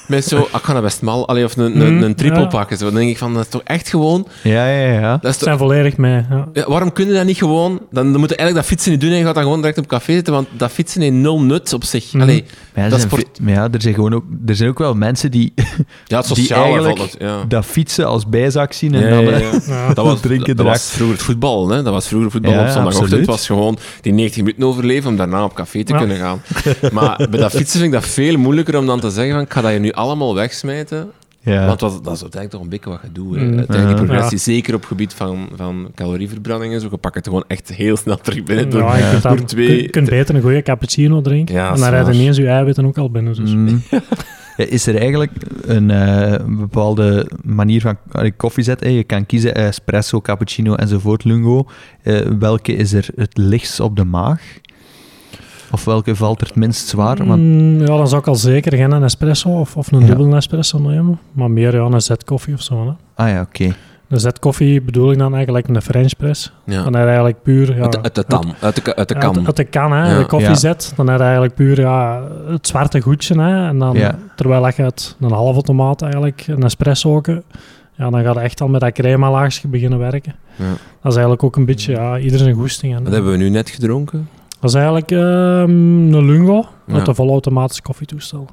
Met 0.07 0.25
zo... 0.25 0.37
ah, 0.37 0.43
Ik 0.61 0.63
ga 0.65 0.73
naar 0.73 0.83
Westmal, 0.83 1.29
allee, 1.29 1.45
of 1.45 1.57
een, 1.57 1.81
een, 1.81 1.95
Mm, 1.97 2.03
een 2.03 2.15
triple 2.15 2.41
ja. 2.41 2.47
pakken. 2.47 2.77
Zo. 2.77 2.85
Dan 2.85 2.95
denk 2.95 3.11
ik 3.11 3.19
van, 3.19 3.35
dat 3.35 3.43
is 3.43 3.49
toch 3.49 3.61
echt 3.65 3.89
gewoon... 3.89 4.27
Ja, 4.43 4.67
ja, 4.69 4.91
ja. 4.93 5.01
Dat 5.01 5.11
is 5.23 5.29
Het 5.29 5.33
toch, 5.33 5.43
zijn 5.43 5.59
volledig 5.59 5.97
mee. 5.97 6.23
Ja. 6.31 6.49
ja, 6.53 6.65
waarom 6.69 6.93
kun 6.93 7.07
je 7.07 7.13
dat 7.13 7.25
niet 7.25 7.37
gewoon... 7.39 7.81
Dan, 7.91 8.11
dan 8.13 8.21
moet 8.21 8.31
je 8.31 8.37
eigenlijk 8.37 8.55
dat 8.55 8.65
fietsen 8.65 8.91
niet 8.93 9.01
doen 9.01 9.11
en 9.11 9.17
je 9.17 9.25
gaat 9.25 9.35
dan 9.35 9.43
gewoon 9.43 9.61
direct 9.61 9.79
op 9.79 9.87
café 9.87 10.13
zitten, 10.13 10.33
want 10.33 10.49
dat 10.57 10.71
fietsen 10.71 11.01
heeft 11.01 11.13
nul 11.15 11.41
nut 11.43 11.73
op 11.73 11.85
zich. 11.85 12.13
Mhm. 12.13 12.23
Allee, 12.23 12.45
Maar, 12.75 12.85
ja, 12.85 12.91
Dat 12.91 13.03
er, 13.03 13.09
ve- 13.09 13.25
maar 13.43 13.53
ja, 13.53 13.69
er 13.73 13.83
zijn 13.83 13.95
gewoon 13.95 14.15
ook, 14.15 14.25
er 14.47 14.57
zijn 14.57 14.69
ook 14.71 14.79
wel 14.79 14.95
mensen 14.95 15.31
die 15.31 15.53
ja, 16.07 16.19
het 16.19 16.35
Die 16.35 16.55
eigenlijk- 16.55 16.97
dat, 16.99 17.17
ja. 17.19 17.45
dat 17.49 17.65
fietsen 17.65 18.07
als 18.07 18.27
bijzaak 18.29 18.73
zien 18.73 18.95
en 18.95 19.01
Ja, 19.01 19.09
dan... 19.11 19.25
ja, 19.25 19.31
eh, 19.31 19.41
ja. 19.41 19.51
Ja. 19.67 19.93
Dat 19.95 20.05
was, 20.05 20.21
Drinken 20.21 20.47
dat, 20.57 20.67
dat 20.67 20.75
was 20.75 20.91
vroeger 20.91 21.17
het 21.17 21.25
voetbal. 21.25 21.69
Hè? 21.69 21.83
Dat 21.83 21.93
was 21.93 22.09
vroeger 22.09 22.31
voetbal 22.31 22.53
Ja, 22.53 22.61
op 22.65 22.69
zondagochtend. 22.69 23.11
Het 23.11 23.27
was 23.27 23.47
gewoon 23.47 23.79
die 24.01 24.13
90 24.13 24.43
minuten 24.43 24.65
overleven 24.67 25.11
om 25.11 25.17
daarna 25.17 25.45
op 25.45 25.55
café 25.55 25.85
te 25.85 25.93
Ja. 25.93 25.99
kunnen 25.99 26.17
gaan. 26.17 26.43
Maar 26.93 27.27
bij 27.31 27.41
dat 27.41 27.51
fietsen 27.51 27.81
vind 27.81 27.95
ik 27.95 28.01
dat 28.01 28.11
veel 28.11 28.37
moeilijker 28.37 28.79
om 28.79 28.87
dan 28.87 29.01
te 29.01 29.11
zeggen 29.11 29.35
van 29.35 29.43
ik 29.43 29.53
ga 29.53 29.61
dat 29.61 29.73
je 29.73 29.79
nu 29.79 29.93
allemaal 29.95 30.35
wegsmijten. 30.35 31.11
ja. 31.41 31.67
Want 31.67 31.81
dat, 31.81 32.05
dat 32.05 32.15
is 32.15 32.23
uiteindelijk 32.23 32.51
toch 32.51 32.61
een 32.63 32.69
beetje 32.69 32.91
wat 32.91 33.01
je 33.03 33.13
doet. 33.13 33.37
Mm. 33.37 33.59
Uiteindelijk 33.59 33.69
die 33.99 34.07
Ja. 34.07 34.13
progressie, 34.13 34.39
zeker 34.39 34.75
op 34.75 34.81
het 34.81 34.89
gebied 34.89 35.15
van, 35.15 35.49
van 35.57 35.91
calorieverbranding 35.95 36.75
en 36.75 36.81
zo, 36.81 36.89
je 36.91 36.97
pakt 36.97 37.15
het 37.15 37.27
gewoon 37.27 37.45
echt 37.47 37.75
heel 37.75 37.97
snel 37.97 38.17
terug 38.17 38.43
binnen. 38.43 38.71
Door, 38.71 38.81
Ja, 38.81 38.97
je 38.97 39.11
kunt, 39.11 39.23
door 39.23 39.45
twee... 39.45 39.83
je 39.83 39.89
kunt 39.91 40.09
beter 40.09 40.35
een 40.35 40.43
goede 40.43 40.63
cappuccino 40.63 41.21
drinken. 41.21 41.55
Ja, 41.55 41.69
en 41.69 41.75
is 41.75 41.81
dan 41.81 41.89
rijden 41.89 42.07
waar. 42.09 42.17
niet 42.17 42.27
eens 42.27 42.37
je 42.37 42.49
eiwitten 42.49 42.87
ook 42.87 42.99
al 42.99 43.11
binnen. 43.11 43.35
Dus. 43.35 43.55
Mm. 43.55 43.83
Ja, 44.57 44.65
Is 44.65 44.87
er 44.87 44.97
eigenlijk 44.99 45.33
een 45.63 45.91
eh, 45.91 46.45
bepaalde 46.47 47.31
manier 47.43 47.81
van 47.81 47.97
koffie 48.37 48.65
zetten? 48.65 48.93
Je 48.93 49.05
kan 49.05 49.27
kiezen 49.27 49.55
espresso, 49.55 50.21
cappuccino 50.21 50.75
enzovoort, 50.75 51.25
lungo. 51.25 51.67
Eh, 52.03 52.21
welke 52.39 52.73
is 52.77 52.93
er 52.93 53.07
het 53.17 53.37
lichtst 53.37 53.81
op 53.81 53.97
de 53.97 54.05
maag? 54.05 54.43
Of 55.75 55.85
welke 55.85 56.17
valt 56.17 56.41
er 56.41 56.47
het 56.47 56.57
minst 56.57 56.89
zwaar? 56.89 57.27
Want, 57.27 57.41
Mm, 57.41 57.79
ja, 57.81 57.87
dan 57.87 58.09
zou 58.09 58.21
ik 58.21 58.27
al 58.27 58.35
zeker 58.35 58.77
geen 58.77 58.93
espresso 59.03 59.49
of, 59.61 59.77
of 59.77 59.93
een 59.93 60.01
Ja. 60.01 60.07
dubbele 60.07 60.37
espresso 60.37 60.79
nemen. 60.79 61.19
Maar 61.33 61.51
meer 61.51 61.75
ja, 61.75 61.83
een 61.83 62.01
zetkoffie 62.01 62.55
of 62.55 62.63
zo. 62.63 62.85
Hè. 62.87 63.23
ah 63.25 63.31
ja, 63.31 63.41
oké. 63.41 63.75
Een 64.09 64.21
zetkoffie 64.21 64.83
bedoel 64.83 65.11
ik 65.13 65.19
dan 65.19 65.35
eigenlijk 65.35 65.69
een 65.69 65.83
French 65.83 66.17
press. 66.17 66.53
Ja. 66.65 66.75
Dan 66.83 66.93
heb 66.93 67.03
je 67.03 67.07
eigenlijk 67.07 67.43
puur... 67.43 67.77
Ja, 67.77 67.83
Uit, 67.83 67.93
de, 67.93 68.03
uit 68.03 68.15
de 68.15 68.25
tan, 68.25 68.55
uit 68.61 68.85
de, 68.85 68.97
uit 68.97 69.09
de 69.09 69.15
kan. 69.19 69.37
Uit, 69.37 69.47
uit 69.47 69.57
de 69.57 69.65
kan, 69.65 69.93
hè. 69.93 70.13
Ja. 70.13 70.19
De 70.19 70.27
koffiezet. 70.27 70.93
Dan 70.97 71.07
heb 71.09 71.17
je 71.19 71.23
eigenlijk 71.23 71.55
puur 71.55 71.81
ja, 71.81 72.23
het 72.49 72.67
zwarte 72.67 73.01
goedje. 73.01 73.41
Hè. 73.41 73.69
En 73.69 73.79
dan, 73.79 73.97
Ja. 73.97 74.19
terwijl 74.37 74.67
je 74.77 74.83
uit 74.83 75.17
een 75.21 75.33
halve 75.33 75.63
tomaat 75.63 76.03
eigenlijk 76.03 76.45
een 76.47 76.63
espresso 76.63 77.15
ook, 77.17 77.27
ja, 77.97 78.11
dan 78.11 78.23
gaat 78.23 78.35
je 78.35 78.41
echt 78.41 78.61
al 78.61 78.69
met 78.69 78.81
dat 78.81 78.93
crema 78.93 79.31
laagje 79.31 79.69
beginnen 79.69 79.99
werken. 79.99 80.35
Ja. 80.57 80.65
Dat 81.03 81.13
is 81.13 81.19
eigenlijk 81.19 81.43
ook 81.43 81.57
een 81.57 81.65
beetje 81.65 81.93
ja, 81.93 82.19
ieder 82.19 82.39
zijn 82.39 82.55
goesting. 82.55 82.97
En, 82.97 83.03
Wat 83.05 83.13
hebben 83.13 83.31
we 83.31 83.37
nu 83.37 83.49
net 83.49 83.71
gedronken? 83.71 84.29
Dat 84.65 84.73
is 84.75 84.79
eigenlijk 84.81 85.11
ehm, 85.11 86.15
een 86.15 86.25
lungo 86.25 86.55
Ja. 86.87 86.95
met 86.95 87.09
een 87.09 87.15
volautomatisch 87.15 87.83
koffietoestel. 87.83 88.47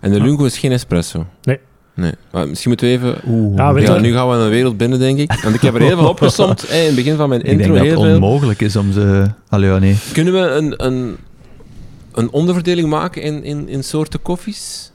En 0.00 0.10
de 0.12 0.20
lungo 0.20 0.44
is 0.44 0.58
geen 0.58 0.72
espresso? 0.72 1.26
Nee. 1.42 1.58
Nee. 1.94 2.12
Maar 2.32 2.48
misschien 2.48 2.70
moeten 2.70 2.88
we 2.88 2.92
even... 2.94 3.14
Oeh. 3.28 3.56
Ja, 3.56 3.78
Ja, 3.78 3.98
nu 3.98 4.12
gaan 4.12 4.28
we 4.28 4.34
een 4.34 4.48
wereld 4.50 4.76
binnen, 4.76 4.98
denk 4.98 5.18
ik. 5.18 5.32
Want 5.42 5.54
ik 5.54 5.60
heb 5.60 5.74
er 5.74 5.80
heel 5.80 5.96
veel 5.96 6.08
opgesomd 6.08 6.68
in 6.70 6.84
het 6.86 6.94
begin 6.94 7.16
van 7.16 7.28
mijn 7.28 7.40
ik 7.40 7.46
denk 7.46 7.60
intro. 7.60 7.74
dat 7.74 7.86
het 7.86 8.00
veel. 8.00 8.14
onmogelijk 8.14 8.60
is 8.60 8.76
om 8.76 8.92
ze... 8.92 9.30
Allee, 9.48 9.70
ja, 9.70 9.78
nee. 9.78 9.96
Kunnen 10.12 10.32
we 10.32 10.38
een, 10.38 10.84
een, 10.86 11.16
een 12.12 12.30
onderverdeling 12.32 12.88
maken 12.88 13.22
in, 13.22 13.44
in, 13.44 13.68
in 13.68 13.84
soorten 13.84 14.22
koffies? 14.22 14.92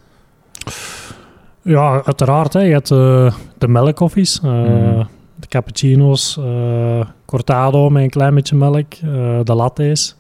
Ja, 1.62 2.02
uiteraard. 2.06 2.54
Hè. 2.54 2.62
Je 2.62 2.72
hebt 2.74 2.92
eh, 2.92 3.34
de 3.58 3.68
melkkoffies, 3.68 4.40
eh, 4.44 4.52
Mhm. 4.52 5.04
de 5.36 5.48
cappuccino's, 5.48 6.38
eh, 6.38 7.00
cortado 7.26 7.90
met 7.90 8.04
een 8.04 8.10
klein 8.10 8.36
beetje 8.36 8.56
melk, 8.56 8.94
eh, 8.94 9.40
de 9.44 9.54
lattes. 9.56 10.16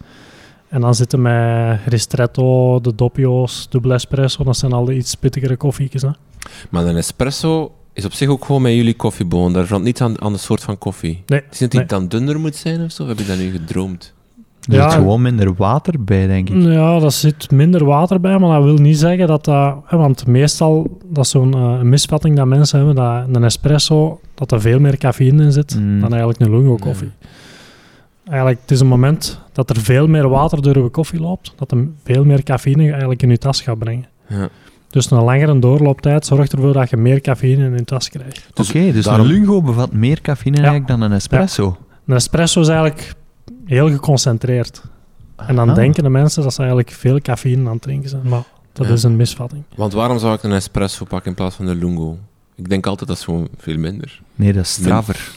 En 0.70 0.82
dan 0.82 0.96
zitten 0.96 1.22
met 1.22 1.80
ristretto, 1.86 2.80
de 2.82 2.96
doppio's, 2.96 3.68
dubbel 3.70 3.94
espresso. 3.94 4.44
Dat 4.44 4.58
zijn 4.58 4.72
al 4.74 4.86
de 4.86 4.96
iets 4.96 5.16
pittigere 5.16 5.56
koffietjes. 5.58 6.02
Hè. 6.02 6.10
Maar 6.70 6.86
een 6.86 6.96
espresso 6.98 7.72
is 7.94 8.06
op 8.06 8.14
zich 8.14 8.30
ook 8.30 8.46
gewoon 8.46 8.62
met 8.62 8.74
jullie 8.74 8.94
koffieboon. 8.94 9.54
Daar 9.54 9.66
verandert 9.66 10.00
niet 10.00 10.10
aan, 10.10 10.22
aan 10.22 10.34
de 10.34 10.40
soort 10.40 10.64
van 10.64 10.78
koffie. 10.78 11.24
Nee, 11.26 11.42
Is 11.52 11.60
het 11.60 11.72
niet 11.74 11.74
nee. 11.74 11.86
dan 11.86 12.08
dunner 12.08 12.40
moet 12.40 12.56
zijn 12.56 12.84
of 12.84 12.92
zo? 12.92 13.04
Of 13.04 13.10
heb 13.10 13.20
je 13.20 13.26
dat 13.26 13.38
nu 13.38 13.52
gedroomd? 13.52 14.14
Er 14.62 14.76
Ja. 14.76 14.90
zit 14.90 15.00
gewoon 15.00 15.22
minder 15.22 15.54
water 15.54 16.04
bij, 16.04 16.28
denk 16.28 16.50
ik. 16.50 16.62
Ja, 16.64 17.00
daar 17.00 17.12
zit 17.12 17.52
minder 17.52 17.86
water 17.86 18.20
bij, 18.20 18.38
maar 18.40 18.56
dat 18.56 18.64
wil 18.64 18.78
niet 18.78 18.98
zeggen 19.00 19.28
dat 19.28 19.46
dat... 19.46 19.76
hè, 19.86 19.98
Want 19.98 20.28
meestal, 20.28 20.98
dat 21.06 21.24
is 21.26 21.30
zo'n 21.32 21.54
eh, 21.54 21.82
misvatting 21.82 22.36
dat 22.36 22.46
mensen 22.48 22.78
hebben, 22.78 22.96
dat 22.96 23.36
een 23.36 23.44
espresso, 23.44 24.20
dat 24.36 24.52
er 24.52 24.62
veel 24.62 24.80
meer 24.80 24.98
cafeïne 24.98 25.44
in 25.44 25.52
zit 25.52 25.76
Mm. 25.80 26.00
dan 26.00 26.10
eigenlijk 26.10 26.40
een 26.42 26.52
lungo 26.52 26.76
koffie. 26.76 27.12
Eigenlijk, 28.30 28.62
het 28.62 28.72
is 28.72 28.80
een 28.80 28.88
moment 28.88 29.39
dat 29.52 29.70
er 29.70 29.80
veel 29.80 30.08
meer 30.08 30.30
water 30.30 30.62
door 30.62 30.76
uw 30.76 30.89
koffie 30.89 31.20
loopt, 31.20 31.54
dat 31.56 31.72
er 31.72 31.88
veel 32.04 32.26
meer 32.26 32.44
cafeïne 32.44 32.89
eigenlijk 32.89 33.22
in 33.22 33.30
je 33.30 33.38
tas 33.38 33.62
gaat 33.62 33.78
brengen. 33.80 34.06
Ja. 34.28 34.50
Dus 34.89 35.12
een 35.12 35.24
langere 35.24 35.60
doorlooptijd 35.60 36.26
zorgt 36.26 36.52
ervoor 36.54 36.74
dat 36.74 36.89
je 36.89 36.98
meer 36.98 37.22
cafeïne 37.22 37.65
in 37.65 37.74
je 37.76 37.84
tas 37.84 38.10
krijgt. 38.10 38.48
Dus 38.54 38.70
Oké, 38.70 38.92
dus 38.92 39.06
daarom- 39.06 39.26
een 39.26 39.32
lungo 39.32 39.62
bevat 39.62 39.92
meer 39.92 40.22
cafeïne 40.22 40.58
Ja. 40.58 40.63
eigenlijk 40.63 40.92
dan 41.00 41.02
een 41.02 41.15
espresso. 41.15 41.78
Een 42.06 42.15
espresso 42.15 42.62
is 42.62 42.68
eigenlijk 42.68 43.13
heel 43.65 43.89
geconcentreerd. 43.89 44.82
En 45.36 45.56
dan 45.56 45.70
Ah. 45.70 45.76
denken 45.76 46.04
de 46.04 46.10
mensen 46.10 46.44
dat 46.44 46.54
ze 46.54 46.60
eigenlijk 46.60 46.92
veel 46.92 47.20
cafeïne 47.20 47.65
aan 47.68 47.74
het 47.74 47.82
drinken 47.82 48.10
zijn. 48.10 48.22
Maar 48.28 48.44
dat 48.74 48.88
Ja. 48.88 48.94
is 48.94 49.04
een 49.04 49.15
misvatting. 49.15 49.63
Want 49.76 49.94
waarom 49.94 50.20
zou 50.20 50.34
ik 50.36 50.44
een 50.44 50.52
espresso 50.52 51.06
pakken 51.06 51.30
in 51.30 51.36
plaats 51.36 51.56
van 51.56 51.68
een 51.68 51.78
lungo? 51.78 52.18
Ik 52.56 52.70
denk 52.70 52.86
altijd 52.86 53.10
dat 53.10 53.18
is 53.18 53.24
gewoon 53.24 53.48
veel 53.58 53.78
minder. 53.78 54.22
Nee, 54.36 54.54
dat 54.54 54.63
is 54.63 54.72
straffer. 54.72 55.32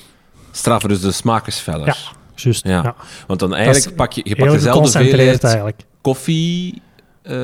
Straffer, 0.51 0.89
dus 0.89 1.01
de 1.01 1.13
smaak 1.13 1.47
is 1.47 1.59
feller. 1.59 2.13
Juist. 2.43 2.65
Ja. 2.67 2.83
Ja. 2.83 2.95
Want 3.27 3.41
dan 3.41 3.51
is 3.57 3.65
eigenlijk 3.65 3.97
pak 3.97 4.13
je, 4.13 4.21
je 4.25 4.37
pakt 4.37 4.53
dezelfde 4.53 4.99
hoeveelheid 4.99 5.45
eigenlijk. 5.45 5.81
koffie, 6.01 6.83
eh, 7.23 7.35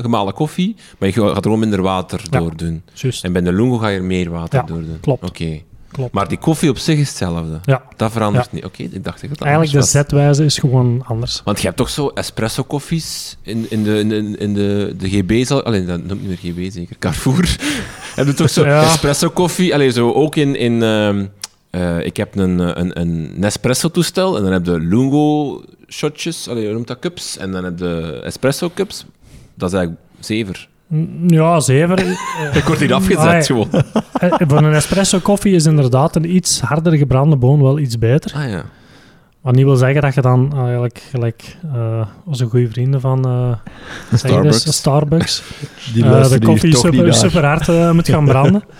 gemalen 0.00 0.34
koffie, 0.34 0.76
maar 0.98 1.08
je 1.08 1.14
gaat 1.14 1.36
er 1.36 1.42
gewoon 1.42 1.58
minder 1.58 1.82
water 1.82 2.20
Ja. 2.30 2.38
door 2.38 2.56
doen. 2.56 2.82
Juist. 2.94 3.24
En 3.24 3.32
bij 3.32 3.42
de 3.42 3.52
lungo 3.52 3.76
ga 3.78 3.88
je 3.88 3.96
er 3.98 4.04
meer 4.04 4.30
water 4.30 4.66
door 4.66 4.80
doen. 4.80 4.98
klopt. 5.00 5.24
Oké. 5.28 5.60
Klopt. 5.92 6.12
Maar 6.14 6.28
die 6.28 6.38
koffie 6.38 6.70
op 6.70 6.78
zich 6.78 6.98
is 6.98 7.08
hetzelfde. 7.08 7.60
Ja. 7.64 7.82
Dat 7.96 8.12
verandert 8.12 8.52
niet. 8.52 8.64
Oké, 8.64 8.82
ik 8.82 9.04
dacht 9.04 9.20
het 9.22 9.40
Eigenlijk 9.40 9.72
de 9.72 9.82
zetwijze 9.82 10.44
is 10.44 10.58
gewoon 10.58 11.02
anders. 11.06 11.40
Want 11.44 11.58
je 11.60 11.64
hebt 11.64 11.76
toch 11.76 11.90
zo 11.90 12.08
espresso 12.08 12.62
koffies 12.62 13.36
in, 13.42 13.66
in 13.68 13.82
de, 13.82 13.98
in 13.98 14.08
de, 14.08 14.36
in 14.38 14.54
de, 14.54 14.94
de 14.98 15.08
GB, 15.08 15.46
zal, 15.46 15.62
alleen 15.62 15.86
dat 15.86 16.04
noemt 16.04 16.20
niet 16.28 16.42
meer 16.42 16.52
GB 16.68 16.72
zeker, 16.72 16.96
Carrefour. 16.98 17.56
heb 18.16 18.26
je 18.26 18.34
toch 18.34 18.50
zo 18.50 18.64
Ja. 18.64 18.82
espresso 18.82 19.30
koffie, 19.30 19.74
alleen 19.74 19.92
zo 19.92 20.12
ook 20.12 20.36
in, 20.36 20.56
in 20.56 20.82
ehm, 20.82 21.26
eh, 21.70 22.04
ik 22.04 22.16
heb 22.16 22.36
een, 22.36 22.60
eh, 22.60 22.70
een, 22.74 23.00
een 23.00 23.32
Nespresso 23.40 23.88
toestel 23.88 24.36
en 24.36 24.42
dan 24.42 24.52
heb 24.52 24.66
je 24.66 24.80
lungo 24.80 25.62
shotjes, 25.88 26.48
allee, 26.48 26.64
hoe 26.64 26.72
noemt 26.74 26.86
dat, 26.86 26.98
cups, 26.98 27.36
en 27.36 27.52
dan 27.52 27.64
heb 27.64 27.78
je 27.78 28.20
espresso 28.24 28.70
cups. 28.74 29.04
Dat 29.54 29.68
is 29.72 29.74
eigenlijk 29.78 30.04
zever. 30.20 30.68
Mm, 30.86 31.30
Ja, 31.30 31.60
zeven. 31.60 31.98
Ik 32.60 32.64
word 32.66 32.78
hier 32.78 32.94
afgezet 32.94 33.46
gewoon. 33.46 33.68
Eh, 33.72 34.32
Voor 34.48 34.58
een 34.58 34.72
espresso 34.72 35.18
koffie 35.18 35.54
is 35.54 35.66
inderdaad 35.66 36.16
een 36.16 36.34
iets 36.34 36.60
harder 36.60 36.96
gebrande 36.96 37.36
boon 37.36 37.62
wel 37.62 37.78
iets 37.78 37.98
beter. 37.98 38.32
Ah 38.34 38.48
ja. 38.48 38.64
Wat 39.40 39.54
niet 39.54 39.64
wil 39.64 39.76
zeggen 39.76 40.02
dat 40.02 40.14
je 40.14 40.20
dan 40.20 40.52
eigenlijk 40.56 41.02
gelijk 41.10 41.56
eh, 41.74 42.06
onze 42.24 42.44
goede 42.46 42.68
vrienden 42.68 43.00
van 43.00 43.24
eh, 43.24 43.52
je 44.10 44.18
dus, 44.18 44.20
Starbucks. 44.20 44.76
Starbucks 44.76 45.42
Die 45.94 46.04
eh, 46.04 46.28
de 46.28 46.40
koffie 46.40 46.76
super, 46.76 47.44
hard 47.44 47.68
eh, 47.68 47.90
moet 47.92 48.08
gaan 48.08 48.24
branden. 48.24 48.62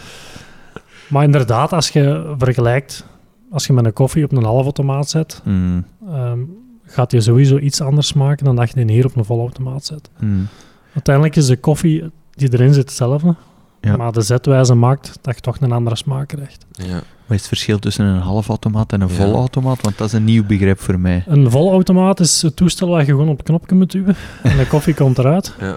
maar 1.11 1.25
inderdaad, 1.25 1.73
als 1.73 1.89
je 1.89 2.35
vergelijkt, 2.39 3.07
als 3.51 3.67
je 3.67 3.73
met 3.73 3.85
een 3.85 3.93
koffie 3.93 4.25
op 4.25 4.33
een 4.33 4.45
halfautomaat 4.45 5.09
zet, 5.11 5.41
Mm, 5.45 5.85
ehm, 6.09 6.39
gaat 6.85 7.11
die 7.11 7.21
sowieso 7.21 7.59
iets 7.59 7.81
anders 7.81 8.07
smaken 8.07 8.45
dan 8.45 8.57
dat 8.57 8.69
je 8.71 8.85
die 8.85 8.95
hier 8.95 9.07
op 9.07 9.17
een 9.17 9.25
volautomaat 9.25 9.85
zet. 9.85 10.11
mm. 10.19 10.47
Uiteindelijk 10.95 11.37
is 11.37 11.47
de 11.47 11.57
koffie 11.57 12.05
die 12.31 12.53
erin 12.53 12.75
zit 12.75 12.83
hetzelfde, 12.89 13.35
Ja. 13.81 13.97
maar 13.97 14.13
de 14.13 14.21
zetwijze 14.21 14.75
maakt 14.75 15.19
dat 15.21 15.35
je 15.35 15.41
toch 15.41 15.57
een 15.61 15.73
andere 15.73 15.97
smaak 15.97 16.29
krijgt. 16.29 16.67
ja. 16.71 16.95
Wat 17.27 17.39
is 17.39 17.45
het 17.45 17.55
verschil 17.55 17.79
tussen 17.79 18.05
een 18.05 18.21
halfautomaat 18.21 18.93
en 18.93 19.01
een 19.01 19.09
Ja. 19.09 19.15
volautomaat? 19.15 19.81
Want 19.81 19.99
dat 19.99 20.07
is 20.07 20.13
een 20.13 20.25
nieuw 20.25 20.45
begrip 20.47 20.81
voor 20.81 20.99
mij. 21.01 21.23
Een 21.27 21.51
volautomaat 21.51 22.21
is 22.21 22.43
het 22.43 22.57
toestel 22.57 22.89
waar 22.89 23.01
je 23.01 23.07
gewoon 23.07 23.29
op 23.29 23.37
het 23.37 23.47
knopje 23.47 23.75
moet 23.75 23.91
duwen 23.93 24.17
en 24.43 24.57
de 24.57 24.67
koffie 24.67 24.95
komt 24.95 25.19
eruit. 25.19 25.55
Ja. 25.61 25.77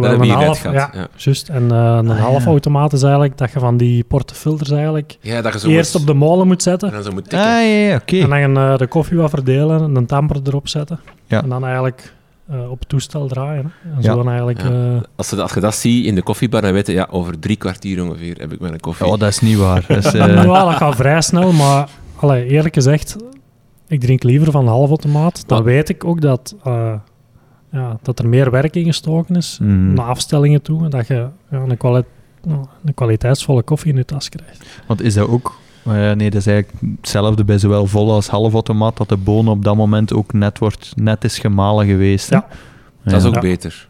Terwijl 0.00 0.18
Dat 0.18 0.28
een 0.28 0.34
half, 0.34 0.62
ja, 0.62 0.90
juist. 1.16 1.48
En 1.48 1.70
eh, 1.70 1.76
een 1.78 2.10
Ah, 2.10 2.16
ja. 2.16 2.22
halfautomaat 2.22 2.92
is 2.92 3.02
eigenlijk 3.02 3.38
dat 3.38 3.52
je 3.52 3.58
van 3.58 3.76
die 3.76 4.04
portefilters 4.04 4.70
eigenlijk 4.70 5.16
Ja, 5.20 5.42
dat 5.42 5.52
je 5.52 5.58
zo 5.58 5.68
eerst 5.68 5.94
op 5.94 6.06
de 6.06 6.14
molen 6.14 6.46
moet 6.46 6.56
en 6.56 6.62
zetten 6.62 6.90
dan 6.92 7.02
zo 7.02 7.12
moet 7.12 7.22
Ah, 7.22 7.28
tikken. 7.28 7.48
ja, 7.48 7.88
ja, 7.88 7.94
oké. 7.96 8.18
en 8.34 8.52
dan 8.52 8.64
eh, 8.64 8.78
de 8.78 8.86
koffie 8.86 9.16
wat 9.16 9.30
verdelen 9.30 9.82
en 9.82 9.96
een 9.96 10.06
tamper 10.06 10.40
erop 10.44 10.68
zetten. 10.68 11.00
Ja. 11.26 11.42
En 11.42 11.48
dan 11.48 11.64
eigenlijk 11.64 12.14
eh, 12.50 12.70
op 12.70 12.78
het 12.78 12.88
toestel 12.88 13.26
draaien. 13.26 13.72
Hè. 13.82 13.90
En 13.90 13.96
Ja. 14.02 14.10
zo 14.10 14.16
dan 14.16 14.26
eigenlijk... 14.28 14.62
Ja. 14.62 14.68
eh, 14.68 15.00
Als, 15.16 15.30
je, 15.30 15.42
als 15.42 15.52
je 15.54 15.60
dat 15.60 15.74
ziet 15.74 16.04
in 16.06 16.14
de 16.14 16.22
koffiebar, 16.22 16.60
dan 16.62 16.72
weet 16.72 16.86
je, 16.86 16.92
ja, 16.92 17.08
over 17.10 17.38
drie 17.38 17.56
kwartier 17.56 18.02
ongeveer 18.04 18.36
heb 18.38 18.52
ik 18.52 18.60
mijn 18.60 18.80
koffie. 18.80 19.06
Oh, 19.06 19.18
dat 19.18 19.28
is 19.28 19.40
niet 19.40 19.56
waar. 19.58 19.84
Dat 19.88 20.04
is, 20.04 20.10
ja, 20.20 20.26
dat 20.44 20.74
gaat 20.76 20.94
vrij 20.96 21.20
snel, 21.20 21.52
maar 21.52 21.88
allee, 22.16 22.46
eerlijk 22.46 22.74
gezegd, 22.74 23.16
ik 23.88 24.00
drink 24.00 24.22
liever 24.22 24.50
van 24.52 24.62
een 24.62 24.68
halfautomaat. 24.72 25.44
Dan 25.46 25.56
Wat? 25.58 25.66
weet 25.66 25.88
ik 25.88 26.04
ook 26.04 26.20
dat, 26.20 26.54
eh, 26.64 26.92
ja, 27.72 27.98
dat 28.02 28.18
er 28.18 28.28
meer 28.28 28.50
werk 28.50 28.76
in 28.76 28.84
gestoken 28.84 29.36
is 29.36 29.58
mm. 29.62 29.94
naar 29.94 30.06
afstellingen 30.06 30.62
toe. 30.62 30.84
en 30.84 30.90
Dat 30.90 31.06
je 31.06 31.26
ja, 31.50 31.58
een, 31.68 31.76
kwali- 31.76 32.04
nou, 32.42 32.64
een 32.84 32.94
kwaliteitsvolle 32.94 33.62
koffie 33.62 33.90
in 33.90 33.96
je 33.96 34.04
tas 34.04 34.28
krijgt. 34.28 34.80
Want 34.86 35.02
is 35.02 35.14
dat 35.14 35.28
ook... 35.28 35.58
ja, 35.84 36.14
nee, 36.14 36.30
dat 36.30 36.40
is 36.40 36.46
eigenlijk 36.46 36.96
hetzelfde 37.00 37.44
bij 37.44 37.58
zowel 37.58 37.86
vol 37.86 38.12
als 38.12 38.28
halfautomaat, 38.28 38.96
dat 38.96 39.08
de 39.08 39.16
boon 39.16 39.48
op 39.48 39.64
dat 39.64 39.76
moment 39.76 40.12
ook 40.12 40.32
net, 40.32 40.58
wordt, 40.58 40.92
net 40.96 41.24
is 41.24 41.38
gemalen 41.38 41.86
geweest. 41.86 42.30
Ja. 42.30 42.46
dat 43.04 43.12
is 43.20 43.24
ook 43.24 43.34
Ja. 43.34 43.40
beter. 43.40 43.88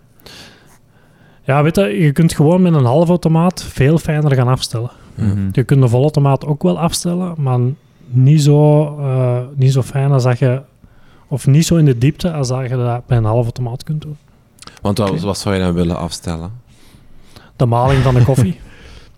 Ja, 1.44 1.62
weet 1.62 1.76
je, 1.76 1.82
je 2.02 2.12
kunt 2.12 2.34
gewoon 2.34 2.62
met 2.62 2.74
een 2.74 2.84
halfautomaat 2.84 3.62
veel 3.64 3.98
fijner 3.98 4.34
gaan 4.34 4.48
afstellen. 4.48 4.90
Mhm. 5.14 5.48
Je 5.52 5.62
kunt 5.64 5.80
de 5.82 5.88
volautomaat 5.88 6.46
ook 6.46 6.62
wel 6.62 6.78
afstellen, 6.78 7.34
maar 7.38 7.58
niet 8.08 8.42
zo, 8.42 8.84
eh, 8.98 9.38
niet 9.54 9.72
zo 9.72 9.82
fijn 9.82 10.10
als 10.12 10.22
dat 10.22 10.38
je... 10.38 10.62
Of 11.32 11.46
niet 11.46 11.66
zo 11.66 11.76
in 11.76 11.84
de 11.84 11.98
diepte 11.98 12.32
als 12.32 12.48
dat 12.48 12.62
je 12.68 12.76
dat 12.76 13.06
bij 13.06 13.16
een 13.16 13.24
halfautomaat 13.24 13.84
kunt 13.84 14.02
doen. 14.02 14.16
Want 14.82 14.98
wat, 14.98 15.20
wat 15.20 15.38
zou 15.38 15.54
je 15.54 15.60
dan 15.60 15.74
willen 15.74 15.98
afstellen? 15.98 16.50
De 17.56 17.66
maling 17.66 18.02
van 18.02 18.14
de 18.14 18.22
koffie. 18.24 18.60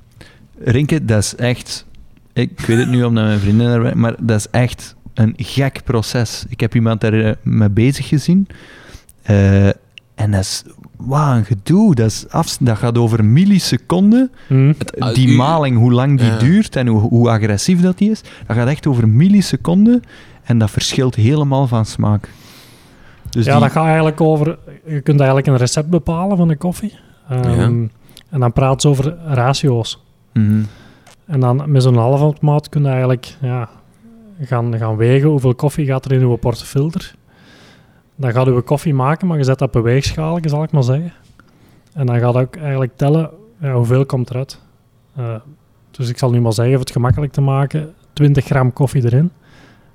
Rinke, 0.64 1.04
dat 1.04 1.18
is 1.18 1.34
echt... 1.36 1.86
Ik 2.32 2.60
weet 2.60 2.78
het 2.78 2.88
nu 2.88 3.04
omdat 3.04 3.24
mijn 3.24 3.38
vrienden 3.38 3.82
zijn, 3.82 3.98
maar 3.98 4.14
dat 4.20 4.38
is 4.38 4.46
echt 4.50 4.94
een 5.14 5.34
gek 5.36 5.80
proces. 5.84 6.44
Ik 6.48 6.60
heb 6.60 6.74
iemand 6.74 7.00
daar 7.00 7.12
eh, 7.24 7.32
mee 7.42 7.70
bezig 7.70 8.08
gezien. 8.08 8.46
eh, 9.22 9.66
en 10.14 10.30
dat 10.30 10.40
is... 10.40 10.62
Wauw, 10.96 11.36
een 11.36 11.44
gedoe. 11.44 11.94
Dat, 11.94 12.06
is 12.06 12.28
af, 12.28 12.56
dat 12.56 12.78
gaat 12.78 12.98
over 12.98 13.24
milliseconden. 13.24 14.30
Hm. 14.46 14.72
Het- 14.78 15.00
ah, 15.00 15.14
Die 15.14 15.28
u- 15.28 15.36
maling, 15.36 15.76
hoe 15.76 15.92
lang 15.92 16.18
die 16.18 16.26
Ja. 16.26 16.38
duurt 16.38 16.76
en 16.76 16.86
hoe, 16.86 17.00
hoe 17.00 17.30
agressief 17.30 17.80
dat 17.80 17.98
die 17.98 18.10
is. 18.10 18.20
Dat 18.46 18.56
gaat 18.56 18.68
echt 18.68 18.86
over 18.86 19.08
milliseconden. 19.08 20.02
En 20.44 20.58
dat 20.58 20.70
verschilt 20.70 21.14
helemaal 21.14 21.66
van 21.66 21.84
smaak. 21.86 22.28
Dus 23.30 23.44
ja, 23.44 23.52
die- 23.52 23.60
dat 23.62 23.70
gaat 23.72 23.84
eigenlijk 23.86 24.20
over... 24.20 24.58
Je 24.86 25.00
kunt 25.00 25.18
eigenlijk 25.18 25.48
een 25.48 25.56
recept 25.56 25.88
bepalen 25.90 26.36
van 26.36 26.48
de 26.48 26.56
koffie. 26.56 26.98
Ehm, 27.28 27.50
Ja. 27.82 27.88
En 28.30 28.40
dan 28.40 28.52
praat 28.52 28.80
ze 28.80 28.88
over 28.88 29.16
ratio's. 29.26 30.02
Mhm. 30.32 30.62
En 31.26 31.40
dan 31.40 31.62
met 31.66 31.82
zo'n 31.82 31.96
halfautomaat 31.96 32.68
kun 32.68 32.82
je 32.82 32.88
eigenlijk 32.88 33.36
ja, 33.40 33.68
gaan, 34.40 34.78
gaan 34.78 34.96
wegen 34.96 35.28
hoeveel 35.28 35.54
koffie 35.54 35.86
gaat 35.86 36.04
er 36.04 36.12
in 36.12 36.20
uw 36.20 36.36
portefilter. 36.36 37.14
Dan 38.16 38.32
gaat 38.32 38.46
uw 38.46 38.62
koffie 38.62 38.94
maken, 38.94 39.26
maar 39.26 39.38
je 39.38 39.44
zet 39.44 39.58
dat 39.58 39.68
op 39.68 39.74
een 39.74 39.82
weegschaal, 39.82 40.38
zal 40.42 40.62
ik 40.62 40.70
maar 40.72 40.82
zeggen. 40.82 41.12
En 41.92 42.06
dan 42.06 42.18
gaat 42.18 42.34
ook 42.34 42.56
eigenlijk 42.56 42.92
tellen 42.96 43.30
ja, 43.60 43.72
hoeveel 43.74 44.06
komt 44.06 44.30
eruit. 44.30 44.60
Eh, 45.16 45.34
dus 45.90 46.08
ik 46.08 46.18
zal 46.18 46.30
nu 46.30 46.40
maar 46.40 46.52
zeggen, 46.52 46.74
om 46.74 46.80
het 46.80 46.90
gemakkelijk 46.90 47.32
te 47.32 47.40
maken, 47.40 47.92
20 48.12 48.44
gram 48.44 48.72
koffie 48.72 49.04
erin, 49.04 49.30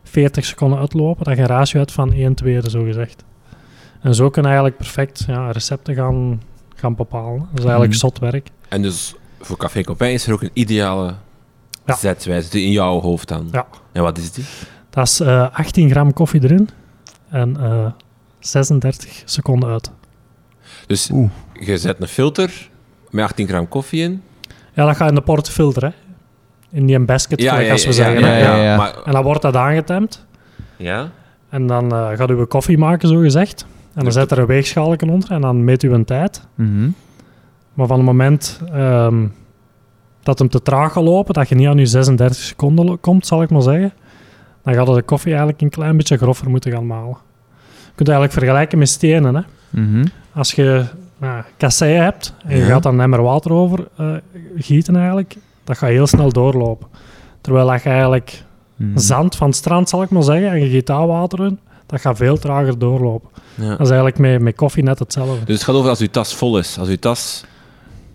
40 0.09 0.45
seconden 0.45 0.79
uitlopen, 0.79 1.23
dat 1.25 1.35
je 1.35 1.41
een 1.41 1.47
ratio 1.47 1.79
hebt 1.79 1.91
van 1.91 2.13
1 2.13 2.33
tweede, 2.33 2.69
zo 2.69 2.83
gezegd. 2.83 3.23
En 4.01 4.15
zo 4.15 4.29
kun 4.29 4.41
je 4.41 4.47
eigenlijk 4.47 4.77
perfect 4.77 5.23
ja, 5.27 5.51
recepten 5.51 5.95
gaan, 5.95 6.41
gaan 6.75 6.95
bepalen. 6.95 7.39
Dat 7.39 7.47
is 7.59 7.59
eigenlijk 7.59 7.91
Mhm. 7.91 7.99
zot 7.99 8.19
werk. 8.19 8.49
En 8.69 8.81
dus 8.81 9.15
voor 9.39 9.57
Café 9.57 9.83
Copain 9.83 10.13
is 10.13 10.27
er 10.27 10.33
ook 10.33 10.41
een 10.41 10.49
ideale 10.53 11.13
Ja. 11.85 11.95
zetwijze 11.95 12.49
die 12.49 12.65
in 12.65 12.71
jouw 12.71 12.99
hoofd 13.01 13.27
dan. 13.27 13.47
Ja. 13.51 13.67
En 13.91 14.01
wat 14.03 14.17
is 14.17 14.31
die? 14.31 14.43
Dat 14.89 15.07
is 15.07 15.19
eh, 15.19 15.47
18 15.53 15.89
gram 15.89 16.13
koffie 16.13 16.43
erin 16.43 16.69
en 17.29 17.57
eh, 17.61 17.91
36 18.39 19.21
seconden 19.25 19.69
uit. 19.69 19.91
Dus 20.87 21.09
Oeh. 21.13 21.29
je 21.53 21.77
zet 21.77 22.01
een 22.01 22.07
filter 22.07 22.69
met 23.09 23.23
18 23.25 23.47
gram 23.47 23.67
koffie 23.67 24.01
in. 24.03 24.21
Ja, 24.73 24.85
dat 24.85 24.95
gaat 24.95 25.09
in 25.09 25.15
de 25.15 25.21
portefilter, 25.21 25.83
hè. 25.83 25.89
In 26.71 26.85
die 26.85 26.99
basket, 26.99 27.41
gelijk 27.43 27.71
als 27.71 27.81
we 27.83 27.87
ja, 27.89 27.93
zeggen. 27.95 28.19
ja, 28.19 28.37
ja, 28.37 28.55
ja. 28.63 28.93
En 29.05 29.11
dan 29.11 29.23
wordt 29.23 29.41
dat 29.41 29.55
aangetemd. 29.55 30.25
ja? 30.77 31.09
En 31.49 31.67
dan 31.67 31.91
eh, 31.93 32.09
gaat 32.15 32.29
u 32.29 32.33
een 32.39 32.47
koffie 32.47 32.77
maken, 32.77 33.07
zo 33.09 33.19
gezegd. 33.19 33.65
En 33.93 34.03
dan 34.03 34.11
zet 34.13 34.31
er 34.31 34.39
een 34.39 34.45
weegschaalje 34.45 34.97
onder 35.11 35.31
en 35.31 35.41
dan 35.41 35.63
meet 35.63 35.83
u 35.83 35.91
een 35.93 36.05
tijd. 36.05 36.41
Mhm. 36.55 36.89
Maar 37.73 37.87
van 37.87 37.97
het 37.97 38.05
moment 38.05 38.61
ehm, 38.73 39.25
dat 40.23 40.39
hem 40.39 40.49
te 40.49 40.61
traag 40.61 40.93
gaat 40.93 41.03
lopen, 41.03 41.33
dat 41.33 41.49
je 41.49 41.55
niet 41.55 41.67
aan 41.67 41.77
je 41.77 41.85
36 41.85 42.37
seconden 42.37 42.85
lo- 42.85 42.97
komt, 42.97 43.27
zal 43.27 43.41
ik 43.41 43.49
maar 43.49 43.61
zeggen, 43.61 43.93
dan 44.63 44.73
gaat 44.73 44.85
de 44.95 45.01
koffie 45.01 45.29
eigenlijk 45.31 45.61
een 45.61 45.69
klein 45.69 45.97
beetje 45.97 46.17
grover 46.17 46.49
moeten 46.49 46.71
gaan 46.71 46.87
malen. 46.87 47.17
Je 47.59 47.95
kunt 47.95 48.07
het 48.07 48.09
eigenlijk 48.09 48.33
vergelijken 48.33 48.77
met 48.77 48.89
stenen, 48.89 49.35
hè. 49.35 49.41
Mhm. 49.69 50.05
Als 50.33 50.51
je 50.51 50.83
nou, 51.17 51.43
kasseien 51.57 52.03
hebt 52.03 52.33
en 52.45 52.55
je 52.57 52.61
Ja. 52.63 52.67
gaat 52.69 52.83
dan 52.83 52.93
een 52.93 53.01
emmer 53.01 53.21
water 53.21 53.51
over 53.53 53.87
eh, 53.97 54.07
gieten 54.57 54.95
eigenlijk, 54.95 55.35
dat 55.69 55.77
gaat 55.77 55.89
heel 55.89 56.07
snel 56.07 56.31
doorlopen. 56.31 56.87
Terwijl 57.41 57.67
dat 57.67 57.83
je 57.83 57.89
eigenlijk 57.89 58.43
Mhm. 58.75 58.97
zand 58.97 59.35
van 59.35 59.47
het 59.47 59.55
strand, 59.55 59.89
zal 59.89 60.01
ik 60.01 60.09
maar 60.09 60.23
zeggen, 60.23 60.49
en 60.49 60.59
je 60.59 60.69
giet 60.69 60.87
daar 60.87 61.07
water 61.07 61.45
in, 61.45 61.59
dat 61.85 62.01
gaat 62.01 62.17
veel 62.17 62.37
trager 62.37 62.79
doorlopen. 62.79 63.29
Ja. 63.55 63.69
Dat 63.69 63.79
is 63.79 63.87
eigenlijk 63.87 64.17
met, 64.17 64.41
met 64.41 64.55
koffie 64.55 64.83
net 64.83 64.99
hetzelfde. 64.99 65.45
Dus 65.45 65.55
het 65.55 65.63
gaat 65.63 65.75
over 65.75 65.89
als 65.89 65.99
uw 65.99 66.07
tas 66.07 66.35
vol 66.35 66.57
is. 66.57 66.77
Als 66.79 66.87
uw 66.89 66.95
tas... 66.97 67.43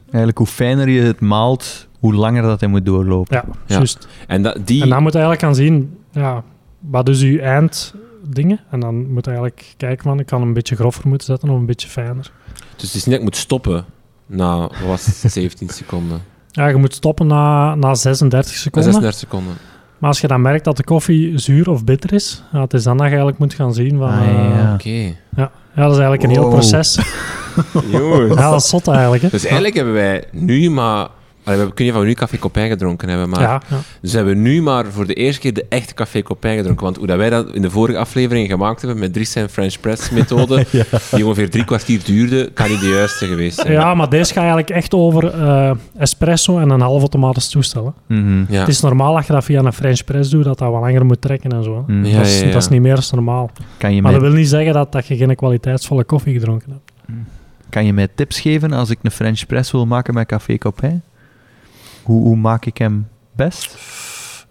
Eigenlijk, 0.05 0.39
hoe 0.39 0.47
fijner 0.47 0.89
je 0.89 1.01
het 1.01 1.21
maalt, 1.21 1.89
hoe 1.99 2.15
langer 2.15 2.43
dat 2.43 2.61
hij 2.61 2.69
moet 2.69 2.87
doorlopen. 2.87 3.37
Ja, 3.37 3.45
Ja. 3.67 3.75
juist. 3.77 4.09
En 4.27 4.43
dat, 4.43 4.59
die... 4.67 4.83
En 4.83 4.89
dan 4.89 5.03
moet 5.03 5.13
je 5.13 5.19
eigenlijk 5.19 5.47
gaan 5.47 5.55
zien, 5.65 5.97
ja, 6.13 6.43
wat 6.81 7.09
is 7.09 7.23
uw 7.23 7.39
einddingen? 7.39 8.61
En 8.71 8.81
dan 8.81 9.13
moet 9.13 9.25
je 9.25 9.31
eigenlijk 9.31 9.75
kijken 9.77 10.05
van, 10.05 10.19
ik 10.21 10.27
kan 10.27 10.39
hem 10.39 10.49
een 10.49 10.55
beetje 10.55 10.77
grover 10.77 11.09
moeten 11.09 11.27
zetten 11.27 11.49
of 11.51 11.57
een 11.59 11.67
beetje 11.67 11.89
fijner. 11.89 12.31
Dus 12.77 12.83
het 12.87 12.95
is 12.95 12.95
niet 12.95 13.05
dat 13.05 13.15
ik 13.15 13.23
moet 13.23 13.37
stoppen 13.37 13.85
na, 14.27 14.59
wat 14.59 14.87
was 14.87 15.07
het, 15.07 15.33
17 15.33 15.69
seconden. 15.69 16.23
Ja, 16.55 16.69
je 16.69 16.77
moet 16.77 16.95
stoppen 16.95 17.27
na, 17.27 17.75
na 17.75 17.95
36 17.95 18.53
Na 18.53 18.59
seconden. 18.59 18.93
36 18.93 19.21
seconden. 19.21 19.55
Maar 19.99 20.09
als 20.09 20.21
je 20.21 20.27
dan 20.27 20.41
merkt 20.41 20.65
dat 20.65 20.77
de 20.77 20.85
koffie 20.85 21.39
zuur 21.39 21.71
of 21.71 21.85
bitter 21.85 22.13
is, 22.13 22.43
ja, 22.53 22.61
het 22.61 22.75
is 22.75 22.83
dan 22.83 22.93
dat 22.97 23.03
je 23.03 23.09
eigenlijk 23.09 23.39
moet 23.39 23.55
gaan 23.55 23.75
zien 23.75 23.99
van... 23.99 24.09
Ah, 24.09 24.29
eh, 24.29 24.57
ja. 24.57 24.75
Oké. 24.75 25.17
ja, 25.37 25.51
dat 25.75 25.91
is 25.91 25.99
eigenlijk 25.99 26.23
een 26.23 26.31
heel 26.31 26.49
proces. 26.49 26.99
Ja, 27.91 28.51
dat 28.51 28.61
is 28.61 28.69
zot 28.69 28.89
eigenlijk. 28.89 29.23
Hè. 29.23 29.29
Dus 29.29 29.45
eigenlijk 29.45 29.75
hebben 29.75 29.95
wij 29.95 30.25
nu 30.33 30.71
maar... 30.71 31.09
Allee, 31.45 31.59
we 31.59 31.65
hebben- 31.65 31.75
kun 31.75 31.85
je 31.85 31.93
van 31.93 32.05
nu 32.05 32.13
café 32.13 32.39
Copain 32.39 32.69
gedronken 32.69 33.09
hebben, 33.09 33.29
maar... 33.29 33.41
ja, 33.41 33.63
ja. 33.71 33.77
Dus 34.01 34.13
hebben 34.13 34.35
we 34.35 34.41
nu 34.41 34.63
maar 34.63 34.87
voor 34.87 35.07
de 35.07 35.15
eerste 35.15 35.41
keer 35.41 35.53
de 35.55 35.67
echte 35.69 35.95
café 35.95 36.23
Copain 36.23 36.57
gedronken. 36.57 36.85
Want 36.85 36.97
hoe 36.97 37.07
dat 37.07 37.17
wij 37.17 37.31
dat 37.31 37.55
in 37.55 37.63
de 37.63 37.71
vorige 37.71 37.99
aflevering 37.99 38.49
gemaakt 38.49 38.81
hebben, 38.83 38.99
met 38.99 39.13
Dries 39.13 39.31
zijn 39.33 39.49
French 39.49 39.81
press 39.81 40.11
methode, 40.19 40.67
die 41.13 41.25
ongeveer 41.27 41.51
drie 41.51 41.65
kwartier 41.65 42.01
duurde, 42.05 42.51
kan 42.55 42.69
niet 42.71 42.81
de 42.81 42.89
juiste 42.89 43.27
geweest 43.27 43.57
zijn. 43.59 43.73
ja, 43.73 43.95
maar 43.95 44.09
deze 44.09 44.27
gaat 44.33 44.37
eigenlijk 44.43 44.71
echt 44.71 44.95
over 44.95 45.27
eh, 45.41 45.71
espresso 45.97 46.59
en 46.59 46.71
een 46.71 46.81
half 46.81 47.01
automatisch 47.01 47.49
toestel. 47.49 47.95
Mhm. 48.07 48.45
Ja. 48.49 48.61
Het 48.61 48.69
is 48.69 48.81
normaal 48.81 49.17
als 49.17 49.27
je 49.27 49.33
dat 49.33 49.45
via 49.45 49.63
een 49.63 49.73
French 49.73 50.05
press 50.05 50.31
doet, 50.31 50.45
dat 50.45 50.59
dat 50.59 50.71
wat 50.71 50.81
langer 50.81 51.07
moet 51.07 51.21
trekken 51.21 51.51
en 51.51 51.63
zo. 51.65 51.85
Mhm. 51.87 52.05
Ja, 52.05 52.17
dat, 52.19 52.27
is, 52.27 52.41
ja, 52.41 52.47
ja. 52.47 52.53
dat 52.53 52.63
is 52.63 52.69
niet 52.69 52.81
meer 52.81 52.97
als 52.97 53.11
normaal. 53.11 53.51
Kan, 53.77 53.95
je 53.95 54.03
Maar 54.03 54.11
mij, 54.13 54.21
dat 54.21 54.31
wil 54.31 54.39
niet 54.39 54.49
zeggen 54.49 54.73
dat, 54.73 54.93
dat 54.93 55.07
je 55.07 55.17
geen 55.17 55.35
kwaliteitsvolle 55.35 56.05
koffie 56.05 56.33
gedronken 56.33 56.71
hebt. 56.73 57.17
kan 57.69 57.87
je 57.87 57.93
mij 57.93 58.09
tips 58.15 58.41
geven 58.41 58.73
als 58.73 58.91
ik 58.91 58.99
een 59.03 59.11
French 59.11 59.47
press 59.47 59.71
wil 59.71 59.87
maken 59.87 60.15
met 60.15 60.27
Café 60.27 60.59
Copain? 60.59 61.03
Hoe, 62.05 62.23
hoe 62.23 62.37
maak 62.37 62.65
ik 62.65 62.79
hem 62.79 63.09
best? 63.33 63.77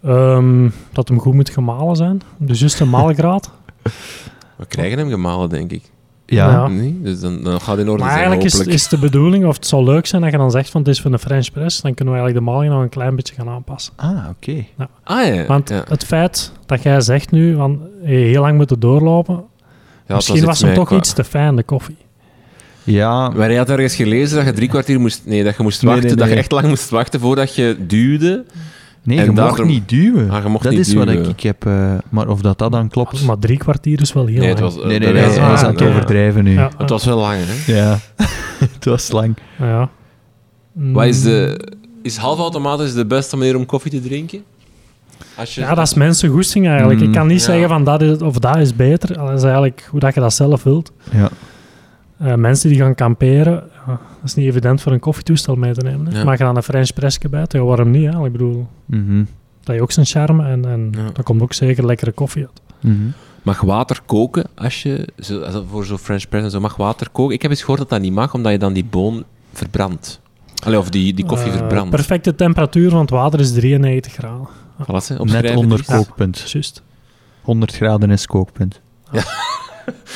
Ehm, 0.02 0.70
dat 0.92 1.08
hem 1.08 1.20
goed 1.20 1.34
moet 1.34 1.50
gemalen 1.50 1.96
zijn. 1.96 2.20
Dus 2.38 2.60
juist 2.60 2.80
een 2.80 2.90
maalgraad. 2.90 3.50
We 4.56 4.66
krijgen 4.66 4.98
hem 4.98 5.08
gemalen, 5.08 5.48
denk 5.48 5.70
ik. 5.70 5.92
Ja. 6.26 6.50
Ja. 6.50 6.66
Nee? 6.66 7.00
Dus 7.02 7.20
dan, 7.20 7.42
dan 7.42 7.60
gaat 7.60 7.76
het 7.76 7.86
in 7.86 7.90
orde 7.90 8.02
maar 8.02 8.12
zijn, 8.12 8.24
eigenlijk 8.24 8.54
is, 8.54 8.74
is 8.74 8.88
de 8.88 8.98
bedoeling, 8.98 9.46
of 9.46 9.56
het 9.56 9.66
zou 9.66 9.84
leuk 9.84 10.06
zijn 10.06 10.22
dat 10.22 10.30
je 10.30 10.36
dan 10.36 10.50
zegt 10.50 10.70
van 10.70 10.80
het 10.80 10.90
is 10.90 11.00
voor 11.00 11.12
een 11.12 11.18
French 11.18 11.52
press, 11.52 11.80
dan 11.80 11.94
kunnen 11.94 12.14
we 12.14 12.20
eigenlijk 12.20 12.46
de 12.46 12.52
maling 12.52 12.72
nog 12.72 12.82
een 12.82 12.88
klein 12.88 13.16
beetje 13.16 13.34
gaan 13.34 13.48
aanpassen. 13.48 13.92
Ah, 13.96 14.28
oké. 14.30 14.64
Ah 15.02 15.34
ja. 15.34 15.46
Want 15.46 15.68
ja. 15.68 15.84
het 15.88 16.04
feit 16.04 16.52
dat 16.66 16.82
jij 16.82 17.00
zegt 17.00 17.30
nu 17.30 17.54
van 17.54 17.80
je 18.02 18.08
heel 18.08 18.40
lang 18.40 18.56
moeten 18.56 18.80
doorlopen, 18.80 19.44
Ja, 20.06 20.14
misschien 20.14 20.44
was 20.44 20.60
hem 20.60 20.74
toch 20.74 20.92
iets 20.92 21.12
te 21.12 21.24
fijn, 21.24 21.56
de 21.56 21.62
koffie. 21.62 21.96
Ja, 22.84 23.28
Maar 23.28 23.50
je 23.52 23.56
had 23.58 23.70
ergens 23.70 23.94
gelezen 23.96 24.36
dat 24.36 24.46
je 24.46 24.52
drie 24.52 24.68
kwartier 24.68 25.00
moest... 25.00 25.22
Nee, 25.24 25.44
dat 25.44 25.56
je 25.56 25.62
moest 25.62 25.82
Nee, 25.82 25.90
wachten. 25.92 26.08
nee, 26.08 26.16
Dat 26.18 26.28
je 26.28 26.34
echt 26.34 26.52
lang 26.52 26.66
moest 26.68 26.88
wachten 26.90 27.20
voordat 27.20 27.54
je 27.54 27.76
duwde. 27.86 28.44
nee, 29.02 29.18
En 29.18 29.24
je 29.24 29.30
mocht 29.30 29.64
niet 29.64 29.88
duwen. 29.88 30.30
Ah, 30.30 30.44
mocht 30.46 30.62
dat 30.64 30.72
niet 30.72 30.80
is 30.86 30.94
wat 30.94 31.08
ik, 31.08 31.26
ik 31.26 31.40
heb... 31.40 31.66
eh, 31.66 31.92
maar 32.08 32.28
of 32.28 32.40
dat, 32.40 32.58
dat 32.58 32.72
dan 32.72 32.88
klopt... 32.88 33.24
Maar 33.24 33.38
drie 33.38 33.58
kwartier 33.58 34.00
is 34.00 34.12
wel 34.12 34.26
heel 34.26 34.38
Nee, 34.38 34.48
lang. 34.54 34.60
het 34.64 34.74
was... 34.74 34.82
eh, 34.82 34.88
nee, 34.88 34.98
nee, 34.98 35.12
nee, 35.12 35.24
was 35.24 35.36
aan 35.62 35.70
het 35.70 35.78
ja. 35.80 35.88
overdrijven 35.88 36.44
nu. 36.44 36.52
Ja, 36.52 36.70
Het 36.78 36.90
was 36.90 37.04
wel 37.04 37.18
lang, 37.18 37.38
hè? 37.44 37.72
Ja, 37.74 37.98
het 38.74 38.84
was 38.84 39.10
lang. 39.10 39.36
ja. 39.58 39.90
Wat 40.72 41.04
is 41.06 41.18
Mm. 41.18 41.24
de... 41.24 41.72
Is 42.02 42.16
halfautomatisch 42.16 42.94
de 42.94 43.06
beste 43.06 43.36
manier 43.36 43.56
om 43.56 43.66
koffie 43.66 43.90
te 43.90 44.00
drinken? 44.00 44.42
Als 45.36 45.54
je... 45.54 45.60
Ja, 45.60 45.74
dat 45.74 45.86
is 45.86 45.94
mensen 45.94 46.28
goesting 46.30 46.68
eigenlijk. 46.68 47.00
Mm, 47.00 47.06
ik 47.06 47.12
kan 47.12 47.26
niet 47.26 47.38
ja. 47.40 47.44
zeggen 47.44 47.68
van 47.68 47.84
dat 47.84 48.02
is, 48.02 48.18
of 48.18 48.38
dat 48.38 48.56
is 48.56 48.76
beter. 48.76 49.14
Dat 49.14 49.32
is 49.32 49.42
eigenlijk 49.42 49.86
hoe 49.90 50.00
dat 50.00 50.14
je 50.14 50.20
dat 50.20 50.34
zelf 50.34 50.62
wilt. 50.62 50.92
Ja. 51.12 51.30
Eh, 52.24 52.34
mensen 52.34 52.68
die 52.68 52.78
gaan 52.78 52.94
kamperen, 52.94 53.62
dat 53.86 53.98
is 54.24 54.34
niet 54.34 54.46
evident 54.46 54.80
voor 54.82 54.92
een 54.92 55.00
koffietoestel 55.00 55.54
mee 55.56 55.72
te 55.72 55.80
nemen. 55.80 56.06
Hè. 56.12 56.18
Ja. 56.18 56.24
Maar 56.24 56.38
je 56.38 56.44
dan 56.44 56.56
een 56.56 56.62
French 56.62 56.92
pressje 56.92 57.28
bij, 57.28 57.44
ja, 57.48 57.60
waarom 57.60 57.90
niet? 57.90 58.12
Hè? 58.12 58.24
Ik 58.26 58.32
bedoel, 58.32 58.66
Mhm. 58.84 59.18
dat 59.58 59.66
heeft 59.66 59.80
ook 59.80 59.92
zijn 59.92 60.06
charme 60.06 60.44
en, 60.48 60.64
en 60.64 60.88
Ja. 60.96 61.10
daar 61.12 61.22
komt 61.22 61.42
ook 61.42 61.52
zeker 61.52 61.86
lekkere 61.86 62.12
koffie 62.12 62.42
uit. 62.42 62.60
Mhm. 62.80 62.94
Mag 63.42 63.60
water 63.60 64.00
koken 64.06 64.44
als 64.54 64.82
je... 64.82 65.08
Zo, 65.18 65.64
voor 65.70 65.84
zo'n 65.84 65.98
French 65.98 66.28
press 66.28 66.44
en 66.44 66.50
zo 66.50 66.60
mag 66.60 66.76
water 66.76 67.10
koken? 67.10 67.34
Ik 67.34 67.42
heb 67.42 67.50
eens 67.50 67.60
gehoord 67.60 67.78
dat 67.78 67.88
dat 67.88 68.00
niet 68.00 68.12
mag, 68.12 68.34
omdat 68.34 68.52
je 68.52 68.58
dan 68.58 68.72
die 68.72 68.84
boon 68.84 69.24
verbrandt. 69.52 70.20
Allee, 70.64 70.78
of 70.78 70.90
die, 70.90 71.14
die 71.14 71.24
koffie 71.26 71.50
Eh, 71.52 71.56
verbrandt. 71.56 71.90
perfecte 71.90 72.34
temperatuur 72.34 72.90
van 72.90 73.00
het 73.00 73.10
water 73.10 73.40
is 73.40 73.52
93 73.52 74.12
graden. 74.12 74.48
Voilà, 74.82 75.20
Net 75.22 75.56
onder 75.56 75.84
kookpunt. 75.84 76.50
Juist. 76.50 76.82
100 77.42 77.72
graden 77.74 78.10
is 78.10 78.26
kookpunt. 78.26 78.80
Ja. 79.12 79.22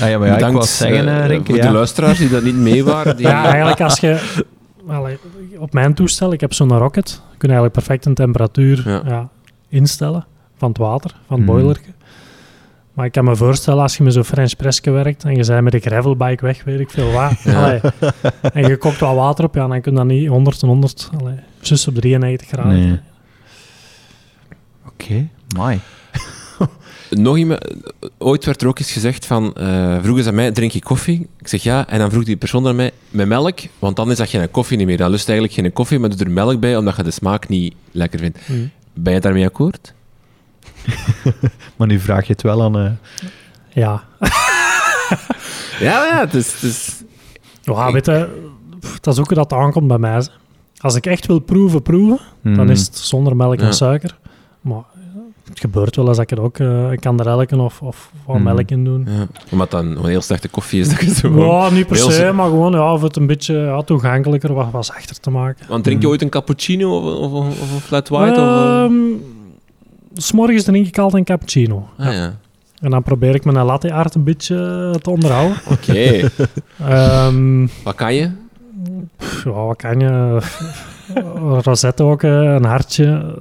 Ah, 0.01 0.09
ja, 0.09 0.19
maar 0.19 0.27
ja, 0.27 0.33
ik 0.33 0.39
Bedankt, 0.39 0.57
wou 0.57 0.67
zeggen, 0.67 1.09
eh, 1.09 1.19
eh, 1.19 1.27
Renke, 1.27 1.47
voor 1.51 1.57
ja. 1.57 1.67
de 1.67 1.73
luisteraars 1.73 2.19
die 2.19 2.29
dat 2.29 2.43
niet 2.43 2.55
mee 2.57 2.85
waren. 2.85 3.17
Die... 3.17 3.27
Ja, 3.27 3.45
eigenlijk 3.45 3.81
als 3.81 4.01
je... 4.01 4.43
Allee, 4.89 5.19
op 5.59 5.73
mijn 5.73 5.95
toestel, 5.95 6.33
ik 6.33 6.41
heb 6.41 6.53
zo'n 6.53 6.79
rocket, 6.79 7.11
kun 7.11 7.49
je 7.49 7.55
eigenlijk 7.55 7.73
perfect 7.73 8.07
een 8.07 8.15
temperatuur 8.15 8.83
Ja. 8.89 9.03
ja, 9.07 9.29
instellen 9.69 10.27
van 10.57 10.69
het 10.69 10.79
water, 10.79 11.15
van 11.27 11.37
het 11.37 11.47
boilerke. 11.47 11.89
Maar 12.93 13.07
ik 13.07 13.13
kan 13.13 13.25
me 13.25 13.37
voorstellen, 13.37 13.83
als 13.83 13.97
je 13.97 14.03
met 14.03 14.13
zo'n 14.13 14.25
French 14.25 14.57
pressje 14.57 14.91
werkt 14.91 15.25
en 15.25 15.37
je 15.37 15.47
bent 15.47 15.63
met 15.63 15.73
de 15.73 15.81
gravelbike 15.81 16.45
weg, 16.45 16.65
weet 16.65 16.81
ik 16.81 16.91
veel 16.91 17.11
Ja. 17.11 17.31
allee, 17.55 17.81
en 18.53 18.69
je 18.69 18.77
kookt 18.77 18.99
wat 18.99 19.15
water 19.15 19.45
op, 19.45 19.55
ja, 19.55 19.67
dan 19.67 19.81
kun 19.81 19.93
je 19.93 19.99
dat 19.99 20.07
niet 20.07 20.29
100 20.29 20.63
en 20.63 20.69
100, 20.69 21.11
allee, 21.21 21.37
zus 21.61 21.87
op 21.89 21.95
93 21.95 22.49
graden. 22.49 22.73
Nee. 22.89 23.01
Oké, 24.87 25.29
mooi. 25.57 25.81
Nog 27.11 27.37
iemand, 27.37 27.61
ooit 28.19 28.45
werd 28.45 28.63
er 28.63 28.69
ook 28.69 28.79
eens 28.79 28.93
gezegd 28.93 29.27
van, 29.27 29.55
eh 29.55 29.99
vroegen 30.03 30.23
ze 30.23 30.29
aan 30.29 30.35
mij, 30.35 30.51
drink 30.53 30.73
je 30.73 30.83
koffie? 30.83 31.29
Ik 31.39 31.49
zeg 31.49 31.63
ja, 31.63 31.89
en 31.89 31.99
dan 31.99 32.11
vroeg 32.11 32.25
die 32.25 32.37
persoon 32.37 32.67
aan 32.67 32.77
mij, 32.77 32.91
met 33.11 33.29
melk, 33.29 33.59
want 33.79 33.97
dan 33.97 34.11
is 34.11 34.17
dat 34.17 34.29
geen 34.29 34.51
koffie 34.51 34.77
niet 34.77 34.87
meer. 34.87 34.97
Dan 34.97 35.11
lust 35.11 35.27
je 35.27 35.33
eigenlijk 35.33 35.61
geen 35.61 35.73
koffie, 35.73 35.99
maar 35.99 36.09
doe 36.11 36.19
er 36.19 36.31
melk 36.31 36.61
bij, 36.61 36.77
omdat 36.77 36.97
je 36.97 37.03
de 37.03 37.11
smaak 37.11 37.49
niet 37.49 37.75
lekker 37.93 38.19
vindt. 38.19 38.39
Mhm. 38.49 38.59
Ben 38.95 39.13
je 39.13 39.21
daarmee 39.21 39.47
akkoord? 39.47 39.95
Maar 41.77 41.87
nu 41.87 41.99
vraag 42.01 42.27
je 42.27 42.33
het 42.33 42.43
wel 42.43 42.63
aan... 42.63 42.79
eh, 42.79 42.91
Ja. 43.69 44.05
Ja, 45.81 46.05
ja, 46.05 46.21
het 46.21 46.35
is... 46.35 46.53
Het 46.53 46.63
is 46.63 47.03
Ja, 47.63 47.93
weet 47.93 48.07
je, 48.07 48.49
dat 49.01 49.15
is 49.15 49.21
ook 49.21 49.27
hoe 49.27 49.37
dat 49.37 49.53
aankomt 49.53 49.89
bij 49.89 49.99
mij. 49.99 50.27
Als 50.79 50.95
ik 50.95 51.07
echt 51.07 51.27
wil 51.27 51.39
proeven, 51.39 51.83
proeven, 51.83 52.19
dan 52.43 52.53
mhm. 52.53 52.71
is 52.71 52.81
het 52.87 52.99
zonder 52.99 53.37
melk 53.37 53.61
Ja. 53.61 53.67
en 53.67 53.75
suiker. 53.75 54.19
Maar 54.61 54.83
het 55.49 55.61
gebeurt 55.61 55.97
wel 55.97 56.09
eens 56.09 56.17
dat 56.17 56.31
ik 56.31 56.39
er 56.39 56.45
ook 56.45 56.59
eh, 56.59 56.91
een 56.91 56.99
kanderelken 56.99 57.61
of, 57.61 57.83
of 57.83 58.11
wat 58.27 58.35
Mhm. 58.37 58.45
melk 58.45 58.71
in 58.71 58.85
doe. 58.85 59.03
ja, 59.07 59.27
omdat 59.51 59.71
dan 59.71 59.87
een 59.97 60.05
heel 60.05 60.21
slechte 60.21 60.49
koffie 60.49 60.81
is. 60.81 60.89
Dat 60.89 61.01
je 61.01 61.15
zo 61.15 61.39
Ja, 61.47 61.71
niet 61.71 61.87
per 61.87 61.97
heel 61.97 62.11
se, 62.11 62.31
maar 62.35 62.49
gewoon 62.49 62.73
ja, 62.73 62.93
of 62.93 63.03
het 63.03 63.17
een 63.17 63.27
beetje 63.27 63.55
ja, 63.55 63.83
toegankelijker, 63.83 64.53
wat, 64.55 64.71
wat 64.71 64.87
zachter 64.87 65.21
te 65.21 65.31
maken. 65.31 65.67
Want 65.69 65.85
drink 65.85 65.99
je 65.99 66.03
Mhm. 66.05 66.13
ooit 66.13 66.23
een 66.23 66.29
cappuccino 66.29 66.97
of, 66.97 67.05
of, 67.19 67.33
of, 67.33 67.61
of 67.63 67.73
een 67.75 67.81
flat 67.81 68.09
white? 68.09 68.41
of, 68.41 68.47
eh? 68.47 68.83
Ehm, 68.85 68.93
s 70.15 70.33
morgens 70.33 70.65
drink 70.65 70.87
ik 70.87 70.99
altijd 70.99 71.19
een 71.19 71.25
cappuccino. 71.37 71.89
Ah 71.99 72.13
ja, 72.13 72.35
En 72.81 72.91
dan 72.91 73.03
probeer 73.03 73.35
ik 73.35 73.45
mijn 73.45 73.67
latte 73.67 73.93
art 73.93 74.15
een 74.15 74.25
beetje 74.25 74.91
eh, 74.95 75.01
te 75.01 75.11
onderhouden. 75.11 75.57
oké. 75.73 76.31
Ehm, 76.85 77.67
Wat 77.85 77.95
kan 77.95 78.15
je? 78.15 78.31
pff, 79.17 79.45
ja, 79.45 79.51
wat 79.51 79.77
kan 79.77 80.01
je? 80.01 80.39
Rosette 81.65 82.03
ook, 82.03 82.23
eh, 82.23 82.31
een 82.43 82.65
hartje. 82.65 83.35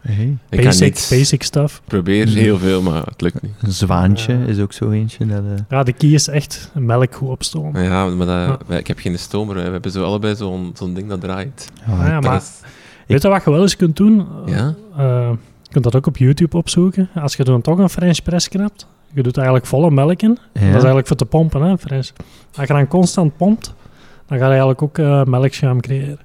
Hey. 0.00 0.36
Ik 0.50 0.64
Basic, 0.64 0.92
basic 1.10 1.42
stuff. 1.42 1.82
probeer 1.84 2.28
heel 2.28 2.58
veel, 2.58 2.82
maar 2.82 3.02
het 3.04 3.20
lukt 3.20 3.42
niet. 3.42 3.52
Een 3.62 3.72
zwaantje 3.72 4.38
Ja. 4.38 4.44
is 4.46 4.58
ook 4.60 4.72
zo 4.72 4.90
eentje. 4.90 5.26
Dat, 5.26 5.38
eh, 5.44 5.62
Ja, 5.68 5.82
de 5.82 5.92
key 5.92 6.08
is 6.10 6.28
echt 6.28 6.70
melk 6.74 7.14
goed 7.14 7.28
opstomen. 7.28 7.82
Ja, 7.82 8.06
maar 8.06 8.26
dat, 8.26 8.36
Ja. 8.36 8.58
wij- 8.66 8.78
ik 8.78 8.86
heb 8.86 8.98
geen 8.98 9.18
stomer. 9.18 9.56
hè. 9.56 9.64
We 9.64 9.70
hebben 9.70 9.90
zo 9.90 10.04
allebei 10.04 10.36
zo'n 10.36 10.70
zo'n 10.74 10.94
ding 10.94 11.08
dat 11.08 11.20
draait. 11.20 11.66
ja, 11.86 11.92
Ah, 11.92 12.06
ja, 12.06 12.16
ik- 12.16 12.22
maar 12.24 12.36
is- 12.36 12.60
weet 13.06 13.22
je 13.22 13.28
wat 13.28 13.44
je 13.44 13.50
wel 13.50 13.60
eens 13.62 13.76
kunt 13.76 13.96
doen? 13.96 14.26
Ja? 14.46 14.74
Eh, 14.96 15.30
je 15.62 15.70
kunt 15.70 15.84
dat 15.84 15.96
ook 15.96 16.06
op 16.06 16.16
YouTube 16.16 16.56
opzoeken. 16.56 17.08
Als 17.14 17.36
je 17.36 17.44
dan 17.44 17.60
toch 17.60 17.78
een 17.78 17.88
French 17.90 18.22
press 18.22 18.48
knapt, 18.48 18.86
je 19.12 19.22
doet 19.22 19.36
eigenlijk 19.36 19.66
volle 19.66 19.90
melk 19.90 20.22
in. 20.22 20.38
ja. 20.52 20.60
Dat 20.60 20.68
is 20.68 20.72
eigenlijk 20.74 21.06
voor 21.06 21.16
te 21.16 21.24
pompen, 21.26 21.62
hè, 21.62 21.78
French. 21.78 22.08
Als 22.56 22.66
je 22.66 22.72
dan 22.72 22.86
constant 22.88 23.36
pompt, 23.36 23.74
dan 24.26 24.38
ga 24.38 24.44
je 24.44 24.50
eigenlijk 24.50 24.82
ook 24.82 24.98
eh 24.98 25.24
melkschuim 25.24 25.80
creëren. 25.80 26.18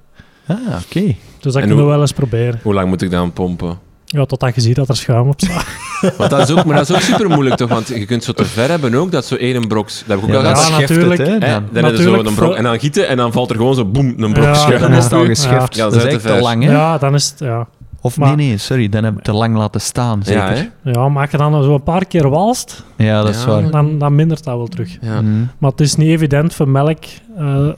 Ah, 0.46 0.56
oké. 0.56 1.00
Dus 1.40 1.52
dat 1.52 1.54
En 1.54 1.60
kunnen 1.68 1.84
we 1.84 1.90
wel 1.90 2.00
eens 2.00 2.12
proberen. 2.12 2.60
Hoe 2.62 2.74
lang 2.74 2.88
moet 2.88 3.02
ik 3.02 3.10
dan 3.10 3.32
pompen? 3.32 3.78
Ja, 4.04 4.24
totdat 4.24 4.54
je 4.54 4.60
ziet 4.60 4.76
dat 4.76 4.88
er 4.88 4.96
schuim 4.96 5.28
op 5.28 5.40
staat. 5.40 5.66
Want 6.18 6.30
dat 6.30 6.48
is 6.48 6.56
ook, 6.56 6.64
maar 6.64 6.76
dat 6.76 6.88
is 6.88 6.94
ook 6.94 7.00
super 7.00 7.28
moeilijk 7.30 7.56
toch? 7.56 7.68
Want 7.68 7.88
je 7.88 8.06
kunt 8.06 8.24
zo 8.24 8.32
te 8.32 8.44
ver 8.44 8.68
hebben 8.68 8.94
ook, 8.94 9.10
dat 9.12 9.24
zo 9.24 9.34
één 9.34 9.68
brok. 9.68 9.86
Dat 9.86 10.04
heb 10.06 10.18
ik 10.18 10.24
ook 10.24 10.30
Ja, 10.30 10.36
al. 10.52 10.70
Ja, 10.70 10.78
natuurlijk. 10.78 11.18
Het, 11.20 11.26
hè, 11.28 11.32
Hè, 11.32 11.38
dan. 11.40 11.64
dan 11.82 11.90
je 11.96 12.02
zo 12.02 12.14
een 12.14 12.34
brok 12.34 12.54
en 12.54 12.62
dan 12.62 12.78
gieten 12.78 13.08
en 13.08 13.16
dan 13.16 13.32
valt 13.32 13.50
er 13.50 13.56
gewoon 13.56 13.74
zo 13.74 13.84
boem, 13.84 14.14
een 14.22 14.32
brok 14.32 14.44
Ja, 14.44 14.54
schuim 14.54 14.80
dan 14.80 14.92
is 14.92 15.04
het 15.04 15.12
al 15.12 15.20
op. 15.20 15.26
gescheft. 15.26 15.74
Ja, 15.76 15.82
dat 15.84 15.92
dat 15.92 16.04
is 16.06 16.12
echt 16.14 16.22
te 16.26 16.40
lang, 16.40 16.64
hè? 16.64 16.70
Ja, 16.72 16.98
dan 16.98 17.14
is 17.14 17.28
het... 17.30 17.38
Ja. 17.38 17.66
Of 18.00 18.16
Maar- 18.18 18.36
nee, 18.36 18.48
nee, 18.48 18.58
sorry. 18.58 18.88
Dan 18.88 19.04
heb 19.04 19.16
ik 19.16 19.22
te 19.22 19.32
lang 19.32 19.56
laten 19.56 19.80
staan, 19.80 20.20
zeker. 20.24 20.42
Ja, 20.42 20.70
Ja, 20.82 20.92
ja, 20.92 21.20
als 21.20 21.30
je 21.30 21.36
dan 21.36 21.62
zo 21.62 21.74
een 21.74 21.82
paar 21.82 22.04
keer 22.06 22.28
walst, 22.30 22.84
dat 22.96 23.28
is 23.28 23.40
Ja. 23.42 23.46
waar. 23.46 23.70
dan, 23.70 23.98
dan 23.98 24.14
mindert 24.14 24.44
dat 24.44 24.56
wel 24.56 24.66
terug. 24.66 24.96
Ja. 25.00 25.20
Mhm. 25.20 25.30
Maar 25.58 25.70
het 25.70 25.80
is 25.80 25.96
niet 25.96 26.08
evident 26.08 26.54
voor 26.54 26.68
melk 26.68 26.98
eh, 27.38 27.68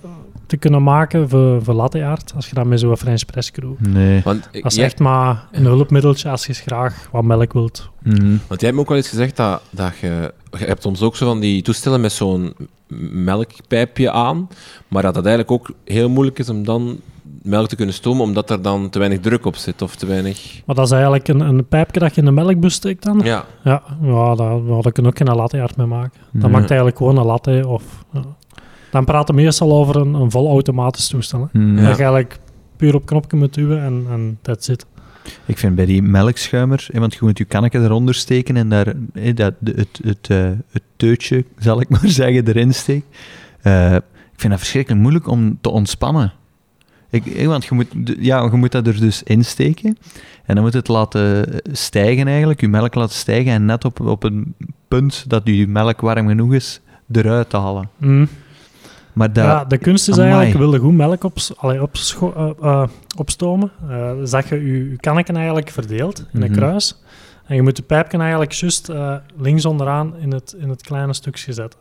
te 0.48 0.56
kunnen 0.56 0.82
maken 0.82 1.28
voor, 1.28 1.62
voor 1.62 1.74
latte 1.74 2.04
art, 2.04 2.32
als 2.36 2.48
je 2.48 2.54
dat 2.54 2.64
met 2.66 2.80
zo'n 2.80 2.96
French 2.96 3.24
press 3.24 3.50
crew. 3.50 3.72
Nee. 3.78 4.20
Want, 4.24 4.48
ik- 4.52 4.62
Dat 4.62 4.70
is 4.72 4.76
jij, 4.78 4.84
echt 4.86 4.98
maar 4.98 5.46
een 5.52 5.64
hulpmiddeltje 5.64 6.30
als 6.30 6.46
je 6.46 6.52
graag 6.52 7.08
wat 7.12 7.24
melk 7.24 7.52
wilt. 7.52 7.88
Mhm. 8.02 8.16
want 8.46 8.60
jij 8.60 8.68
hebt 8.70 8.74
me 8.74 8.80
ook 8.80 8.88
wel 8.88 8.96
eens 8.96 9.08
gezegd 9.08 9.36
dat, 9.36 9.62
dat 9.70 9.98
je... 10.00 10.32
Je 10.58 10.64
hebt 10.64 10.82
soms 10.82 11.02
ook 11.02 11.16
zo 11.16 11.26
van 11.26 11.40
die 11.40 11.62
toestellen 11.62 12.00
met 12.00 12.12
zo'n 12.12 12.54
melkpijpje 13.12 14.10
aan, 14.10 14.48
maar 14.88 15.02
dat 15.02 15.14
het 15.14 15.26
eigenlijk 15.26 15.60
ook 15.60 15.76
heel 15.84 16.08
moeilijk 16.08 16.38
is 16.38 16.48
om 16.48 16.64
dan 16.64 17.00
melk 17.42 17.68
te 17.68 17.76
kunnen 17.76 17.94
stomen, 17.94 18.22
omdat 18.24 18.50
er 18.50 18.62
dan 18.62 18.90
te 18.90 18.98
weinig 18.98 19.20
druk 19.20 19.44
op 19.46 19.56
zit, 19.56 19.82
of 19.82 19.96
te 19.96 20.06
weinig... 20.06 20.60
Maar 20.66 20.76
dat 20.76 20.84
is 20.84 20.90
eigenlijk 20.92 21.28
een, 21.28 21.40
een 21.40 21.66
pijpje 21.66 22.00
dat 22.00 22.14
je 22.14 22.20
in 22.20 22.26
de 22.26 22.32
melkbus 22.32 22.74
steekt 22.74 23.02
dan. 23.02 23.20
Ja, 23.24 23.44
Ja, 23.64 23.82
ja 24.02 24.34
daar, 24.34 24.64
daar 24.82 24.92
kun 24.92 25.02
je 25.02 25.08
ook 25.08 25.16
geen 25.18 25.34
latte 25.36 25.62
art 25.62 25.76
mee 25.76 25.86
maken. 25.86 26.20
Dat 26.32 26.50
maakt 26.50 26.66
eigenlijk 26.68 26.96
gewoon 26.98 27.16
een 27.16 27.26
latte 27.26 27.62
of... 27.66 27.82
ja. 28.12 28.22
Dan 28.90 29.04
praten 29.04 29.34
we 29.34 29.40
meestal 29.42 29.72
over 29.72 29.96
een, 29.96 30.14
een 30.14 30.30
vol 30.30 30.48
automatisch 30.48 31.08
toestel. 31.08 31.48
Hè. 31.52 31.60
Ja. 31.60 31.74
Dat 31.74 31.82
je 31.96 32.02
eigenlijk 32.02 32.38
puur 32.76 32.94
op 32.94 33.06
knopje 33.06 33.36
moet 33.36 33.54
duwen 33.54 33.82
en, 33.82 34.06
en 34.10 34.38
that's 34.42 34.68
it. 34.68 34.86
Ik 35.46 35.58
vind 35.58 35.74
bij 35.74 35.86
die 35.86 36.02
melkschuimer, 36.02 36.86
hè, 36.92 37.00
want 37.00 37.12
je 37.14 37.18
moet 37.22 37.38
je 37.38 37.44
kanneke 37.44 37.78
eronder 37.78 38.14
steken 38.14 38.56
en 38.56 38.68
daar 38.68 38.92
hè, 39.12 39.34
dat, 39.34 39.54
de- 39.58 39.72
het, 39.76 40.00
het, 40.04 40.28
eh, 40.30 40.50
het 40.70 40.82
teutje, 40.96 41.44
zal 41.58 41.80
ik 41.80 41.88
maar 42.00 42.00
zeggen, 42.08 42.46
erin 42.48 42.74
steekt. 42.74 43.06
Eh, 43.62 43.94
ik 43.94 44.02
vind 44.36 44.50
dat 44.52 44.58
verschrikkelijk 44.58 45.00
moeilijk 45.02 45.26
om 45.28 45.58
te 45.60 45.70
ontspannen. 45.70 46.32
Ik, 47.10 47.46
want 47.46 47.64
je 47.64 47.74
moet, 47.74 47.86
ja, 48.18 48.42
je 48.44 48.56
moet 48.56 48.72
dat 48.72 48.86
er 48.86 49.00
dus 49.00 49.22
insteken 49.22 49.96
en 50.44 50.54
dan 50.54 50.64
moet 50.64 50.72
het 50.72 50.88
laten 50.88 51.46
stijgen 51.72 52.26
eigenlijk, 52.26 52.60
je 52.60 52.68
melk 52.68 52.94
laten 52.94 53.14
stijgen 53.16 53.52
en 53.52 53.64
net 53.64 53.84
op, 53.84 54.00
op 54.00 54.22
een 54.22 54.54
punt 54.88 55.24
dat 55.28 55.40
je 55.44 55.66
melk 55.66 56.00
warm 56.00 56.28
genoeg 56.28 56.54
is, 56.54 56.80
eruit 57.12 57.50
te 57.50 57.56
halen. 57.56 57.88
Mm. 57.96 58.28
Maar 59.18 59.32
dat, 59.32 59.44
ja, 59.44 59.64
de 59.64 59.78
kunst 59.78 60.08
is 60.08 60.14
amai. 60.18 60.30
eigenlijk, 60.32 60.58
wil 60.58 60.72
je 60.72 60.78
goed 60.78 60.94
melk 60.94 61.22
allee, 61.56 61.78
eh, 61.78 62.50
eh, 62.62 62.88
opstomen, 63.16 63.70
eh, 63.88 64.12
dus 64.16 64.30
dat 64.30 64.48
je 64.48 64.54
je, 64.66 64.90
je 64.90 64.96
kanneken 64.96 65.36
eigenlijk 65.36 65.70
verdeelt 65.70 66.18
in 66.32 66.42
een 66.42 66.50
Mhm. 66.50 66.58
kruis. 66.58 67.02
En 67.46 67.54
je 67.54 67.62
moet 67.62 67.76
de 67.76 67.82
pijpje 67.82 68.18
eigenlijk 68.18 68.52
juist 68.52 68.88
eh, 68.88 69.14
links 69.36 69.64
onderaan 69.64 70.14
in 70.18 70.32
het, 70.32 70.54
in 70.58 70.68
het 70.68 70.82
kleine 70.82 71.12
stukje 71.12 71.52
zetten. 71.52 71.80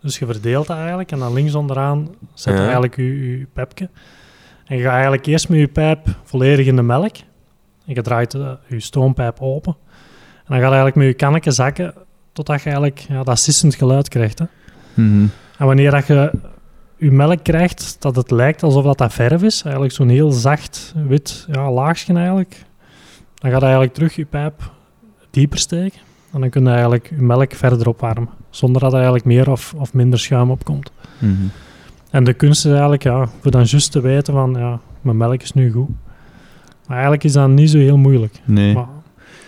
Dus 0.00 0.18
je 0.18 0.26
verdeelt 0.26 0.66
dat 0.66 0.76
eigenlijk 0.76 1.12
en 1.12 1.18
dan 1.18 1.32
links 1.32 1.54
onderaan 1.54 2.08
zet 2.34 2.52
je 2.52 2.58
Ja. 2.58 2.64
eigenlijk 2.64 2.96
je, 2.96 3.38
je 3.38 3.46
pijpje. 3.52 3.88
En 4.66 4.76
je 4.76 4.82
gaat 4.82 4.92
eigenlijk 4.92 5.26
eerst 5.26 5.48
met 5.48 5.58
je 5.58 5.68
pijp 5.68 6.06
volledig 6.22 6.66
in 6.66 6.76
de 6.76 6.82
melk. 6.82 7.16
En 7.86 7.94
je 7.94 8.02
draait 8.02 8.34
eh, 8.34 8.50
je 8.66 8.80
stoompijp 8.80 9.40
open. 9.40 9.76
En 10.36 10.44
dan 10.46 10.56
gaat 10.56 10.66
eigenlijk 10.66 10.96
met 10.96 11.06
je 11.06 11.14
kanneken 11.14 11.52
zakken 11.52 11.94
totdat 12.32 12.58
je 12.58 12.64
eigenlijk 12.64 12.98
ja, 12.98 13.22
dat 13.22 13.38
sissend 13.38 13.74
geluid 13.74 14.08
krijgt. 14.08 14.38
Hè. 14.38 14.44
Mhm. 14.94 15.26
En 15.58 15.66
wanneer 15.66 15.90
dat 15.90 16.06
je 16.06 16.30
je 17.04 17.10
melk 17.10 17.42
krijgt, 17.42 17.96
dat 17.98 18.16
het 18.16 18.30
lijkt 18.30 18.62
alsof 18.62 18.84
dat, 18.84 18.98
dat 18.98 19.12
verf 19.12 19.42
is, 19.42 19.62
eigenlijk 19.62 19.94
zo'n 19.94 20.08
heel 20.08 20.32
zacht 20.32 20.94
wit 21.06 21.46
ja, 21.52 21.70
laagje 21.70 22.14
eigenlijk, 22.14 22.64
dan 23.34 23.50
gaat 23.50 23.62
eigenlijk 23.62 23.94
terug 23.94 24.14
je 24.14 24.24
pijp 24.24 24.70
dieper 25.30 25.58
steken. 25.58 25.98
En 26.32 26.40
dan 26.40 26.50
kun 26.50 26.62
je 26.62 26.70
eigenlijk 26.70 27.10
je 27.16 27.22
melk 27.22 27.52
verder 27.52 27.88
opwarmen, 27.88 28.28
zonder 28.50 28.80
dat 28.80 28.90
er 28.90 28.96
eigenlijk 28.96 29.26
meer 29.26 29.50
of, 29.50 29.74
of 29.76 29.92
minder 29.92 30.18
schuim 30.18 30.50
opkomt. 30.50 30.92
Mhm. 31.18 31.32
En 32.10 32.24
de 32.24 32.32
kunst 32.32 32.64
is 32.64 32.70
eigenlijk, 32.70 33.02
ja, 33.02 33.28
voor 33.40 33.50
dan 33.50 33.64
juist 33.64 33.92
te 33.92 34.00
weten 34.00 34.34
van, 34.34 34.54
ja, 34.58 34.80
mijn 35.00 35.16
melk 35.16 35.42
is 35.42 35.52
nu 35.52 35.72
goed. 35.72 35.88
Maar 36.86 36.96
eigenlijk 36.96 37.24
is 37.24 37.32
dat 37.32 37.48
niet 37.48 37.70
zo 37.70 37.78
heel 37.78 37.96
moeilijk. 37.96 38.40
Nee. 38.44 38.74
Maar 38.74 38.86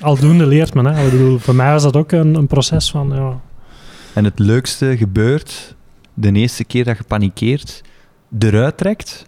aldoende 0.01 0.47
leert 0.47 0.75
men, 0.75 0.87
hè. 0.87 1.05
Ik 1.05 1.11
bedoel, 1.11 1.39
voor 1.39 1.55
mij 1.55 1.73
was 1.73 1.83
dat 1.83 1.97
ook 1.97 2.13
een, 2.13 2.35
een 2.35 2.47
proces 2.47 2.91
van, 2.91 3.13
ja, 3.15 3.41
En 4.15 4.25
het 4.25 4.39
leukste 4.39 4.97
gebeurt 4.97 5.76
de 6.19 6.33
eerste 6.33 6.65
keer 6.65 6.85
dat 6.85 6.97
je 6.97 7.05
panikeert, 7.05 7.83
eruit 8.39 8.77
trekt 8.77 9.27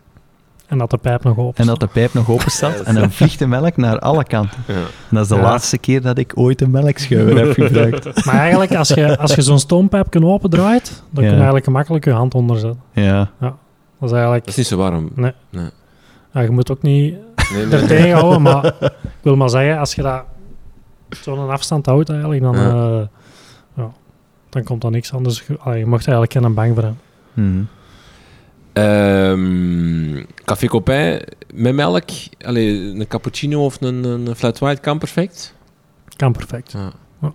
en 0.67 0.79
dat 0.79 0.91
de 0.91 0.97
pijp 0.99 1.23
nog 1.25 1.39
open 1.39 1.61
en 1.61 1.67
dat 1.67 1.81
de 1.81 1.87
pijp 1.87 2.13
nog 2.15 2.31
open 2.31 2.51
staat 2.51 2.81
en 2.89 2.95
dan 2.95 3.11
vliegt 3.11 3.39
de 3.39 3.47
melk 3.47 3.77
naar 3.77 3.99
alle 3.99 4.25
kanten. 4.25 4.59
ja. 4.67 4.75
En 4.75 4.85
dat 5.11 5.23
is 5.23 5.29
de 5.29 5.35
Ja. 5.35 5.41
laatste 5.43 5.79
keer 5.79 6.03
dat 6.03 6.19
ik 6.19 6.33
ooit 6.35 6.61
een 6.61 6.71
melkschuiver 6.71 7.37
heb 7.47 7.53
gebruikt. 7.53 8.05
Maar 8.27 8.35
eigenlijk, 8.39 8.75
als 8.75 8.89
je, 8.89 9.19
als 9.19 9.35
je 9.35 9.43
zo'n 9.43 9.59
stoompijpje 9.59 10.25
opendraait, 10.25 10.89
dan 10.89 11.03
kun 11.15 11.23
je 11.23 11.29
Ja. 11.29 11.35
eigenlijk 11.35 11.65
gemakkelijk 11.65 12.05
je 12.05 12.11
hand 12.11 12.35
onder 12.35 12.59
zetten. 12.59 12.81
Ja. 12.93 13.31
Dat 13.41 13.55
is 14.01 14.11
eigenlijk... 14.11 14.41
Dat 14.45 14.49
is 14.51 14.57
niet 14.57 14.67
zo 14.67 14.77
warm. 14.77 15.11
Ja, 16.33 16.41
je 16.41 16.51
moet 16.51 16.71
ook 16.71 16.83
niet 16.83 17.15
Nee, 17.53 17.65
nee, 17.67 17.73
er 17.73 17.79
nee. 17.79 17.87
tegenhouden, 17.87 18.43
maar 18.43 18.65
ik 19.19 19.23
wil 19.23 19.37
maar 19.37 19.49
zeggen, 19.51 19.79
als 19.79 19.95
je 19.95 20.03
dat 20.03 20.23
zo'n 21.11 21.49
afstand 21.51 21.87
houdt 21.87 22.09
eigenlijk, 22.11 22.43
dan, 22.43 22.57
Ja. 22.57 23.09
Eh, 24.59 24.65
ja, 24.65 24.65
dan 24.65 24.65
komt 24.65 24.85
er 24.85 24.91
niks 24.91 25.13
anders. 25.13 25.45
Je, 25.47 25.59
allee, 25.59 25.79
je 25.79 25.87
mocht 25.87 26.07
eigenlijk 26.09 26.33
geen 26.33 26.55
bang 26.55 26.75
voor 26.75 26.83
hebben. 26.83 27.01
Mhm. 27.35 27.63
Ehm, 28.73 30.25
café 30.45 30.67
Copain 30.67 31.21
met 31.55 31.75
melk. 31.75 32.09
Allee, 32.41 32.81
een 32.81 33.07
cappuccino 33.09 33.65
of 33.65 33.81
een, 33.81 34.05
een 34.05 34.37
flat 34.37 34.59
white 34.59 34.81
kan 34.81 34.99
perfect. 34.99 35.55
Kan 36.17 36.33
perfect. 36.33 36.73
Ja. 36.73 36.93
Ja. 37.21 37.33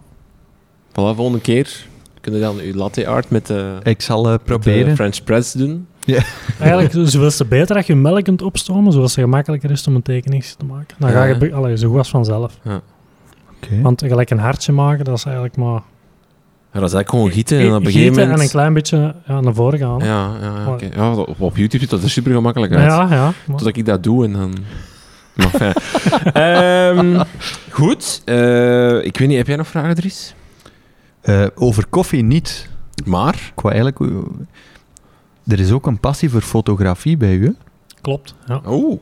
Voilà, 0.89 1.15
volgende 1.15 1.41
keer 1.41 1.85
kunnen 2.21 2.39
we 2.39 2.45
dan 2.45 2.59
uw 2.59 2.73
latte 2.73 3.07
art 3.07 3.29
met 3.29 3.47
de, 3.47 3.79
Ik 3.83 4.01
zal 4.01 4.25
eh, 4.25 4.31
met 4.31 4.39
de 4.39 4.45
proberen. 4.45 4.95
French 4.95 5.23
press 5.23 5.51
doen. 5.51 5.87
Eigenlijk, 6.59 6.91
zoveel 7.09 7.29
te 7.29 7.45
beter 7.45 7.75
dat 7.75 7.87
je 7.87 7.95
melk 7.95 8.23
kunt 8.23 8.41
opstomen, 8.41 8.91
zoals 8.91 9.15
het 9.15 9.23
gemakkelijker 9.23 9.71
is 9.71 9.87
om 9.87 9.95
een 9.95 10.01
tekening 10.01 10.43
te 10.43 10.65
maken. 10.65 10.95
Dan 10.99 11.09
ga 11.09 11.23
je 11.23 11.35
Ja. 11.39 11.55
allee, 11.55 11.77
zo 11.77 11.89
goed 11.89 11.97
als 11.97 12.09
vanzelf. 12.09 12.59
Oké. 12.65 13.81
Want 13.81 14.03
gelijk 14.07 14.29
een 14.29 14.39
hartje 14.39 14.71
maken, 14.71 15.05
dat 15.05 15.17
is 15.17 15.23
eigenlijk 15.23 15.55
maar 15.55 15.81
Ja, 16.73 16.79
dat 16.79 16.89
is 16.89 16.95
eigenlijk 16.95 17.09
gewoon 17.09 17.31
gieten 17.31 17.59
en 17.59 17.75
op 17.75 17.85
een 17.85 17.91
gegeven 17.91 18.11
moment... 18.19 18.37
en 18.37 18.43
een 18.43 18.49
klein 18.49 18.73
beetje 18.73 19.15
ja, 19.27 19.41
naar 19.41 19.53
voren 19.53 19.79
gaan. 19.79 19.99
Ja, 19.99 20.35
ja, 20.41 20.77
ja, 20.79 20.89
ja 20.95 21.11
op, 21.13 21.41
op 21.41 21.55
YouTube 21.57 21.79
ziet 21.79 21.89
dat 21.89 22.03
er 22.03 22.09
super 22.09 22.33
gemakkelijk 22.33 22.73
uit. 22.73 22.85
Ja, 22.85 23.07
ja. 23.09 23.23
maar- 23.23 23.33
Totdat 23.57 23.75
ik 23.77 23.85
dat 23.85 24.03
doe 24.03 24.25
en 24.25 24.33
dan... 24.33 24.57
Maar 25.33 25.49
fijn. 25.49 25.73
Ehm, 26.33 27.23
goed. 27.69 28.21
Eh, 28.25 29.05
ik 29.05 29.17
weet 29.17 29.27
niet, 29.27 29.37
heb 29.37 29.47
jij 29.47 29.55
nog 29.55 29.67
vragen, 29.67 29.95
Dries? 29.95 30.33
Eh, 31.21 31.45
over 31.55 31.85
koffie 31.87 32.23
niet. 32.23 32.69
Maar... 33.05 33.51
Ik 33.55 33.61
wou 33.61 33.73
eigenlijk... 33.75 33.99
Er 35.47 35.59
is 35.59 35.71
ook 35.71 35.87
een 35.87 35.99
passie 35.99 36.29
voor 36.29 36.41
fotografie 36.41 37.17
bij 37.17 37.33
u. 37.35 37.55
Klopt. 38.01 38.35
Ja. 38.47 38.61
Oh. 38.65 39.01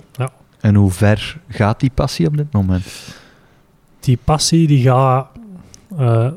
En 0.59 0.75
hoe 0.75 0.91
ver 0.91 1.37
gaat 1.47 1.79
die 1.79 1.91
passie 1.93 2.27
op 2.27 2.37
dit 2.37 2.53
moment? 2.53 2.85
Die 3.99 4.17
passie 4.23 4.67
die 4.67 4.83
gaat 4.83 5.27
eh, 5.97 6.27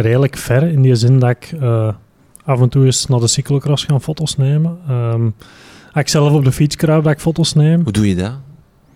redelijk 0.00 0.36
ver 0.36 0.62
in 0.62 0.82
die 0.82 0.94
zin 0.94 1.18
dat 1.18 1.30
ik 1.30 1.52
eh, 1.60 1.88
af 2.44 2.60
en 2.60 2.68
toe 2.68 2.84
eens 2.84 3.06
naar 3.06 3.20
de 3.20 3.26
cyclocross 3.28 3.84
ga 3.84 4.00
foto's 4.00 4.36
nemen. 4.36 4.78
Ehm, 4.88 5.22
als 5.92 6.02
ik 6.02 6.08
zelf 6.08 6.32
op 6.32 6.44
de 6.44 6.52
fiets 6.52 6.76
kruip, 6.76 7.04
dat 7.04 7.12
ik 7.12 7.20
foto's 7.20 7.52
neem. 7.54 7.82
Hoe 7.82 7.92
doe 7.92 8.08
je 8.08 8.14
dat? 8.14 8.32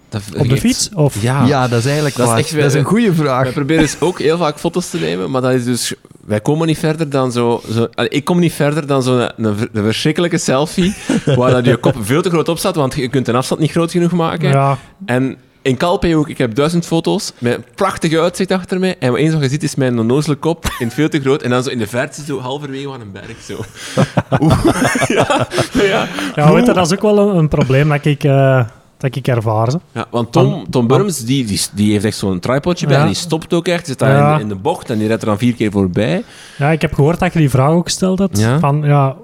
dat 0.09 0.22
Op 0.38 0.48
de 0.48 0.57
fiets? 0.57 0.90
Of 0.94 1.22
Ja. 1.22 1.46
Ja, 1.46 1.68
dat 1.68 1.78
is 1.78 1.84
eigenlijk 1.86 2.16
Dat 2.16 2.28
is 2.28 2.34
echt- 2.44 2.55
dat 2.57 2.64
is 2.64 2.74
een 2.74 2.84
goede 2.84 3.14
vraag. 3.14 3.42
Wij 3.42 3.52
proberen 3.52 3.82
dus 3.82 4.00
ook 4.00 4.18
heel 4.18 4.38
vaak 4.38 4.59
foto's 4.59 4.90
te 4.90 4.98
nemen, 4.98 5.30
maar 5.30 5.40
dat 5.40 5.52
is 5.52 5.64
dus... 5.64 5.94
Wij 6.26 6.40
komen 6.40 6.66
niet 6.66 6.78
verder 6.78 7.11
dan 7.11 7.32
zo... 7.32 7.61
zo 7.70 7.88
allee, 7.94 8.11
ik 8.11 8.24
kom 8.24 8.38
niet 8.38 8.52
verder 8.52 8.86
dan 8.86 9.02
zo'n 9.02 9.28
een 9.36 9.57
verschrikkelijke 9.72 10.38
selfie, 10.38 10.94
waar 11.36 11.50
dat 11.50 11.64
je 11.64 11.76
kop 11.76 11.96
veel 12.00 12.22
te 12.22 12.30
groot 12.30 12.48
op 12.48 12.59
staat, 12.59 12.74
want 12.74 12.94
je 12.94 13.09
kunt 13.09 13.28
een 13.28 13.34
afstand 13.36 13.61
niet 13.61 13.70
groot 13.70 13.90
genoeg 13.90 14.12
maken. 14.12 14.48
ja, 14.48 14.78
En 15.07 15.36
in 15.65 16.17
ook, 16.17 16.29
ik 16.29 16.39
heb 16.39 16.55
duizend 16.55 16.87
foto's 16.87 17.33
met 17.39 17.55
een 17.55 17.65
prachtig 17.75 18.19
uitzicht 18.19 18.51
achter 18.51 18.81
mij. 18.81 18.97
En 18.99 19.11
wat 19.11 19.19
eens 19.19 19.33
wat 19.33 19.43
je 19.43 19.49
ziet 19.49 19.62
is 19.62 19.75
mijn 19.75 19.99
onnozele 19.99 20.35
kop 20.35 20.65
in 20.79 20.87
het 20.87 20.95
veel 20.95 21.09
te 21.09 21.21
groot. 21.21 21.43
En 21.43 21.51
dan 21.51 21.62
zo 21.62 21.71
in 21.71 21.79
de 21.79 21.87
verte, 21.87 22.25
zo 22.25 22.39
halverwege 22.41 22.93
aan 22.93 23.01
een 23.01 23.12
berg. 23.12 23.41
Zo. 23.43 23.55
Oeh. 24.43 24.65
ja, 25.17 25.47
ja. 25.73 26.07
ja 26.35 26.53
weet 26.53 26.67
je, 26.67 26.73
dat 26.73 26.87
is 26.87 26.93
ook 26.93 27.03
wel 27.03 27.19
een, 27.19 27.37
een 27.37 27.49
probleem 27.49 27.89
dat 27.89 28.05
ik, 28.05 28.25
eh, 28.25 28.65
dat 28.99 29.17
ik 29.17 29.29
ervaar. 29.29 29.67
hè. 29.67 29.77
ja, 29.93 30.07
want 30.11 30.33
Tom, 30.33 30.71
Tom 30.71 30.87
Burms, 30.87 31.19
die, 31.19 31.45
die, 31.45 31.61
die 31.75 31.93
heeft 31.93 32.05
echt 32.05 32.17
zo'n 32.17 32.41
tripodje 32.41 32.87
bij. 32.87 32.95
Ja. 32.97 33.01
En 33.01 33.07
die 33.09 33.17
stopt 33.17 33.53
ook 33.53 33.69
echt. 33.69 33.79
Die 33.79 33.89
zit 33.89 33.99
daar 33.99 34.17
Ja. 34.17 34.31
in, 34.33 34.37
de, 34.37 34.43
in 34.43 34.49
de 34.49 34.55
bocht 34.55 34.91
en 34.91 34.99
die 34.99 35.07
rijdt 35.07 35.23
er 35.23 35.29
dan 35.29 35.39
vier 35.39 35.55
keer 35.55 35.71
voorbij. 35.71 36.25
Ja, 36.59 36.71
ik 36.71 36.81
heb 36.83 36.95
gehoord 36.95 37.19
dat 37.19 37.33
je 37.33 37.39
die 37.39 37.51
vraag 37.51 37.71
ook. 37.71 37.89
Ja. 38.33 38.59
Van, 38.59 38.83
ja, 38.85 39.17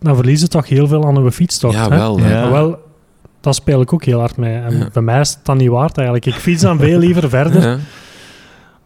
dan 0.00 0.14
verlies 0.16 0.40
je 0.40 0.48
toch 0.48 0.68
heel 0.68 0.86
veel 0.86 1.06
aan 1.06 1.16
uw 1.18 1.30
fietstocht. 1.30 1.74
ja, 1.74 1.88
wel. 1.88 2.18
Hè. 2.20 2.50
Wel, 2.50 2.78
dat 3.46 3.54
speel 3.54 3.80
ik 3.80 3.92
ook 3.92 4.04
heel 4.04 4.18
hard 4.18 4.36
mee. 4.36 4.54
En 4.56 4.78
Ja. 4.78 4.88
bij 4.92 5.02
mij 5.02 5.20
is 5.20 5.30
het 5.30 5.38
dan 5.44 5.56
niet 5.56 5.68
waard 5.68 5.96
eigenlijk. 5.96 6.26
Ik 6.26 6.34
fiets 6.34 6.62
dan 6.62 6.78
veel 6.78 6.98
liever 6.98 7.28
verder. 7.28 7.62
Ja. 7.62 7.76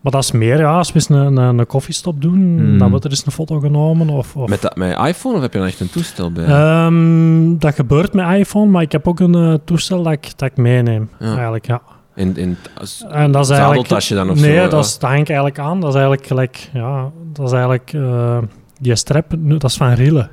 Maar 0.01 0.13
dat 0.13 0.23
is 0.23 0.33
meer, 0.33 0.59
ja, 0.59 0.77
als 0.77 0.89
we 0.89 0.95
eens 0.95 1.09
een, 1.09 1.37
een, 1.37 1.59
een 1.59 1.67
koffiestop 1.67 2.23
doen, 2.23 2.35
Hmm. 2.59 2.79
dan 2.79 2.91
wordt 2.91 3.05
er 3.05 3.11
eens 3.11 3.27
een 3.27 3.33
foto 3.33 3.59
genomen. 3.59 4.09
Of, 4.09 4.37
of, 4.37 4.49
Met, 4.49 4.63
dat, 4.63 4.77
met 4.77 4.99
iPhone 4.99 5.37
of 5.37 5.43
heb 5.43 5.53
je 5.53 5.59
dan 5.59 5.67
echt 5.67 5.81
een 5.81 5.91
toestel 5.91 6.33
bij? 6.33 6.45
Ehm, 6.45 7.59
dat 7.59 7.75
gebeurt 7.75 8.13
met 8.13 8.37
iPhone, 8.39 8.71
maar 8.71 8.83
ik 8.83 8.93
heb 8.93 9.09
ook 9.09 9.21
een 9.21 9.35
eh, 9.35 9.55
toestel 9.65 10.03
dat 10.03 10.13
ik, 10.13 10.33
dat 10.37 10.51
ik 10.51 10.57
meeneem. 10.57 11.09
Ja. 11.19 11.27
Eigenlijk, 11.35 11.67
ja. 11.67 11.81
in, 12.15 12.37
in, 12.37 12.57
als, 12.79 13.05
En 13.11 13.31
dat 13.33 13.45
is 13.45 13.51
eigenlijk... 13.51 13.81
zadeltasje 13.81 14.15
dan 14.15 14.31
of 14.31 14.41
nee, 14.41 14.57
zo? 14.63 14.69
dat, 14.69 14.85
is, 14.85 14.99
dat 14.99 15.09
hang 15.09 15.21
ik 15.23 15.29
eigenlijk 15.29 15.59
aan. 15.59 15.81
Dat 15.81 15.89
is 15.89 15.95
eigenlijk 15.95 16.27
gelijk... 16.27 16.71
Ja, 16.73 17.11
dat 17.33 17.47
is 17.47 17.53
eigenlijk... 17.53 17.93
eh, 17.93 18.39
die 18.81 18.95
strap, 18.97 19.35
nu, 19.39 19.57
dat 19.57 19.71
is 19.71 19.77
van 19.77 19.93
Rille. 19.93 20.29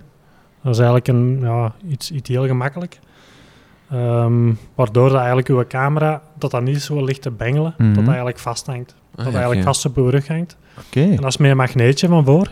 Dat 0.64 0.72
is 0.74 0.78
eigenlijk 0.78 1.08
een, 1.08 1.40
ja, 1.42 1.74
iets, 1.90 2.12
iets 2.12 2.30
heel 2.30 2.46
gemakkelijk. 2.46 3.00
Ehm, 3.92 4.54
waardoor 4.76 5.10
dat 5.10 5.18
eigenlijk 5.18 5.48
uw 5.48 5.64
camera, 5.68 6.22
dat 6.38 6.52
dat 6.52 6.62
niet 6.62 6.82
zo 6.82 7.04
ligt 7.04 7.22
te 7.22 7.32
bengelen, 7.32 7.74
Mhm. 7.78 7.88
dat 7.88 7.96
dat 7.96 8.08
eigenlijk 8.08 8.40
vasthangt. 8.40 8.96
Ah, 9.12 9.16
dat 9.18 9.26
ja, 9.26 9.32
eigenlijk 9.40 9.64
vast 9.64 9.86
op 9.86 9.98
uw 9.98 10.10
rug 10.10 10.28
hangt. 10.28 10.58
Oké. 10.88 11.02
En 11.02 11.16
dat 11.16 11.26
is 11.26 11.38
met 11.38 11.52
een 11.52 11.58
magneetje 11.58 12.08
van 12.08 12.26
voor. 12.26 12.48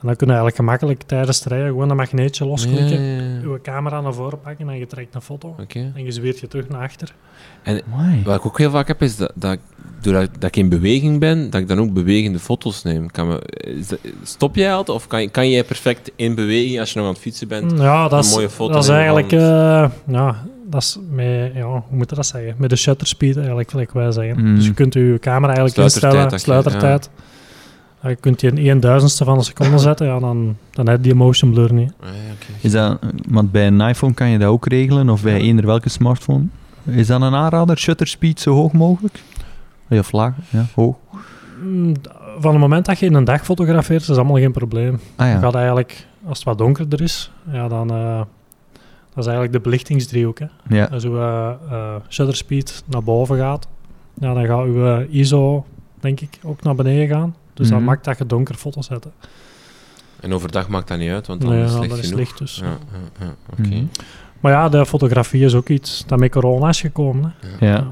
En 0.00 0.06
dan 0.06 0.16
kun 0.16 0.26
je 0.26 0.32
eigenlijk 0.32 0.56
gemakkelijk 0.56 1.02
tijdens 1.02 1.38
het 1.38 1.46
rijden 1.46 1.68
gewoon 1.68 1.90
een 1.90 1.96
magneetje 1.96 2.46
losklikken, 2.46 3.00
ja, 3.00 3.22
ja. 3.22 3.40
je 3.52 3.58
camera 3.62 4.00
naar 4.00 4.14
voren 4.14 4.40
pakken 4.40 4.68
en 4.68 4.78
je 4.78 4.86
trekt 4.86 5.14
een 5.14 5.22
foto. 5.22 5.54
En 5.74 6.04
je 6.04 6.12
zweert 6.12 6.38
je 6.38 6.48
terug 6.48 6.68
naar 6.68 6.82
achter. 6.82 7.14
Amai. 7.64 8.22
Wat 8.24 8.36
ik 8.36 8.46
ook 8.46 8.58
heel 8.58 8.70
vaak 8.70 8.88
heb, 8.88 9.02
is 9.02 9.16
dat, 9.16 9.32
dat 9.34 9.58
doordat 10.02 10.28
dat 10.38 10.48
ik 10.48 10.56
in 10.56 10.68
beweging 10.68 11.18
ben, 11.20 11.50
dat 11.50 11.60
ik 11.60 11.68
dan 11.68 11.78
ook 11.80 11.92
bewegende 11.92 12.38
foto's 12.38 12.82
neem. 12.82 13.10
Kan 13.10 13.28
me, 13.28 13.42
dat- 13.88 13.98
stop 14.22 14.56
jij 14.56 14.72
altijd 14.74 14.96
of 14.96 15.06
kan, 15.06 15.22
je- 15.22 15.28
kan 15.28 15.50
jij 15.50 15.64
perfect 15.64 16.10
in 16.16 16.34
beweging, 16.34 16.80
als 16.80 16.92
je 16.92 16.98
nog 16.98 17.06
aan 17.06 17.12
het 17.12 17.22
fietsen 17.22 17.48
bent, 17.48 17.72
Ja, 17.78 18.02
dat 18.02 18.12
een 18.12 18.18
is, 18.18 18.34
mooie 18.34 18.50
foto 18.50 18.72
dat 18.72 18.82
is 18.82 18.88
eigenlijk... 18.88 19.32
eh, 19.32 19.84
ja, 20.06 20.44
dat 20.70 20.82
is 20.82 20.98
met, 21.10 21.50
ja, 21.54 21.62
hoe 21.64 21.82
moet 21.90 22.10
je 22.10 22.16
dat 22.16 22.26
zeggen? 22.26 22.54
Met 22.58 22.70
de 22.70 22.76
shutter 22.76 23.06
speed 23.06 23.36
eigenlijk, 23.36 23.70
gelijk 23.70 23.92
wij 23.92 24.12
zeggen. 24.12 24.44
Mm. 24.44 24.54
Dus 24.54 24.64
je 24.66 24.74
kunt 24.74 24.94
je 24.94 25.16
camera 25.20 25.54
eigenlijk 25.54 25.90
Sluitertijd, 25.90 26.32
instellen, 26.32 26.62
sluitertijd. 26.62 27.10
Ja, 28.02 28.08
je 28.08 28.16
kunt 28.16 28.40
die 28.40 28.50
in 28.50 28.58
1 28.70 28.80
duizendste 28.80 29.24
van 29.24 29.36
een 29.36 29.44
seconde 29.44 29.78
zetten, 29.88 30.06
ja, 30.06 30.18
dan, 30.18 30.56
dan 30.70 30.86
heb 30.88 30.96
je 30.96 31.02
die 31.02 31.14
motion 31.14 31.50
blur 31.50 31.72
niet. 31.72 31.92
Ah, 32.00 32.06
ja, 32.08 32.12
oké. 32.32 32.66
Is 32.66 32.72
dat, 32.72 32.98
want 33.28 33.52
bij 33.52 33.66
een 33.66 33.80
iPhone 33.80 34.14
kan 34.14 34.28
je 34.28 34.38
dat 34.38 34.48
ook 34.48 34.66
regelen, 34.66 35.08
of 35.08 35.22
bij 35.22 35.40
eender 35.40 35.66
welke 35.66 35.88
smartphone. 35.88 36.44
Is 36.84 37.06
dat 37.06 37.20
een 37.22 37.34
aanrader? 37.34 37.78
Shutter 37.78 38.06
speed 38.06 38.40
zo 38.40 38.54
hoog 38.54 38.72
mogelijk? 38.72 39.18
Of 39.90 40.12
laag? 40.12 40.34
Ja, 40.50 40.66
hoog. 40.74 40.96
Mm, 41.62 41.94
Van 42.38 42.50
het 42.50 42.60
moment 42.60 42.86
dat 42.86 42.98
je 42.98 43.06
in 43.06 43.14
een 43.14 43.24
dag 43.24 43.44
fotografeert, 43.44 44.00
is 44.00 44.06
dat 44.06 44.16
allemaal 44.16 44.36
geen 44.36 44.52
probleem. 44.52 45.00
Ah 45.16 45.26
Je 45.26 45.32
ja. 45.32 45.38
gaat 45.38 45.54
eigenlijk, 45.54 46.06
als 46.26 46.38
het 46.38 46.46
wat 46.46 46.58
donkerder 46.58 47.00
is, 47.02 47.30
ja, 47.52 47.68
dan... 47.68 47.90
eh, 47.90 48.16
dat 49.14 49.24
is 49.24 49.30
eigenlijk 49.30 49.52
de 49.52 49.60
belichtingsdriehoek. 49.60 50.38
Hè. 50.38 50.46
ja. 50.68 50.84
Als 50.92 51.04
uw 51.04 51.16
eh, 51.18 51.50
eh, 51.70 51.94
shutter 52.08 52.36
speed 52.36 52.82
naar 52.86 53.02
boven 53.02 53.36
gaat, 53.38 53.68
ja, 54.20 54.34
dan 54.34 54.46
gaat 54.46 54.64
uw 54.64 55.00
ISO, 55.10 55.64
denk 56.00 56.20
ik, 56.20 56.38
ook 56.42 56.62
naar 56.62 56.74
beneden 56.74 57.08
gaan. 57.16 57.34
Dus 57.54 57.66
Mhm. 57.68 57.76
dat 57.76 57.84
maakt 57.86 58.04
dat 58.04 58.18
je 58.18 58.26
donker 58.26 58.54
foto's 58.54 58.86
zetten. 58.86 59.12
En 60.20 60.32
overdag 60.32 60.68
maakt 60.68 60.88
dat 60.88 60.98
niet 60.98 61.10
uit, 61.10 61.26
want 61.26 61.40
dan 61.40 61.50
Nee, 61.50 61.64
is 61.64 61.72
ja, 61.72 61.80
het 61.80 61.90
licht 61.90 62.02
is 62.04 62.12
licht 62.12 62.38
dus. 62.38 62.56
Ja, 62.56 62.66
ja, 62.66 63.26
ja, 63.26 63.34
oké. 63.52 63.60
Mhm. 63.68 63.84
Maar 64.40 64.52
ja, 64.52 64.68
de 64.68 64.86
fotografie 64.86 65.44
is 65.44 65.54
ook 65.54 65.68
iets 65.68 66.04
dat 66.06 66.18
met 66.18 66.30
corona 66.30 66.68
is 66.68 66.80
gekomen. 66.80 67.34
Hè. 67.58 67.66
Ja. 67.72 67.86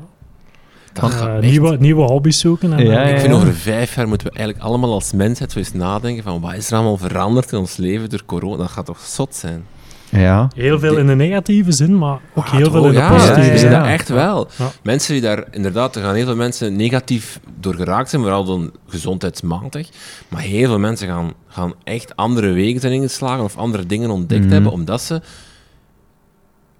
Eh, 1.02 1.38
nieuwe, 1.38 1.76
nieuwe 1.80 2.02
hobby's 2.02 2.38
zoeken. 2.38 2.72
En, 2.72 2.86
Ja, 2.86 3.02
eh, 3.02 3.10
Ik 3.12 3.18
vind 3.20 3.32
ja. 3.32 3.38
over 3.40 3.54
vijf 3.54 3.94
jaar 3.94 4.08
moeten 4.08 4.26
we 4.26 4.32
eigenlijk 4.32 4.66
allemaal 4.68 4.92
als 4.92 5.12
mensheid 5.12 5.52
zo 5.52 5.58
eens 5.58 5.72
nadenken 5.72 6.22
van 6.22 6.40
wat 6.40 6.54
is 6.54 6.70
er 6.70 6.74
allemaal 6.76 6.96
veranderd 6.96 7.52
in 7.52 7.58
ons 7.58 7.76
leven 7.76 8.10
door 8.10 8.22
corona. 8.26 8.56
Dat 8.56 8.70
gaat 8.70 8.86
toch 8.86 9.00
zot 9.00 9.34
zijn? 9.34 9.64
Ja. 10.10 10.50
Heel 10.54 10.78
veel 10.78 10.96
in 10.96 11.06
de 11.06 11.14
negatieve 11.14 11.72
zin, 11.72 11.98
maar 11.98 12.18
ook 12.34 12.44
Ah, 12.44 12.52
heel 12.52 12.62
toch 12.64 12.72
veel 12.72 12.84
in 12.86 12.92
de 12.92 12.98
ja, 12.98 13.08
positieve 13.14 13.58
zin. 13.58 13.70
ja. 13.70 13.88
echt 13.90 14.08
wel. 14.08 14.48
Ja. 14.58 14.70
Mensen 14.82 15.12
die 15.12 15.22
daar 15.22 15.44
inderdaad, 15.50 15.96
er 15.96 16.02
gaan 16.02 16.14
heel 16.14 16.24
veel 16.24 16.36
mensen 16.36 16.76
negatief 16.76 17.40
door 17.60 17.74
geraakt 17.74 18.10
zijn, 18.10 18.22
vooral 18.22 18.44
dan 18.44 18.72
gezondheidsmatig. 18.86 19.88
Maar 20.28 20.40
heel 20.40 20.66
veel 20.68 20.78
mensen 20.78 21.08
gaan, 21.08 21.32
gaan 21.48 21.72
echt 21.84 22.16
andere 22.16 22.50
wegen 22.52 22.80
zijn 22.80 22.92
ingeslagen 22.92 23.44
of 23.44 23.56
andere 23.56 23.86
dingen 23.86 24.10
ontdekt 24.10 24.44
Mhm. 24.44 24.52
hebben, 24.52 24.72
omdat 24.72 25.02
ze 25.02 25.20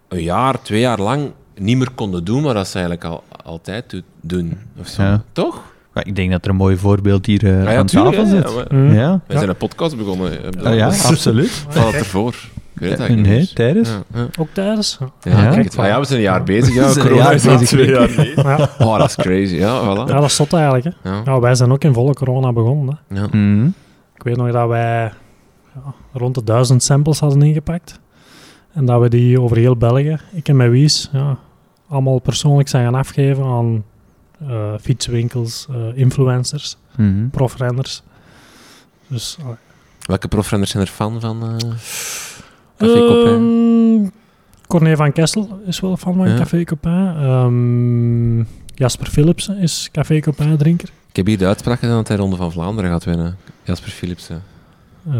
een 0.07 0.23
jaar, 0.23 0.61
twee 0.61 0.79
jaar 0.79 0.99
lang 0.99 1.31
niet 1.59 1.77
meer 1.77 1.91
konden 1.95 2.23
doen, 2.23 2.41
maar 2.41 2.53
dat 2.53 2.67
ze 2.67 2.73
eigenlijk 2.79 3.03
al, 3.05 3.23
altijd 3.45 3.89
do- 3.89 4.01
doen. 4.21 4.57
Of 4.79 4.87
zo. 4.87 5.01
Ja. 5.03 5.23
Toch? 5.31 5.61
Maar 5.93 6.07
ik 6.07 6.15
denk 6.15 6.31
dat 6.31 6.43
er 6.43 6.49
een 6.49 6.55
mooi 6.55 6.77
voorbeeld 6.77 7.25
hier 7.25 7.45
Ja, 7.47 7.71
ja, 7.71 7.77
aan 7.77 7.85
tuurlijk, 7.85 8.15
tafel 8.15 8.29
zit. 8.29 8.49
Ja, 8.69 8.75
wij 8.75 8.93
Ja. 8.95 9.21
zijn 9.27 9.49
een 9.49 9.55
podcast 9.57 9.97
begonnen. 9.97 10.53
eh, 10.55 10.65
Ah, 10.65 10.75
ja, 10.75 10.85
absoluut. 11.11 11.65
Van 11.69 11.85
het 11.85 11.95
ervoor. 11.95 12.35
Ik 12.73 12.79
weet 12.85 12.89
het 12.91 12.99
eigenlijk 12.99 13.29
Nee, 13.29 13.39
niet. 13.39 13.55
tijdens. 13.55 13.89
Ook 14.39 14.47
tijdens. 14.53 14.97
Ja. 14.99 15.31
Ja, 15.31 15.49
kijk. 15.49 15.75
Ah, 15.75 15.97
we 15.99 16.05
zijn 16.05 16.17
een 16.19 16.25
jaar 16.25 16.43
bezig. 16.43 16.73
Ja, 16.73 16.93
We 16.93 16.99
corona 17.01 17.31
is 17.31 17.47
al 17.47 17.51
bezig. 17.57 17.67
twee 17.67 17.89
jaar 17.89 18.07
bezig. 18.15 18.79
Oh, 18.79 18.97
dat 18.97 19.07
is 19.09 19.15
crazy. 19.15 19.55
Ja, 19.55 19.81
voilà. 19.83 20.07
ja, 20.09 20.13
dat 20.19 20.23
is 20.23 20.35
zot 20.35 20.53
eigenlijk. 20.53 20.85
Hè. 21.03 21.39
Wij 21.39 21.55
zijn 21.55 21.71
ook 21.71 21.83
in 21.83 21.93
volle 21.93 22.13
corona 22.13 22.53
begonnen. 22.53 22.99
Hè. 23.07 23.15
Ja. 23.19 23.27
Mhm. 23.31 23.65
Ik 24.15 24.23
weet 24.23 24.37
nog 24.37 24.51
dat 24.51 24.67
wij 24.67 25.11
ja, 25.75 25.93
rond 26.13 26.35
de 26.35 26.43
duizend 26.43 26.83
samples 26.83 27.19
hadden 27.19 27.41
ingepakt. 27.41 27.99
En 28.73 28.85
dat 28.85 29.01
we 29.01 29.09
die 29.09 29.41
over 29.41 29.57
heel 29.57 29.75
België, 29.77 30.17
ik 30.33 30.47
en 30.47 30.55
mijn 30.55 30.69
Wies, 30.71 31.09
ja, 31.13 31.37
allemaal 31.89 32.19
persoonlijk 32.19 32.67
zijn 32.69 32.83
gaan 32.85 32.95
afgeven 32.95 33.43
aan 33.43 33.83
eh, 34.47 34.73
fietswinkels, 34.81 35.67
eh, 35.69 35.97
influencers, 35.97 36.77
Mhm. 36.95 37.27
profrenners. 37.29 38.01
Dus, 39.07 39.37
Welke 40.05 40.27
profrenners 40.27 40.71
zijn 40.71 40.83
er 40.83 40.89
fan 40.89 41.21
van? 41.21 41.43
eh 41.43 41.69
Café 42.77 42.99
Copain? 43.07 43.35
Ehm, 44.01 44.09
Corné 44.67 44.95
van 44.95 45.11
Kessel 45.11 45.59
is 45.65 45.79
wel 45.79 45.97
fan 45.97 46.15
van 46.15 46.29
Ja. 46.29 46.37
Café 46.37 46.63
Copain. 46.63 47.15
Ehm, 47.15 48.39
Jasper 48.75 49.07
Philipsen 49.07 49.57
is 49.57 49.89
Café 49.91 50.19
Copain 50.19 50.57
drinker. 50.57 50.89
Ik 51.09 51.15
heb 51.15 51.25
hier 51.25 51.37
de 51.37 51.45
uitspraak 51.45 51.79
gedaan 51.79 51.95
dat 51.95 52.07
hij 52.07 52.17
Ronde 52.17 52.35
van 52.35 52.51
Vlaanderen 52.51 52.91
gaat 52.91 53.03
winnen. 53.03 53.37
Jasper 53.63 53.89
Philipsen. 53.91 54.43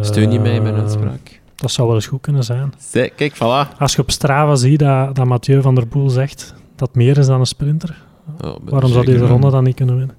Steun 0.01 0.31
je 0.31 0.39
mij 0.39 0.55
in 0.55 0.61
mijn 0.61 0.73
Ehm, 0.75 0.83
uitspraak? 0.83 1.39
Dat 1.59 1.71
zou 1.71 1.87
wel 1.87 1.95
eens 1.95 2.07
goed 2.07 2.21
kunnen 2.21 2.43
zijn. 2.43 2.73
Zee, 2.77 3.09
kijk, 3.09 3.35
voilà. 3.35 3.77
Als 3.77 3.95
je 3.95 4.01
op 4.01 4.11
Strava 4.11 4.55
ziet 4.55 4.79
dat, 4.79 5.15
dat 5.15 5.25
Mathieu 5.25 5.61
van 5.61 5.75
der 5.75 5.87
Poel 5.87 6.09
zegt 6.09 6.53
dat 6.75 6.95
meer 6.95 7.17
is 7.17 7.25
dan 7.25 7.39
een 7.39 7.45
sprinter, 7.45 8.07
Oh, 8.41 8.55
waarom 8.63 8.91
zou 8.91 9.05
deze 9.05 9.25
ronde 9.27 9.49
dan 9.51 9.63
niet 9.63 9.75
kunnen 9.75 9.97
winnen? 9.97 10.15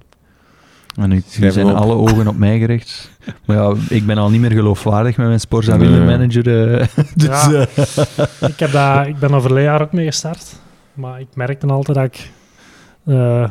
En 0.95 1.09
nu, 1.09 1.23
zijn 1.27 1.65
op. 1.67 1.75
alle 1.75 1.93
ogen 1.93 2.27
op 2.27 2.37
mij 2.37 2.59
gericht. 2.59 3.09
Maar 3.45 3.57
ja, 3.57 3.73
ik 3.89 4.05
ben 4.05 4.17
al 4.17 4.29
niet 4.29 4.41
meer 4.41 4.51
geloofwaardig 4.51 5.17
met 5.17 5.27
mijn 5.27 5.39
Sporza 5.39 5.75
Nee. 5.75 5.87
wielermanager. 5.89 6.73
eh, 6.79 6.87
dus, 7.15 7.25
Ja. 7.45 7.51
eh, 7.51 7.85
ik, 8.49 8.59
heb 8.59 8.71
dat, 8.71 9.07
ik 9.07 9.19
ben 9.19 9.31
er 9.31 9.41
verleden 9.41 9.63
jaar 9.63 9.81
ook 9.81 9.91
mee 9.91 10.05
gestart. 10.05 10.55
Maar 10.93 11.19
ik 11.19 11.27
merkte 11.33 11.67
altijd 11.67 11.97
dat 11.97 12.05
ik, 12.05 12.31
eh, 13.05 13.49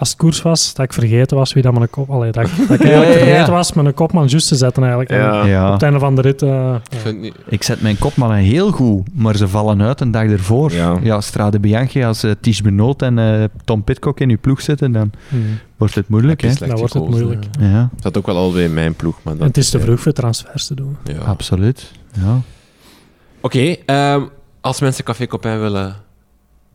als 0.00 0.08
het 0.08 0.18
koers 0.18 0.42
was, 0.42 0.74
dat 0.74 0.84
ik 0.84 0.92
vergeten 0.92 1.36
was 1.36 1.52
wie 1.52 1.62
dat 1.62 1.72
mijn 1.72 1.90
kop... 1.90 2.10
Allee, 2.10 2.32
dat, 2.32 2.46
ik- 2.46 2.56
dat 2.68 2.80
ik 2.80 2.86
eigenlijk 2.86 2.90
Ja, 2.90 3.18
ja, 3.18 3.18
ja. 3.18 3.26
vergeten 3.26 3.52
was 3.52 3.72
mijn 3.72 3.94
kopman 3.94 4.26
juist 4.26 4.48
te 4.48 4.54
zetten 4.54 4.82
eigenlijk. 4.82 5.10
Ja. 5.46 5.66
Op 5.66 5.72
het 5.72 5.82
einde 5.82 5.98
van 5.98 6.14
de 6.14 6.20
rit... 6.22 6.42
eh, 6.42 6.74
Ik 6.90 6.98
vind 6.98 7.20
niet... 7.20 7.34
Ik 7.48 7.62
zet 7.62 7.80
mijn 7.82 7.98
kopmannen 7.98 8.38
heel 8.38 8.70
goed, 8.70 9.08
maar 9.14 9.36
ze 9.36 9.48
vallen 9.48 9.82
uit 9.82 10.00
een 10.00 10.10
dag 10.10 10.22
ervoor. 10.22 10.72
Ja. 10.72 10.98
Ja, 11.02 11.20
Strade 11.20 11.60
Bianchi, 11.60 12.04
als 12.04 12.24
uh, 12.24 12.30
Ties 12.40 12.62
Benoot 12.62 13.02
en 13.02 13.18
eh, 13.18 13.44
Tom 13.64 13.84
Pitcock 13.84 14.20
in 14.20 14.30
uw 14.30 14.38
ploeg 14.40 14.60
zitten, 14.60 14.92
dan 14.92 15.10
hmm. 15.28 15.58
wordt 15.76 15.94
het 15.94 16.08
moeilijk. 16.08 16.40
Hè? 16.40 16.54
Dan 16.54 16.76
wordt 16.78 16.94
het 16.94 17.08
moeilijk. 17.08 17.44
ja. 17.60 17.66
Ja, 17.68 17.90
Dat 18.00 18.16
ook 18.18 18.26
wel 18.26 18.36
al 18.36 18.52
bij 18.52 18.68
mijn 18.68 18.94
ploeg, 18.94 19.18
maar 19.22 19.32
En 19.32 19.38
dat 19.38 19.48
het 19.48 19.56
is 19.56 19.70
te 19.70 19.78
ja. 19.78 19.84
vroeg 19.84 20.00
voor 20.00 20.12
transfers 20.12 20.66
te 20.66 20.74
doen. 20.74 20.96
Ja. 21.04 21.18
absoluut. 21.18 21.90
Ja. 22.12 22.40
Oké, 23.40 23.76
ehm, 23.86 24.22
als 24.60 24.80
mensen 24.80 25.04
Café 25.04 25.26
Copain 25.26 25.60
willen 25.60 25.94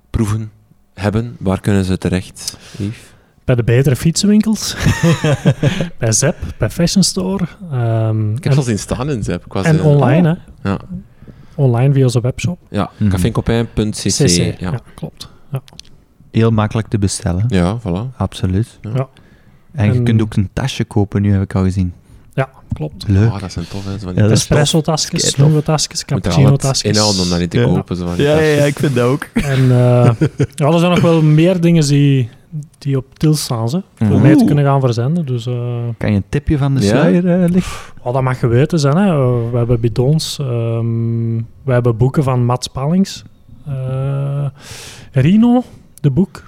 proeven, 0.10 0.52
hebben, 0.94 1.36
waar 1.40 1.60
kunnen 1.62 1.84
ze 1.86 1.98
terecht, 1.98 2.58
Yves? 2.78 2.98
Bij 3.46 3.56
de 3.56 3.64
betere 3.64 3.96
fietsenwinkels. 3.96 4.76
bij 6.00 6.12
Zep, 6.12 6.36
bij 6.58 6.70
Fashion 6.70 7.04
Store. 7.04 7.44
ehm, 7.72 8.32
Ik 8.36 8.44
heb 8.44 8.52
en 8.54 8.58
al 8.58 8.64
zien 8.64 8.80
staan 8.80 9.10
in 9.10 9.24
Zep. 9.24 9.56
En 9.56 9.82
online, 9.82 10.40
hè. 10.62 10.70
Ja, 10.70 10.78
Online 11.56 11.94
via 11.94 12.04
onze 12.04 12.22
webshop. 12.22 12.60
ja. 12.70 12.92
CC. 13.92 14.18
Ja. 14.28 14.54
Ja. 14.60 14.80
klopt. 14.96 15.30
Ja. 15.52 15.62
Heel 16.32 16.52
makkelijk 16.52 16.88
te 16.88 16.98
bestellen, 17.00 17.44
ja, 17.48 17.80
voilà. 17.80 18.16
absoluut. 18.18 18.80
Ja. 18.82 18.92
Ja. 18.96 19.08
En 19.74 19.94
je 19.94 20.04
kunt 20.04 20.22
ook 20.22 20.36
een 20.36 20.50
tasje 20.54 20.84
kopen, 20.84 21.22
nu 21.22 21.32
heb 21.32 21.42
ik 21.42 21.56
al 21.56 21.64
gezien. 21.64 21.94
ja, 22.34 22.50
klopt. 22.74 23.08
Leuk. 23.08 23.30
Ah, 23.32 23.40
dat 23.42 23.52
zijn 23.52 23.68
tof, 23.68 23.86
hè. 23.86 23.92
Zo 23.92 23.98
van 24.06 24.14
die 24.16 24.24
Ja, 24.24 24.30
Espresso-tasjes, 24.30 25.34
er 25.34 26.06
cappuccino-tasjes. 26.06 26.92
inhouden 26.92 27.22
om 27.24 27.30
dat 27.30 27.40
niet 27.40 27.50
te 27.50 27.60
Ja. 27.60 27.66
kopen. 27.66 27.96
Zo 27.96 28.06
van 28.06 28.16
die 28.16 28.26
Ja, 28.26 28.40
ja, 28.40 28.56
ja, 28.56 28.64
ik 28.64 28.80
vind 28.80 28.96
dat 28.96 29.06
ook. 29.06 29.24
En 29.34 29.62
eh, 29.62 29.68
ja, 30.56 30.66
er 30.68 30.80
zijn 30.80 30.92
nog 30.92 31.02
wel 31.02 31.22
meer 31.22 31.62
dingen 31.62 31.88
die, 31.88 32.30
die 32.78 32.98
op 32.98 33.06
til 33.20 33.34
staan, 33.36 33.70
ze, 33.70 33.82
voor 33.96 34.08
Oeh. 34.12 34.22
mij 34.22 34.36
te 34.36 34.46
kunnen 34.46 34.64
gaan 34.66 34.80
verzenden. 34.80 35.26
Dus 35.26 35.46
eh, 35.46 35.54
Kan 35.98 36.10
je 36.12 36.16
een 36.16 36.24
tipje 36.30 36.58
van 36.58 36.76
de 36.76 36.82
Ja? 36.82 36.88
sluier 36.88 37.42
eh 37.54 37.62
oh, 38.04 38.14
dat 38.14 38.22
mag 38.22 38.40
geweten 38.40 38.80
zijn. 38.80 38.98
Hè. 38.98 39.08
Eh, 39.12 39.52
we 39.52 39.58
hebben 39.58 39.80
bidons, 39.80 40.40
ehm, 40.40 41.36
we 41.64 41.72
hebben 41.74 41.98
boeken 41.98 42.24
van 42.24 42.46
Mats 42.46 42.68
Pallings. 42.68 43.24
Eh, 43.68 44.46
Rino, 45.12 45.64
de 46.02 46.10
boek, 46.12 46.44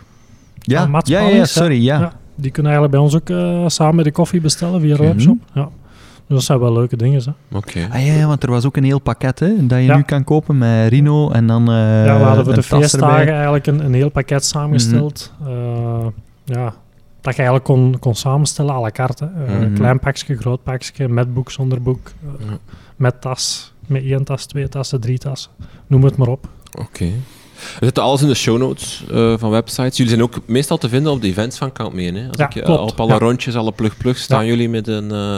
Ja, 0.60 0.82
Van 0.82 0.91
Mats 0.91 1.10
ja, 1.10 1.20
ja, 1.22 1.45
sorry, 1.45 1.84
ja. 1.84 1.99
Ja. 1.99 2.12
die 2.36 2.51
kunnen 2.51 2.72
eigenlijk 2.72 2.91
bij 3.01 3.03
ons 3.12 3.16
ook 3.16 3.30
eh, 3.30 3.68
samen 3.70 3.95
met 3.95 4.05
de 4.05 4.12
koffie 4.12 4.41
bestellen 4.41 4.82
via 4.82 4.95
de 4.95 5.01
Mhm. 5.03 5.12
webshop. 5.12 5.38
Ja. 5.53 5.70
Dus 6.28 6.36
dat 6.38 6.45
zijn 6.45 6.59
wel 6.59 6.73
leuke 6.73 6.97
dingen. 6.97 7.21
Hè. 7.25 7.57
Oké. 7.57 7.88
Ah, 7.91 8.05
ja, 8.05 8.13
ja, 8.13 8.28
want 8.28 8.43
er 8.43 8.51
was 8.51 8.65
ook 8.65 8.78
een 8.78 8.84
heel 8.84 8.99
pakket 8.99 9.39
hè, 9.39 9.65
dat 9.67 9.78
je 9.80 9.84
Ja. 9.86 9.95
nu 9.95 10.01
kan 10.03 10.23
kopen 10.23 10.57
met 10.57 10.89
Rino 10.89 11.30
en 11.32 11.47
dan 11.47 11.69
eh 11.69 12.05
ja, 12.05 12.17
we 12.17 12.23
hadden 12.23 12.45
voor 12.45 12.53
de 12.53 12.63
feestdagen 12.63 13.17
erbij. 13.19 13.34
eigenlijk 13.34 13.67
een, 13.67 13.86
een 13.86 13.93
heel 13.93 14.09
pakket 14.09 14.45
samengesteld. 14.45 15.34
Mhm. 15.39 15.49
Eh, 15.49 16.05
ja, 16.45 16.63
dat 17.21 17.36
je 17.36 17.41
eigenlijk 17.41 17.63
kon, 17.63 17.99
kon 17.99 18.15
samenstellen 18.15 18.73
à 18.73 18.80
la 18.82 18.91
carte. 18.91 19.30
hè. 19.36 19.45
Eh, 19.45 19.59
Mhm. 19.59 19.73
Klein 19.73 19.99
pakje, 19.99 20.38
groot 20.38 20.63
pakje, 20.63 21.07
met 21.07 21.34
boek, 21.34 21.51
zonder 21.51 21.82
boek. 21.82 22.07
eh, 22.39 22.45
Ja. 22.49 22.57
Met 22.95 23.21
tas, 23.21 23.73
met 23.88 24.03
één 24.03 24.23
tas, 24.23 24.45
twee 24.45 24.69
tassen, 24.69 24.99
drie 25.01 25.17
tassen. 25.17 25.51
Noem 25.88 26.03
het 26.03 26.17
maar 26.17 26.28
op. 26.28 26.47
Oké. 26.80 27.05
Er 27.80 27.86
zit 27.86 27.99
alles 27.99 28.21
in 28.21 28.28
de 28.28 28.36
show 28.36 28.57
notes 28.57 29.03
eh, 29.11 29.34
van 29.38 29.49
websites. 29.49 29.97
Jullie 29.97 30.11
zijn 30.11 30.23
ook 30.23 30.39
meestal 30.45 30.78
te 30.78 30.89
vinden 30.89 31.11
op 31.11 31.21
de 31.21 31.28
events 31.28 31.57
van 31.57 31.71
Count 31.71 31.93
Me. 31.93 32.01
Hè? 32.11 32.28
Als 32.28 32.38
Ja, 32.38 32.49
ik, 32.53 32.63
klopt. 32.63 32.91
op 32.91 32.99
alle 32.99 33.11
Ja. 33.11 33.17
rondjes, 33.17 33.55
alle 33.55 33.71
plug-plug, 33.71 34.17
staan 34.17 34.43
Ja. 34.43 34.49
jullie 34.49 34.69
met 34.69 34.88
een... 34.88 35.11
eh, 35.11 35.38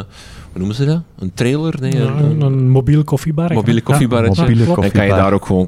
noemen 0.60 0.76
ze 0.76 0.86
dat? 0.86 1.02
Een 1.20 1.32
trailer? 1.34 1.76
Nee, 1.80 1.96
Ja, 1.96 2.08
een, 2.40 2.70
mobiel 2.70 3.04
koffiebar. 3.04 3.54
mobiele 3.54 3.82
koffiebarretje. 3.82 4.42
Mobiele 4.42 4.64
klopt. 4.64 4.82
Dan 4.82 4.92
kan 4.92 5.02
je 5.04 5.08
koffiebar. 5.10 5.18
daar 5.24 5.34
ook 5.34 5.46
gewoon 5.46 5.68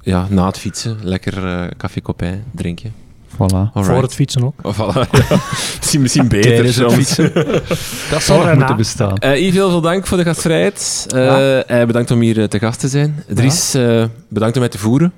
ja, 0.00 0.26
na 0.30 0.46
het 0.46 0.58
fietsen 0.58 0.96
lekker 1.02 1.46
eh 1.46 1.68
café 1.76 2.00
copain 2.00 2.44
drinken. 2.50 2.92
Voilà. 3.32 3.72
Voor 3.74 4.02
het 4.02 4.14
fietsen 4.14 4.44
ook. 4.44 4.54
Oh, 4.62 4.74
voilà, 4.78 5.10
ja. 5.10 5.24
misschien, 5.80 6.00
misschien 6.00 6.28
beter 6.28 6.72
soms. 6.72 6.94
fietsen. 6.94 7.32
Dat 8.10 8.22
zou 8.22 8.22
Voor 8.22 8.36
nog 8.36 8.46
en 8.46 8.56
moeten 8.56 8.76
bestaan. 8.76 9.16
Eh 9.16 9.40
Yves, 9.40 9.54
heel 9.54 9.70
veel 9.70 9.80
dank 9.80 10.06
voor 10.06 10.16
de 10.18 10.24
gastvrijheid. 10.24 11.06
Eh, 11.08 11.80
eh, 11.80 11.86
bedankt 11.86 12.10
om 12.10 12.20
hier 12.20 12.48
te 12.48 12.58
gast 12.58 12.80
te 12.80 12.88
zijn. 12.88 13.24
Dries, 13.28 13.74
eh, 13.74 14.04
bedankt 14.28 14.54
om 14.54 14.60
mij 14.60 14.70
te 14.70 14.78
voeren. 14.78 15.12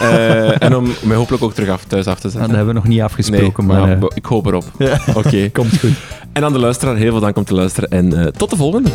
Eh, 0.00 0.62
en 0.62 0.76
om 0.76 0.86
mij 1.02 1.16
hopelijk 1.16 1.42
ook 1.42 1.54
terug 1.54 1.68
af, 1.68 1.84
thuis 1.84 2.06
af 2.06 2.20
te 2.20 2.26
Ah, 2.26 2.32
zetten. 2.32 2.40
dat 2.48 2.56
hebben 2.56 2.74
we 2.74 2.80
nog 2.80 2.88
niet 2.88 3.00
afgesproken, 3.00 3.66
nee, 3.66 3.76
maar 3.76 3.86
nou, 3.88 3.98
eh, 4.00 4.06
ik 4.14 4.24
hoop 4.24 4.46
erop. 4.46 4.64
Ja. 4.78 4.98
Oké. 5.14 5.48
komt 5.52 5.78
goed. 5.80 5.92
En 6.32 6.44
aan 6.44 6.52
de 6.52 6.58
luisteraar, 6.58 6.96
heel 6.96 7.10
veel 7.10 7.20
dank 7.20 7.36
om 7.36 7.44
te 7.44 7.54
luisteren 7.54 7.90
en 7.90 8.20
eh, 8.20 8.26
tot 8.26 8.50
de 8.50 8.56
volgende. 8.56 8.90